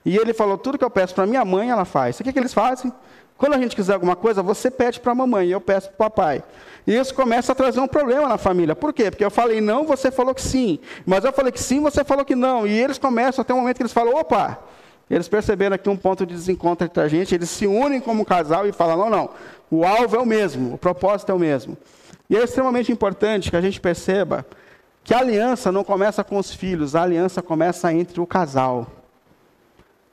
E 0.05 0.15
ele 0.15 0.33
falou: 0.33 0.57
Tudo 0.57 0.77
que 0.77 0.85
eu 0.85 0.89
peço 0.89 1.13
para 1.13 1.25
minha 1.25 1.43
mãe, 1.43 1.69
ela 1.69 1.83
faz. 1.83 2.19
O 2.19 2.23
que, 2.23 2.31
que 2.31 2.39
eles 2.39 2.53
fazem? 2.53 2.93
Quando 3.41 3.55
a 3.55 3.57
gente 3.57 3.75
quiser 3.75 3.95
alguma 3.95 4.15
coisa, 4.15 4.43
você 4.43 4.69
pede 4.69 4.99
para 4.99 5.13
a 5.13 5.15
mamãe 5.15 5.49
eu 5.49 5.59
peço 5.59 5.87
para 5.87 5.95
o 5.95 5.97
papai. 5.97 6.43
E 6.85 6.95
isso 6.95 7.11
começa 7.11 7.53
a 7.53 7.55
trazer 7.55 7.79
um 7.79 7.87
problema 7.87 8.29
na 8.29 8.37
família. 8.37 8.75
Por 8.75 8.93
quê? 8.93 9.09
Porque 9.09 9.25
eu 9.25 9.31
falei 9.31 9.59
não, 9.59 9.83
você 9.83 10.11
falou 10.11 10.35
que 10.35 10.43
sim. 10.43 10.77
Mas 11.07 11.25
eu 11.25 11.33
falei 11.33 11.51
que 11.51 11.59
sim, 11.59 11.81
você 11.81 12.03
falou 12.03 12.23
que 12.23 12.35
não. 12.35 12.67
E 12.67 12.79
eles 12.79 12.99
começam 12.99 13.41
até 13.41 13.51
um 13.51 13.57
momento 13.57 13.77
que 13.77 13.81
eles 13.81 13.93
falam: 13.93 14.13
opa, 14.13 14.59
eles 15.09 15.27
perceberam 15.27 15.73
aqui 15.73 15.89
um 15.89 15.97
ponto 15.97 16.23
de 16.23 16.35
desencontro 16.35 16.85
entre 16.85 17.01
a 17.01 17.07
gente, 17.07 17.33
eles 17.33 17.49
se 17.49 17.65
unem 17.65 17.99
como 17.99 18.23
casal 18.23 18.67
e 18.67 18.71
falam: 18.71 18.95
não, 18.95 19.09
não, 19.09 19.29
o 19.71 19.83
alvo 19.83 20.15
é 20.15 20.19
o 20.19 20.25
mesmo, 20.25 20.75
o 20.75 20.77
propósito 20.77 21.31
é 21.31 21.33
o 21.33 21.39
mesmo. 21.39 21.75
E 22.29 22.37
é 22.37 22.43
extremamente 22.43 22.91
importante 22.91 23.49
que 23.49 23.57
a 23.57 23.61
gente 23.61 23.81
perceba 23.81 24.45
que 25.03 25.15
a 25.15 25.17
aliança 25.17 25.71
não 25.71 25.83
começa 25.83 26.23
com 26.23 26.37
os 26.37 26.53
filhos, 26.53 26.95
a 26.95 27.01
aliança 27.01 27.41
começa 27.41 27.91
entre 27.91 28.21
o 28.21 28.27
casal. 28.27 29.00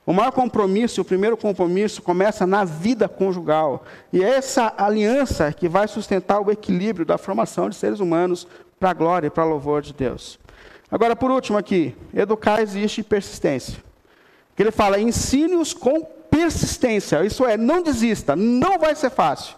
O 0.09 0.13
maior 0.13 0.31
compromisso, 0.31 1.01
o 1.01 1.05
primeiro 1.05 1.37
compromisso, 1.37 2.01
começa 2.01 2.47
na 2.47 2.65
vida 2.65 3.07
conjugal. 3.07 3.83
E 4.11 4.23
é 4.23 4.37
essa 4.37 4.73
aliança 4.75 5.53
que 5.53 5.69
vai 5.69 5.87
sustentar 5.87 6.39
o 6.39 6.49
equilíbrio 6.49 7.05
da 7.05 7.15
formação 7.15 7.69
de 7.69 7.75
seres 7.75 7.99
humanos 7.99 8.47
para 8.79 8.89
a 8.89 8.93
glória 8.95 9.27
e 9.27 9.29
para 9.29 9.45
o 9.45 9.49
louvor 9.49 9.83
de 9.83 9.93
Deus. 9.93 10.39
Agora, 10.89 11.15
por 11.15 11.29
último 11.29 11.59
aqui, 11.59 11.95
educar 12.11 12.59
existe 12.59 13.03
persistência. 13.03 13.83
Que 14.55 14.63
ele 14.63 14.71
fala, 14.71 14.99
ensine-os 14.99 15.75
com 15.75 16.01
persistência. 16.01 17.23
Isso 17.23 17.45
é, 17.45 17.55
não 17.55 17.83
desista, 17.83 18.35
não 18.35 18.79
vai 18.79 18.95
ser 18.95 19.11
fácil. 19.11 19.55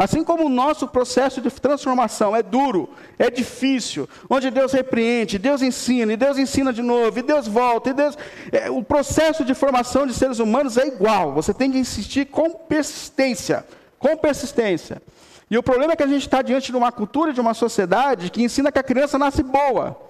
Assim 0.00 0.24
como 0.24 0.46
o 0.46 0.48
nosso 0.48 0.88
processo 0.88 1.42
de 1.42 1.50
transformação 1.50 2.34
é 2.34 2.42
duro, 2.42 2.88
é 3.18 3.30
difícil, 3.30 4.08
onde 4.30 4.50
Deus 4.50 4.72
repreende, 4.72 5.38
Deus 5.38 5.60
ensina, 5.60 6.14
e 6.14 6.16
Deus 6.16 6.38
ensina 6.38 6.72
de 6.72 6.80
novo, 6.80 7.18
e 7.18 7.22
Deus 7.22 7.46
volta, 7.46 7.90
e 7.90 7.92
Deus. 7.92 8.16
É, 8.50 8.70
o 8.70 8.82
processo 8.82 9.44
de 9.44 9.52
formação 9.52 10.06
de 10.06 10.14
seres 10.14 10.38
humanos 10.38 10.78
é 10.78 10.86
igual. 10.86 11.34
Você 11.34 11.52
tem 11.52 11.70
que 11.70 11.76
insistir 11.76 12.24
com 12.24 12.48
persistência. 12.50 13.62
Com 13.98 14.16
persistência. 14.16 15.02
E 15.50 15.58
o 15.58 15.62
problema 15.62 15.92
é 15.92 15.96
que 15.96 16.02
a 16.02 16.06
gente 16.06 16.22
está 16.22 16.40
diante 16.40 16.72
de 16.72 16.78
uma 16.78 16.90
cultura, 16.90 17.34
de 17.34 17.40
uma 17.42 17.52
sociedade 17.52 18.30
que 18.30 18.42
ensina 18.42 18.72
que 18.72 18.78
a 18.78 18.82
criança 18.82 19.18
nasce 19.18 19.42
boa. 19.42 20.00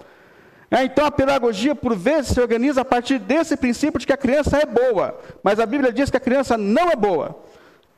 É, 0.70 0.84
então 0.84 1.04
a 1.04 1.10
pedagogia, 1.10 1.74
por 1.74 1.96
vezes, 1.96 2.30
se 2.30 2.40
organiza 2.40 2.82
a 2.82 2.84
partir 2.84 3.18
desse 3.18 3.56
princípio 3.56 3.98
de 3.98 4.06
que 4.06 4.12
a 4.12 4.16
criança 4.16 4.56
é 4.56 4.64
boa. 4.64 5.18
Mas 5.42 5.58
a 5.58 5.66
Bíblia 5.66 5.92
diz 5.92 6.10
que 6.10 6.16
a 6.16 6.20
criança 6.20 6.56
não 6.56 6.90
é 6.90 6.94
boa. 6.94 7.49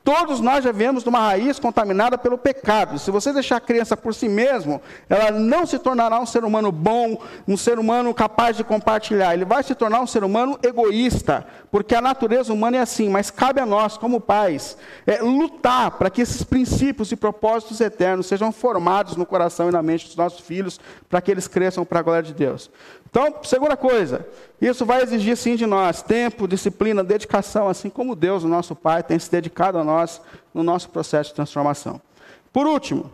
Todos 0.03 0.41
nós 0.41 0.65
já 0.65 0.71
viemos 0.73 1.01
de 1.03 1.07
uma 1.07 1.19
raiz 1.19 1.57
contaminada 1.59 2.17
pelo 2.17 2.37
pecado. 2.37 2.99
Se 2.99 3.09
você 3.09 3.31
deixar 3.31 3.55
a 3.55 3.61
criança 3.61 3.95
por 3.95 4.13
si 4.13 4.27
mesmo, 4.27 4.81
ela 5.07 5.31
não 5.31 5.65
se 5.65 5.79
tornará 5.79 6.19
um 6.19 6.25
ser 6.25 6.43
humano 6.43 6.73
bom, 6.73 7.21
um 7.47 7.55
ser 7.55 7.79
humano 7.79 8.13
capaz 8.13 8.57
de 8.57 8.65
compartilhar. 8.65 9.33
Ele 9.33 9.45
vai 9.45 9.63
se 9.63 9.73
tornar 9.73 10.01
um 10.01 10.07
ser 10.07 10.25
humano 10.25 10.59
egoísta, 10.61 11.47
porque 11.71 11.95
a 11.95 12.01
natureza 12.01 12.51
humana 12.51 12.77
é 12.77 12.79
assim. 12.81 13.07
Mas 13.07 13.31
cabe 13.31 13.61
a 13.61 13.65
nós, 13.65 13.95
como 13.95 14.19
pais, 14.19 14.77
é, 15.07 15.21
lutar 15.21 15.91
para 15.91 16.09
que 16.09 16.21
esses 16.21 16.43
princípios 16.43 17.09
e 17.13 17.15
propósitos 17.15 17.79
eternos 17.79 18.27
sejam 18.27 18.51
formados 18.51 19.15
no 19.15 19.25
coração 19.25 19.69
e 19.69 19.71
na 19.71 19.81
mente 19.81 20.07
dos 20.07 20.17
nossos 20.17 20.41
filhos, 20.41 20.81
para 21.07 21.21
que 21.21 21.31
eles 21.31 21.47
cresçam 21.47 21.85
para 21.85 21.99
a 21.99 22.03
glória 22.03 22.23
de 22.23 22.33
Deus. 22.33 22.69
Então, 23.13 23.31
segunda 23.43 23.77
coisa, 23.77 24.25
isso 24.59 24.87
vai 24.87 25.03
exigir 25.03 25.37
sim 25.37 25.55
de 25.55 25.67
nós 25.67 26.01
tempo, 26.01 26.47
disciplina, 26.47 27.03
dedicação, 27.03 27.69
assim 27.69 27.87
como 27.87 28.15
Deus, 28.15 28.43
o 28.43 28.47
nosso 28.47 28.75
Pai, 28.75 29.03
tem 29.03 29.19
se 29.19 29.29
dedicado 29.29 29.77
a 29.77 29.83
nós 29.83 30.19
no 30.51 30.63
nosso 30.63 30.89
processo 30.89 31.29
de 31.29 31.35
transformação. 31.35 32.01
Por 32.51 32.65
último, 32.65 33.11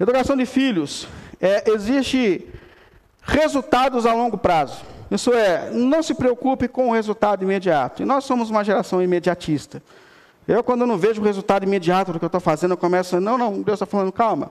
educação 0.00 0.36
de 0.36 0.44
filhos 0.44 1.06
é, 1.40 1.70
existe 1.70 2.48
resultados 3.22 4.04
a 4.04 4.12
longo 4.12 4.36
prazo. 4.36 4.82
Isso 5.08 5.32
é, 5.32 5.70
não 5.70 6.02
se 6.02 6.12
preocupe 6.12 6.66
com 6.66 6.88
o 6.88 6.92
resultado 6.92 7.44
imediato. 7.44 8.02
E 8.02 8.04
nós 8.04 8.24
somos 8.24 8.50
uma 8.50 8.64
geração 8.64 9.00
imediatista. 9.00 9.80
Eu, 10.48 10.64
quando 10.64 10.84
não 10.88 10.98
vejo 10.98 11.22
o 11.22 11.24
resultado 11.24 11.62
imediato 11.62 12.12
do 12.12 12.18
que 12.18 12.24
eu 12.24 12.26
estou 12.26 12.40
fazendo, 12.40 12.72
eu 12.72 12.76
começo 12.76 13.20
não, 13.20 13.38
não, 13.38 13.62
Deus 13.62 13.76
está 13.76 13.86
falando, 13.86 14.10
calma. 14.10 14.50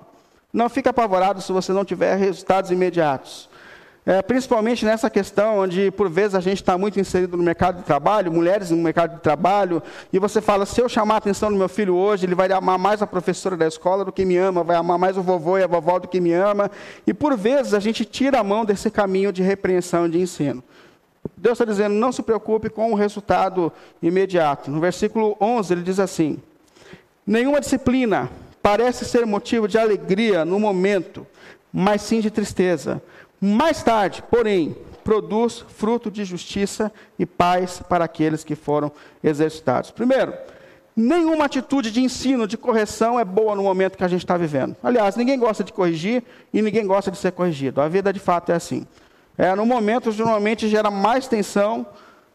Não 0.54 0.70
fique 0.70 0.90
apavorado 0.90 1.42
se 1.42 1.52
você 1.52 1.72
não 1.72 1.86
tiver 1.86 2.16
resultados 2.16 2.72
imediatos. 2.72 3.50
É, 4.04 4.20
principalmente 4.20 4.84
nessa 4.84 5.12
questão 5.12 5.60
onde, 5.60 5.92
por 5.92 6.10
vezes, 6.10 6.34
a 6.34 6.40
gente 6.40 6.58
está 6.58 6.76
muito 6.76 7.00
inserido 7.00 7.38
no 7.38 7.44
mercado 7.44 7.78
de 7.78 7.84
trabalho, 7.84 8.32
mulheres 8.32 8.72
no 8.72 8.78
mercado 8.78 9.16
de 9.16 9.22
trabalho, 9.22 9.82
e 10.12 10.18
você 10.18 10.42
fala: 10.42 10.66
se 10.66 10.82
eu 10.82 10.90
chamar 10.90 11.16
a 11.16 11.18
atenção 11.18 11.52
do 11.52 11.56
meu 11.56 11.70
filho 11.70 11.94
hoje, 11.94 12.26
ele 12.26 12.34
vai 12.34 12.52
amar 12.52 12.80
mais 12.80 13.04
a 13.04 13.08
professora 13.08 13.56
da 13.56 13.68
escola 13.68 14.04
do 14.04 14.12
que 14.12 14.26
me 14.26 14.38
ama, 14.38 14.64
vai 14.64 14.76
amar 14.76 14.98
mais 14.98 15.18
o 15.18 15.22
vovô 15.22 15.60
e 15.60 15.64
a 15.64 15.68
vovó 15.68 16.00
do 16.00 16.08
que 16.08 16.20
me 16.20 16.34
ama. 16.34 16.72
E, 17.06 17.14
por 17.14 17.38
vezes, 17.38 17.76
a 17.76 17.80
gente 17.80 18.04
tira 18.04 18.40
a 18.40 18.44
mão 18.44 18.66
desse 18.66 18.90
caminho 18.90 19.32
de 19.32 19.44
repreensão 19.44 20.08
e 20.08 20.10
de 20.10 20.20
ensino. 20.20 20.64
Deus 21.38 21.54
está 21.54 21.66
dizendo: 21.66 21.94
não 21.94 22.12
se 22.12 22.24
preocupe 22.24 22.72
com 22.72 22.92
o 22.92 22.96
resultado 22.96 23.72
imediato. 24.02 24.72
No 24.72 24.80
versículo 24.80 25.38
11, 25.40 25.74
ele 25.74 25.84
diz 25.84 26.00
assim: 26.00 26.40
nenhuma 27.26 27.62
disciplina 27.62 28.32
parece 28.62 29.06
ser 29.06 29.26
motivo 29.26 29.68
de 29.68 29.78
alegria 29.78 30.46
no 30.46 30.60
momento, 30.60 31.26
mas 31.72 32.02
sim 32.02 32.20
de 32.20 32.30
tristeza. 32.30 33.02
Mais 33.40 33.82
tarde, 33.82 34.24
porém, 34.30 34.76
produz 35.04 35.66
fruto 35.68 36.12
de 36.12 36.24
justiça 36.24 36.92
e 37.18 37.26
paz 37.26 37.82
para 37.90 38.06
aqueles 38.06 38.44
que 38.44 38.56
foram 38.56 38.92
exercitados. 39.24 39.90
Primeiro, 39.90 40.34
nenhuma 40.96 41.46
atitude 41.46 41.92
de 41.92 42.02
ensino, 42.02 42.48
de 42.48 42.58
correção 42.58 43.20
é 43.20 43.26
boa 43.26 43.56
no 43.56 43.64
momento 43.64 43.98
que 43.98 44.04
a 44.04 44.08
gente 44.08 44.24
está 44.24 44.38
vivendo. 44.38 44.76
Aliás, 44.84 45.16
ninguém 45.16 45.40
gosta 45.40 45.64
de 45.64 45.74
corrigir 45.74 46.24
e 46.54 46.62
ninguém 46.62 46.86
gosta 46.86 47.10
de 47.10 47.18
ser 47.18 47.32
corrigido. 47.32 47.82
A 47.82 47.88
vida 47.88 48.14
de 48.14 48.20
fato 48.20 48.52
é 48.52 48.56
assim. 48.56 48.86
É, 49.38 49.56
no 49.56 49.66
momento, 49.66 50.14
normalmente 50.14 50.68
gera 50.68 50.92
mais 50.92 51.28
tensão 51.28 51.86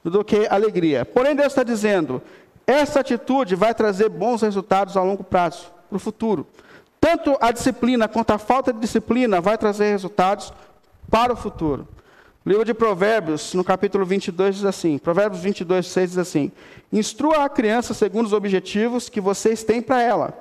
do 0.02 0.24
que 0.24 0.48
alegria. 0.48 1.04
Porém, 1.04 1.36
Deus 1.36 1.48
está 1.48 1.62
dizendo: 1.62 2.20
essa 2.66 2.98
atitude 2.98 3.54
vai 3.54 3.72
trazer 3.74 4.08
bons 4.08 4.42
resultados 4.42 4.96
a 4.96 5.02
longo 5.02 5.22
prazo 5.22 5.75
para 5.86 5.96
o 5.96 6.00
futuro. 6.00 6.46
Tanto 7.00 7.36
a 7.40 7.52
disciplina 7.52 8.08
quanto 8.08 8.32
a 8.32 8.38
falta 8.38 8.72
de 8.72 8.80
disciplina 8.80 9.40
vai 9.40 9.56
trazer 9.56 9.90
resultados 9.90 10.52
para 11.10 11.32
o 11.32 11.36
futuro. 11.36 11.86
O 12.44 12.48
livro 12.48 12.64
de 12.64 12.74
Provérbios, 12.74 13.54
no 13.54 13.64
capítulo 13.64 14.04
22, 14.04 14.56
diz 14.56 14.64
assim: 14.64 14.98
Provérbios 14.98 15.42
22, 15.42 15.86
6 15.86 16.10
diz 16.10 16.18
assim: 16.18 16.52
Instrua 16.92 17.44
a 17.44 17.48
criança 17.48 17.92
segundo 17.92 18.26
os 18.26 18.32
objetivos 18.32 19.08
que 19.08 19.20
vocês 19.20 19.64
têm 19.64 19.82
para 19.82 20.00
ela, 20.00 20.32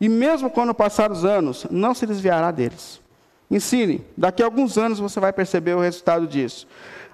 e 0.00 0.08
mesmo 0.08 0.48
quando 0.48 0.72
passar 0.72 1.10
os 1.10 1.24
anos, 1.24 1.66
não 1.70 1.94
se 1.94 2.06
desviará 2.06 2.50
deles. 2.50 3.00
Ensine, 3.50 4.04
daqui 4.16 4.42
a 4.42 4.46
alguns 4.46 4.78
anos 4.78 5.00
você 5.00 5.18
vai 5.18 5.32
perceber 5.32 5.74
o 5.74 5.80
resultado 5.80 6.26
disso. 6.26 6.68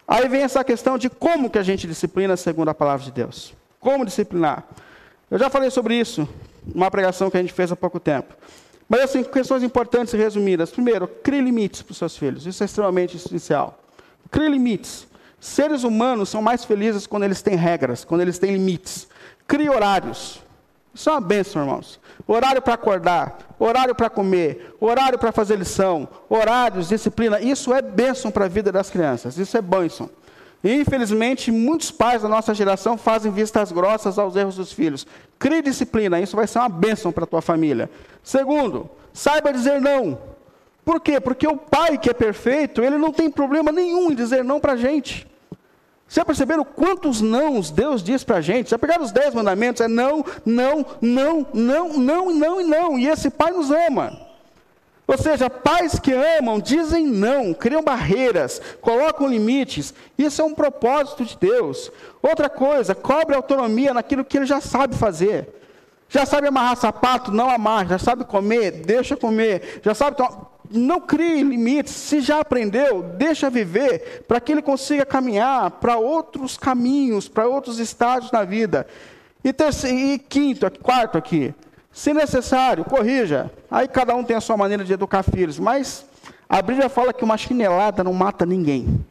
Aí 0.07 0.28
vem 0.28 0.42
essa 0.42 0.62
questão 0.62 0.98
de 0.98 1.09
como 1.09 1.51
que 1.51 1.59
a 1.59 1.62
gente 1.62 1.86
disciplina 1.86 2.36
segundo 2.36 2.68
a 2.68 2.74
palavra 2.74 3.05
de 3.05 3.11
Deus. 3.11 3.55
Como 3.80 4.05
disciplinar? 4.05 4.64
Eu 5.30 5.38
já 5.38 5.51
falei 5.51 5.70
sobre 5.70 5.98
isso 5.98 6.28
uma 6.74 6.90
pregação 6.90 7.30
que 7.30 7.36
a 7.36 7.40
gente 7.40 7.52
fez 7.52 7.70
há 7.70 7.76
pouco 7.76 8.00
tempo. 8.00 8.34
Mas, 8.88 9.00
assim, 9.02 9.22
questões 9.24 9.62
importantes 9.62 10.14
e 10.14 10.16
resumidas. 10.16 10.70
Primeiro, 10.70 11.08
crie 11.08 11.40
limites 11.40 11.82
para 11.82 11.92
os 11.92 11.98
seus 11.98 12.16
filhos. 12.16 12.46
Isso 12.46 12.62
é 12.62 12.66
extremamente 12.66 13.16
essencial. 13.16 13.78
Crie 14.30 14.48
limites. 14.48 15.06
Seres 15.40 15.84
humanos 15.84 16.28
são 16.28 16.40
mais 16.40 16.64
felizes 16.64 17.06
quando 17.06 17.24
eles 17.24 17.42
têm 17.42 17.56
regras, 17.56 18.04
quando 18.04 18.20
eles 18.20 18.38
têm 18.38 18.52
limites. 18.52 19.08
Crie 19.46 19.68
horários. 19.68 20.40
Isso 20.94 21.10
é 21.10 21.12
uma 21.12 21.20
bênção, 21.20 21.62
irmãos. 21.62 22.00
Horário 22.26 22.62
para 22.62 22.74
acordar, 22.74 23.38
horário 23.58 23.94
para 23.94 24.08
comer, 24.08 24.74
horário 24.80 25.18
para 25.18 25.30
fazer 25.30 25.56
lição, 25.56 26.08
horários, 26.28 26.88
disciplina. 26.88 27.40
Isso 27.40 27.72
é 27.74 27.82
bênção 27.82 28.30
para 28.30 28.46
a 28.46 28.48
vida 28.48 28.72
das 28.72 28.88
crianças. 28.88 29.36
Isso 29.36 29.56
é 29.56 29.62
bênção. 29.62 30.08
Infelizmente, 30.64 31.50
muitos 31.52 31.90
pais 31.90 32.22
da 32.22 32.28
nossa 32.28 32.54
geração 32.54 32.96
fazem 32.96 33.30
vistas 33.30 33.70
grossas 33.70 34.18
aos 34.18 34.34
erros 34.34 34.57
dos 34.57 34.72
filhos. 34.72 35.07
Crie 35.38 35.62
disciplina, 35.62 36.20
isso 36.20 36.34
vai 36.34 36.46
ser 36.46 36.59
uma 36.59 36.68
bênção 36.68 37.12
para 37.12 37.24
a 37.24 37.26
tua 37.26 37.42
família. 37.42 37.90
Segundo, 38.22 38.90
saiba 39.12 39.52
dizer 39.52 39.80
não. 39.80 40.18
Por 40.84 41.00
quê? 41.00 41.20
Porque 41.20 41.46
o 41.46 41.57
pai 41.57 41.98
que 41.98 42.11
é 42.11 42.14
perfeito, 42.14 42.82
ele 42.82 42.96
não 42.96 43.12
tem 43.12 43.30
problema 43.30 43.70
nenhum 43.70 44.11
em 44.11 44.14
dizer 44.14 44.44
não 44.44 44.61
para 44.61 44.72
a 44.72 44.76
gente. 44.76 45.26
Você 46.09 46.24
perceberam 46.24 46.64
quantos 46.64 47.20
nãos 47.20 47.70
Deus 47.70 48.02
diz 48.02 48.22
para 48.22 48.36
a 48.36 48.40
gente? 48.40 48.70
Já 48.70 48.78
pegaram 48.78 49.02
os 49.02 49.11
dez 49.11 49.34
mandamentos? 49.34 49.80
É 49.80 49.88
não, 49.88 50.24
não, 50.44 50.86
não, 51.00 51.46
não, 51.52 51.92
não, 51.98 52.32
não 52.32 52.61
e 52.61 52.64
não. 52.64 52.98
E 52.98 53.09
esse 53.09 53.28
pai 53.28 53.50
nos 53.50 53.70
ama. 53.70 54.26
Ou 55.07 55.16
seja, 55.16 55.48
pais 55.48 55.98
que 56.00 56.12
amam 56.12 56.59
dizem 56.59 57.07
não, 57.07 57.54
criam 57.54 57.82
barreiras, 57.82 58.61
colocam 58.80 59.28
limites. 59.28 59.94
Isso 60.18 60.42
é 60.42 60.44
um 60.44 60.54
propósito 60.54 61.24
de 61.24 61.36
Deus. 61.38 61.92
Outra 62.20 62.48
coisa, 62.50 62.94
cobre 62.94 63.36
autonomia 63.36 63.94
naquilo 63.94 64.24
que 64.24 64.36
ele 64.36 64.46
já 64.46 64.61
sabe 64.61 64.96
fazer. 64.96 65.48
Já 66.09 66.26
sabe 66.26 66.48
amarrar 66.48 66.76
sapato, 66.76 67.30
não 67.30 67.48
amarra. 67.48 67.90
Já 67.90 67.98
sabe 67.98 68.24
comer, 68.24 68.72
deixa 68.72 69.16
comer. 69.16 69.80
Já 69.82 69.94
sabe 69.94 70.16
tomar 70.16 70.57
não 70.70 71.00
crie 71.00 71.42
limites. 71.42 71.94
Se 71.94 72.20
já 72.20 72.40
aprendeu, 72.40 73.02
deixa 73.02 73.50
viver, 73.50 74.24
para 74.26 74.40
que 74.40 74.52
ele 74.52 74.62
consiga 74.62 75.04
caminhar 75.04 75.70
para 75.72 75.96
outros 75.96 76.57
caminhos, 76.57 77.28
para 77.28 77.46
outros 77.46 77.78
estágios 77.78 78.32
na 78.32 78.44
vida. 78.44 78.86
E, 79.44 79.52
terceiro, 79.52 79.96
e 79.96 80.18
quinto, 80.18 80.68
quarto 80.82 81.16
aqui, 81.16 81.54
se 81.97 82.12
necessário, 82.12 82.84
corrija. 82.84 83.51
Aí 83.70 83.88
cada 83.88 84.14
um 84.14 84.22
tem 84.22 84.36
a 84.36 84.40
sua 84.40 84.55
maneira 84.55 84.84
de 84.84 84.92
educar 84.92 85.22
filhos, 85.22 85.59
mas 85.59 86.05
a 86.47 86.61
Bíblia 86.61 86.90
fala 86.90 87.11
que 87.11 87.24
uma 87.24 87.38
chinelada 87.38 88.05
não 88.05 88.12
mata 88.12 88.44
ninguém. 88.44 89.03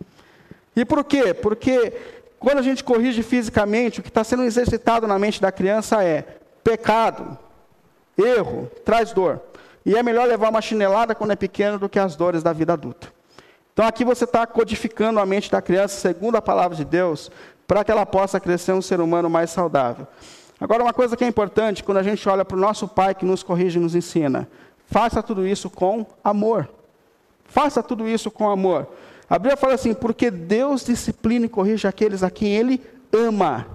E 0.75 0.85
por 0.85 1.03
quê? 1.03 1.33
Porque 1.33 1.91
quando 2.37 2.59
a 2.59 2.61
gente 2.61 2.83
corrige 2.83 3.23
fisicamente, 3.23 3.99
o 3.99 4.03
que 4.03 4.09
está 4.09 4.23
sendo 4.23 4.43
exercitado 4.43 5.07
na 5.07 5.17
mente 5.17 5.41
da 5.41 5.51
criança 5.51 6.03
é 6.03 6.37
pecado, 6.63 7.35
erro, 8.15 8.69
traz 8.85 9.11
dor. 9.11 9.41
E 9.83 9.95
é 9.95 10.03
melhor 10.03 10.27
levar 10.27 10.49
uma 10.49 10.61
chinelada 10.61 11.15
quando 11.15 11.31
é 11.31 11.35
pequeno 11.35 11.79
do 11.79 11.89
que 11.89 11.97
as 11.97 12.15
dores 12.15 12.43
da 12.43 12.53
vida 12.53 12.73
adulta. 12.73 13.07
Então 13.73 13.87
aqui 13.87 14.05
você 14.05 14.25
está 14.25 14.45
codificando 14.45 15.19
a 15.19 15.25
mente 15.25 15.49
da 15.49 15.59
criança 15.59 15.99
segundo 15.99 16.35
a 16.35 16.41
palavra 16.41 16.77
de 16.77 16.85
Deus, 16.85 17.31
para 17.65 17.83
que 17.83 17.91
ela 17.91 18.05
possa 18.05 18.39
crescer 18.39 18.73
um 18.73 18.81
ser 18.81 19.01
humano 19.01 19.27
mais 19.27 19.49
saudável. 19.49 20.05
Agora, 20.59 20.83
uma 20.83 20.93
coisa 20.93 21.17
que 21.17 21.23
é 21.23 21.27
importante, 21.27 21.83
quando 21.83 21.97
a 21.97 22.03
gente 22.03 22.27
olha 22.29 22.45
para 22.45 22.57
o 22.57 22.59
nosso 22.59 22.87
Pai 22.87 23.13
que 23.13 23.25
nos 23.25 23.43
corrige 23.43 23.77
e 23.77 23.81
nos 23.81 23.95
ensina, 23.95 24.47
faça 24.87 25.21
tudo 25.21 25.45
isso 25.45 25.69
com 25.69 26.05
amor. 26.23 26.69
Faça 27.45 27.83
tudo 27.83 28.07
isso 28.07 28.31
com 28.31 28.49
amor. 28.49 28.87
A 29.29 29.37
Bíblia 29.37 29.57
fala 29.57 29.73
assim: 29.73 29.93
porque 29.93 30.31
Deus 30.31 30.85
disciplina 30.85 31.45
e 31.45 31.49
corrige 31.49 31.87
aqueles 31.87 32.23
a 32.23 32.29
quem 32.29 32.55
Ele 32.55 32.81
ama. 33.11 33.67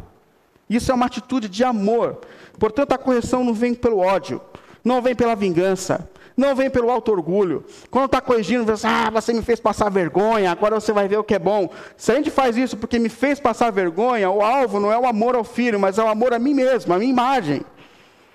Isso 0.68 0.90
é 0.90 0.94
uma 0.94 1.06
atitude 1.06 1.48
de 1.48 1.64
amor. 1.64 2.18
Portanto, 2.58 2.92
a 2.92 2.98
correção 2.98 3.44
não 3.44 3.52
vem 3.52 3.74
pelo 3.74 3.98
ódio 3.98 4.40
não 4.84 5.00
vem 5.00 5.14
pela 5.14 5.34
vingança, 5.34 6.08
não 6.40 6.56
vem 6.56 6.70
pelo 6.70 6.90
alto 6.90 7.12
orgulho. 7.12 7.64
Quando 7.90 8.06
está 8.06 8.20
corrigindo, 8.20 8.64
você, 8.64 8.86
ah, 8.86 9.10
você 9.10 9.32
me 9.32 9.42
fez 9.42 9.60
passar 9.60 9.90
vergonha, 9.90 10.50
agora 10.50 10.80
você 10.80 10.92
vai 10.92 11.06
ver 11.06 11.18
o 11.18 11.24
que 11.24 11.34
é 11.34 11.38
bom. 11.38 11.70
Se 11.96 12.10
a 12.10 12.14
gente 12.14 12.30
faz 12.30 12.56
isso 12.56 12.76
porque 12.76 12.98
me 12.98 13.08
fez 13.08 13.38
passar 13.38 13.70
vergonha, 13.70 14.30
o 14.30 14.42
alvo 14.42 14.80
não 14.80 14.90
é 14.90 14.98
o 14.98 15.06
amor 15.06 15.34
ao 15.36 15.44
filho, 15.44 15.78
mas 15.78 15.98
é 15.98 16.02
o 16.02 16.08
amor 16.08 16.32
a 16.32 16.38
mim 16.38 16.54
mesmo, 16.54 16.92
a 16.94 16.98
minha 16.98 17.10
imagem. 17.10 17.62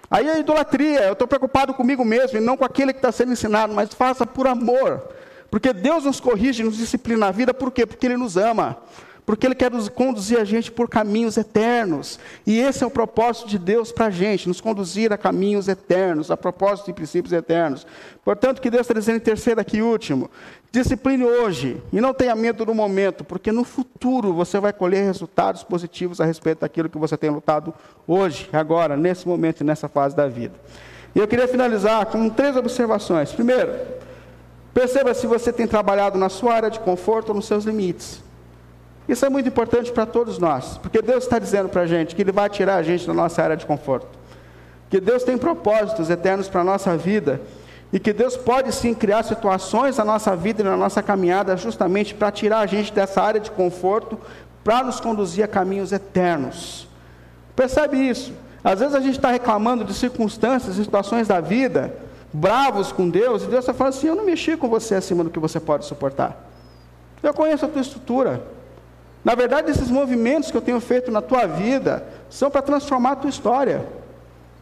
Aí 0.10 0.30
é 0.30 0.40
idolatria, 0.40 1.02
eu 1.02 1.14
estou 1.14 1.28
preocupado 1.28 1.74
comigo 1.74 2.06
mesmo 2.06 2.38
e 2.38 2.42
não 2.42 2.56
com 2.56 2.64
aquele 2.64 2.94
que 2.94 3.00
está 3.00 3.12
sendo 3.12 3.34
ensinado, 3.34 3.74
mas 3.74 3.94
faça 3.94 4.26
por 4.26 4.48
amor. 4.48 5.04
Porque 5.50 5.74
Deus 5.74 6.06
nos 6.06 6.20
corrige, 6.20 6.64
nos 6.64 6.78
disciplina 6.78 7.26
na 7.26 7.32
vida, 7.32 7.54
por 7.54 7.72
quê? 7.72 7.86
Porque 7.86 8.06
Ele 8.06 8.18
nos 8.18 8.38
ama 8.38 8.78
porque 9.26 9.46
Ele 9.46 9.56
quer 9.56 9.72
nos 9.72 9.90
conduzir 9.90 10.40
a 10.40 10.46
gente 10.46 10.72
por 10.72 10.88
caminhos 10.88 11.36
eternos. 11.36 12.20
E 12.46 12.60
esse 12.60 12.84
é 12.84 12.88
o 12.88 12.92
propósito 12.92 13.48
de 13.48 13.58
Deus 13.58 13.92
para 13.92 14.06
a 14.06 14.10
gente, 14.12 14.48
nos 14.48 14.62
conduzir 14.62 15.12
a 15.12 15.18
caminhos 15.18 15.68
eternos, 15.68 16.30
a 16.30 16.38
propósito 16.38 16.88
de 16.88 16.94
princípios 16.94 17.34
eternos. 17.34 17.88
Portanto, 18.24 18.62
que 18.62 18.70
Deus 18.70 18.82
está 18.82 18.94
dizendo 18.94 19.18
em 19.18 19.22
terceiro 19.22 19.60
aqui, 19.60 19.82
último, 19.82 20.30
discipline 20.72 21.24
hoje 21.24 21.82
e 21.92 22.00
não 22.00 22.14
tenha 22.14 22.36
medo 22.36 22.66
do 22.66 22.76
momento, 22.76 23.24
porque 23.24 23.52
no 23.52 23.64
futuro 23.64 24.34
você 24.34 24.60
vai 24.60 24.74
colher 24.74 25.04
resultados 25.06 25.64
positivos 25.64 26.22
a 26.22 26.26
respeito 26.26 26.60
daquilo 26.60 26.90
que 26.90 26.98
você 26.98 27.18
tem 27.18 27.30
lutado 27.30 27.74
hoje, 28.08 28.50
agora, 28.54 28.96
nesse 28.96 29.28
momento 29.28 29.62
e 29.62 29.64
nessa 29.64 29.88
fase 29.88 30.16
da 30.16 30.28
vida. 30.28 30.54
E 31.16 31.20
eu 31.20 31.28
queria 31.28 31.48
finalizar 31.48 32.06
com 32.08 32.30
três 32.30 32.56
observações. 32.58 33.32
Primeiro, 33.32 33.72
perceba 34.74 35.14
se 35.14 35.26
você 35.26 35.52
tem 35.52 35.66
trabalhado 35.66 36.18
na 36.18 36.28
sua 36.28 36.54
área 36.54 36.70
de 36.70 36.80
conforto 36.80 37.30
ou 37.30 37.36
nos 37.36 37.46
seus 37.46 37.64
limites. 37.64 38.22
Isso 39.08 39.26
é 39.26 39.30
muito 39.30 39.48
importante 39.48 39.92
para 39.92 40.06
todos 40.06 40.40
nós, 40.40 40.78
porque 40.78 41.02
Deus 41.02 41.24
está 41.24 41.38
dizendo 41.38 41.70
para 41.70 41.82
a 41.82 41.88
gente 41.88 42.16
que 42.16 42.22
Ele 42.22 42.32
vai 42.32 42.50
tirar 42.50 42.76
a 42.76 42.84
gente 42.84 43.06
da 43.06 43.14
nossa 43.14 43.42
área 43.42 43.56
de 43.56 43.66
conforto, 43.66 44.08
que 44.90 45.00
Deus 45.00 45.24
tem 45.24 45.38
propósitos 45.38 46.10
eternos 46.10 46.50
para 46.50 46.62
a 46.62 46.64
nossa 46.64 46.98
vida 46.98 47.40
e 47.94 48.00
que 48.00 48.12
Deus 48.12 48.36
pode 48.36 48.74
sim 48.74 48.94
criar 48.94 49.24
situações 49.24 49.98
na 49.98 50.06
nossa 50.06 50.36
vida 50.36 50.62
e 50.62 50.66
na 50.66 50.76
nossa 50.76 51.04
caminhada 51.04 51.56
justamente 51.56 52.14
para 52.16 52.32
tirar 52.32 52.60
a 52.60 52.66
gente 52.66 52.92
dessa 52.92 53.22
área 53.22 53.40
de 53.40 53.52
conforto, 53.52 54.20
para 54.64 54.84
nos 54.84 55.00
conduzir 55.00 55.46
a 55.46 55.48
caminhos 55.48 55.92
eternos. 55.92 56.88
Percebe 57.56 57.98
isso? 57.98 58.34
Às 58.64 58.80
vezes 58.80 58.96
a 58.96 59.00
gente 59.00 59.18
está 59.18 59.30
reclamando 59.30 59.84
de 59.84 59.94
circunstâncias, 59.94 60.76
situações 60.76 61.28
da 61.28 61.40
vida, 61.40 61.94
bravos 62.34 62.92
com 62.92 63.08
Deus, 63.08 63.44
e 63.44 63.46
Deus 63.46 63.60
está 63.60 63.74
falando 63.74 63.94
assim: 63.94 64.08
Eu 64.08 64.16
não 64.16 64.26
mexi 64.26 64.58
com 64.58 64.68
você 64.68 64.96
acima 64.96 65.24
do 65.24 65.30
que 65.30 65.40
você 65.40 65.60
pode 65.60 65.86
suportar. 65.86 66.50
Eu 67.22 67.34
conheço 67.34 67.64
a 67.66 67.68
tua 67.68 67.82
estrutura, 67.82 68.42
na 69.26 69.34
verdade, 69.34 69.72
esses 69.72 69.90
movimentos 69.90 70.52
que 70.52 70.58
eu 70.58 70.62
tenho 70.62 70.80
feito 70.80 71.12
na 71.12 71.20
tua 71.20 71.48
vida 71.48 72.06
são 72.30 72.52
para 72.52 72.62
transformar 72.62 73.14
a 73.14 73.16
tua 73.16 73.30
história. 73.32 73.84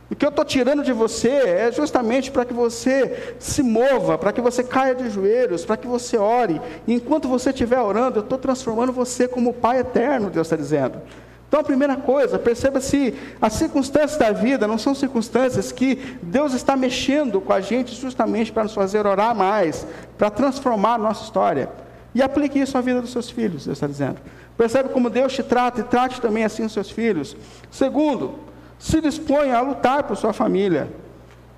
O 0.09 0.15
que 0.15 0.25
eu 0.25 0.29
estou 0.29 0.45
tirando 0.45 0.83
de 0.83 0.93
você 0.93 1.27
é 1.27 1.69
justamente 1.69 2.31
para 2.31 2.45
que 2.45 2.53
você 2.53 3.35
se 3.39 3.61
mova, 3.61 4.17
para 4.17 4.31
que 4.31 4.39
você 4.39 4.63
caia 4.63 4.95
de 4.95 5.09
joelhos, 5.09 5.65
para 5.65 5.75
que 5.75 5.85
você 5.85 6.17
ore. 6.17 6.61
E 6.87 6.93
enquanto 6.93 7.27
você 7.27 7.49
estiver 7.49 7.79
orando, 7.81 8.19
eu 8.19 8.23
estou 8.23 8.37
transformando 8.37 8.93
você 8.93 9.27
como 9.27 9.53
Pai 9.53 9.79
eterno, 9.79 10.29
Deus 10.29 10.47
está 10.47 10.55
dizendo. 10.55 11.01
Então, 11.49 11.59
a 11.59 11.63
primeira 11.63 11.97
coisa, 11.97 12.39
perceba 12.39 12.79
se 12.79 13.13
as 13.41 13.53
circunstâncias 13.53 14.17
da 14.17 14.31
vida 14.31 14.65
não 14.65 14.77
são 14.77 14.95
circunstâncias 14.95 15.73
que 15.73 15.95
Deus 16.21 16.53
está 16.53 16.77
mexendo 16.77 17.41
com 17.41 17.51
a 17.51 17.59
gente 17.59 17.93
justamente 17.93 18.51
para 18.51 18.63
nos 18.63 18.73
fazer 18.73 19.05
orar 19.05 19.35
mais, 19.35 19.85
para 20.17 20.29
transformar 20.29 20.93
a 20.93 20.97
nossa 20.97 21.25
história. 21.25 21.69
E 22.15 22.21
aplique 22.21 22.59
isso 22.59 22.77
à 22.77 22.81
vida 22.81 23.01
dos 23.01 23.11
seus 23.11 23.29
filhos, 23.29 23.65
Deus 23.65 23.77
está 23.77 23.87
dizendo. 23.87 24.17
Percebe 24.57 24.89
como 24.89 25.09
Deus 25.09 25.33
te 25.33 25.43
trata 25.43 25.81
e 25.81 25.83
trate 25.83 26.21
também 26.21 26.43
assim 26.43 26.65
os 26.65 26.73
seus 26.73 26.89
filhos. 26.89 27.35
Segundo, 27.71 28.35
se 28.77 29.01
disponha 29.01 29.57
a 29.57 29.61
lutar 29.61 30.03
por 30.03 30.15
sua 30.15 30.33
família. 30.33 30.89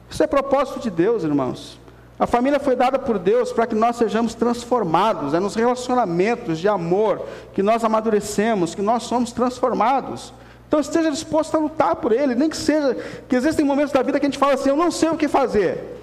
Isso 0.10 0.24
é 0.24 0.28
propósito 0.28 0.80
de 0.80 0.90
Deus, 0.90 1.24
irmãos. 1.24 1.80
A 2.18 2.26
família 2.26 2.60
foi 2.60 2.76
dada 2.76 2.98
por 2.98 3.20
Deus 3.20 3.52
para 3.52 3.68
que 3.68 3.76
nós 3.76 3.98
sejamos 3.98 4.34
transformados, 4.34 5.34
é 5.34 5.40
nos 5.40 5.54
relacionamentos 5.54 6.60
de 6.60 6.68
amor 6.68 7.26
que 7.54 7.62
nós 7.62 7.84
amadurecemos, 7.84 8.74
que 8.74 8.82
nós 8.82 9.04
somos 9.04 9.34
transformados. 9.34 10.34
Então 10.68 10.80
esteja 10.80 11.12
disposto 11.12 11.56
a 11.56 11.60
lutar 11.60 11.98
por 11.98 12.14
ele, 12.14 12.34
nem 12.34 12.50
que 12.50 12.56
seja, 12.56 12.96
que 13.28 13.36
existem 13.36 13.66
momentos 13.66 13.92
da 13.92 14.02
vida 14.02 14.20
que 14.20 14.26
a 14.26 14.30
gente 14.30 14.40
fala 14.40 14.54
assim, 14.54 14.70
eu 14.70 14.78
não 14.78 14.92
sei 14.92 15.10
o 15.10 15.18
que 15.18 15.28
fazer. 15.28 16.00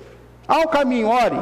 Há 0.46 0.60
o 0.60 0.68
caminho, 0.68 1.08
ore. 1.08 1.40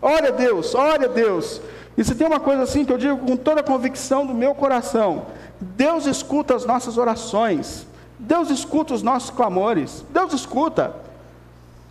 Ore 0.00 0.28
a 0.28 0.30
Deus, 0.30 0.74
ore 0.74 1.04
a 1.04 1.08
Deus. 1.08 1.60
E 1.96 2.04
se 2.04 2.14
tem 2.14 2.26
uma 2.26 2.40
coisa 2.40 2.62
assim 2.62 2.84
que 2.84 2.92
eu 2.92 2.98
digo 2.98 3.16
com 3.18 3.36
toda 3.36 3.60
a 3.60 3.64
convicção 3.64 4.26
do 4.26 4.34
meu 4.34 4.54
coração: 4.54 5.26
Deus 5.60 6.06
escuta 6.06 6.54
as 6.54 6.64
nossas 6.64 6.98
orações, 6.98 7.86
Deus 8.18 8.50
escuta 8.50 8.94
os 8.94 9.02
nossos 9.02 9.30
clamores, 9.30 10.04
Deus 10.10 10.32
escuta. 10.32 11.06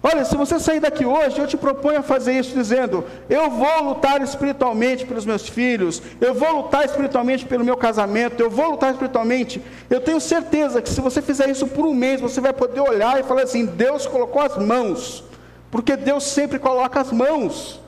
Olha, 0.08 0.24
se 0.24 0.38
você 0.38 0.60
sair 0.60 0.80
daqui 0.80 1.03
hoje, 1.03 1.39
eu 1.39 1.47
te 1.47 1.58
proponho 1.58 1.97
a 1.97 2.03
fazer 2.03 2.34
isso 2.34 2.53
dizendo: 2.53 3.03
eu 3.28 3.49
vou 3.49 3.84
lutar 3.84 4.22
espiritualmente 4.22 5.03
pelos 5.03 5.26
meus 5.26 5.49
filhos, 5.49 5.99
eu 6.22 6.32
vou 6.32 6.58
lutar 6.58 6.86
espiritualmente 6.86 7.43
pelo 7.43 7.66
meu 7.66 7.76
casamento, 7.76 8.39
eu 8.39 8.47
vou 8.47 8.70
lutar 8.70 8.91
espiritualmente. 8.91 9.60
Eu 9.89 9.99
tenho 9.99 10.22
certeza 10.22 10.80
que 10.80 10.91
se 10.91 11.01
você 11.01 11.24
fizer 11.24 11.49
isso 11.49 11.66
por 11.66 11.88
um 11.88 11.93
mês, 11.95 12.22
você 12.22 12.39
vai 12.39 12.53
poder 12.53 12.82
olhar 12.82 13.20
e 13.20 13.24
falar 13.24 13.41
assim: 13.41 13.66
Deus 13.66 14.06
colocou 14.06 14.43
as 14.43 14.56
mãos, 14.58 15.24
porque 15.72 15.97
Deus 15.97 16.24
sempre 16.24 16.60
coloca 16.60 17.01
as 17.01 17.12
mãos, 17.12 17.82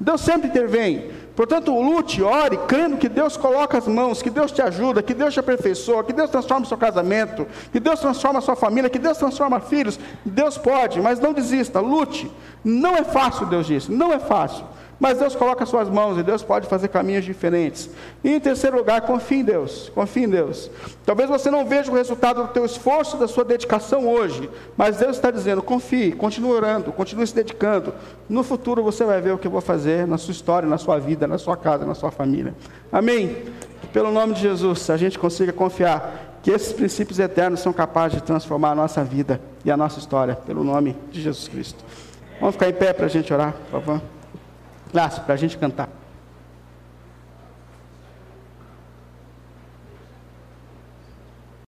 Deus 0.00 0.22
sempre 0.22 0.48
intervém. 0.48 1.10
Portanto, 1.34 1.72
lute, 1.78 2.22
ore, 2.22 2.58
crendo 2.68 2.98
que 2.98 3.08
Deus 3.08 3.36
coloca 3.36 3.78
as 3.78 3.88
mãos, 3.88 4.20
que 4.20 4.28
Deus 4.28 4.52
te 4.52 4.60
ajuda, 4.60 5.02
que 5.02 5.14
Deus 5.14 5.32
te 5.32 5.40
aperfeiçoa, 5.40 6.04
que 6.04 6.12
Deus 6.12 6.30
transforma 6.30 6.66
o 6.66 6.68
seu 6.68 6.76
casamento, 6.76 7.46
que 7.70 7.80
Deus 7.80 8.00
transforma 8.00 8.38
a 8.38 8.42
sua 8.42 8.56
família, 8.56 8.90
que 8.90 8.98
Deus 8.98 9.16
transforma 9.16 9.58
filhos. 9.58 9.98
Deus 10.24 10.58
pode, 10.58 11.00
mas 11.00 11.18
não 11.18 11.32
desista, 11.32 11.80
lute. 11.80 12.30
Não 12.62 12.94
é 12.94 13.02
fácil, 13.02 13.46
Deus 13.46 13.66
disse, 13.66 13.90
não 13.90 14.12
é 14.12 14.18
fácil. 14.18 14.64
Mas 15.02 15.18
Deus 15.18 15.34
coloca 15.34 15.64
as 15.64 15.68
suas 15.68 15.88
mãos 15.88 16.16
e 16.16 16.22
Deus 16.22 16.44
pode 16.44 16.68
fazer 16.68 16.86
caminhos 16.86 17.24
diferentes. 17.24 17.90
E 18.22 18.30
em 18.30 18.38
terceiro 18.38 18.76
lugar, 18.76 19.00
confie 19.00 19.40
em 19.40 19.44
Deus. 19.44 19.90
Confie 19.92 20.22
em 20.22 20.28
Deus. 20.28 20.70
Talvez 21.04 21.28
você 21.28 21.50
não 21.50 21.66
veja 21.66 21.90
o 21.90 21.94
resultado 21.96 22.44
do 22.44 22.48
teu 22.50 22.64
esforço, 22.64 23.16
da 23.16 23.26
sua 23.26 23.44
dedicação 23.44 24.06
hoje, 24.06 24.48
mas 24.76 24.98
Deus 24.98 25.16
está 25.16 25.32
dizendo: 25.32 25.60
confie, 25.60 26.12
continue 26.12 26.52
orando, 26.52 26.92
continue 26.92 27.26
se 27.26 27.34
dedicando. 27.34 27.92
No 28.28 28.44
futuro 28.44 28.80
você 28.80 29.04
vai 29.04 29.20
ver 29.20 29.32
o 29.32 29.38
que 29.38 29.48
eu 29.48 29.50
vou 29.50 29.60
fazer 29.60 30.06
na 30.06 30.16
sua 30.16 30.30
história, 30.30 30.68
na 30.68 30.78
sua 30.78 31.00
vida, 31.00 31.26
na 31.26 31.36
sua 31.36 31.56
casa, 31.56 31.84
na 31.84 31.96
sua 31.96 32.12
família. 32.12 32.54
Amém? 32.92 33.46
Pelo 33.92 34.12
nome 34.12 34.34
de 34.34 34.42
Jesus, 34.42 34.88
a 34.88 34.96
gente 34.96 35.18
consiga 35.18 35.52
confiar 35.52 36.38
que 36.44 36.52
esses 36.52 36.72
princípios 36.72 37.18
eternos 37.18 37.58
são 37.58 37.72
capazes 37.72 38.18
de 38.18 38.22
transformar 38.22 38.70
a 38.70 38.76
nossa 38.76 39.02
vida 39.02 39.40
e 39.64 39.70
a 39.72 39.76
nossa 39.76 39.98
história, 39.98 40.36
pelo 40.36 40.62
nome 40.62 40.96
de 41.10 41.20
Jesus 41.20 41.48
Cristo. 41.48 41.84
Vamos 42.38 42.54
ficar 42.54 42.68
em 42.68 42.72
pé 42.72 42.92
para 42.92 43.06
a 43.06 43.08
gente 43.08 43.34
orar, 43.34 43.52
por 43.68 43.82
favor. 43.82 44.21
Lácio, 44.92 45.22
para 45.22 45.34
a 45.34 45.38
gente 45.38 45.56
cantar. 45.56 46.01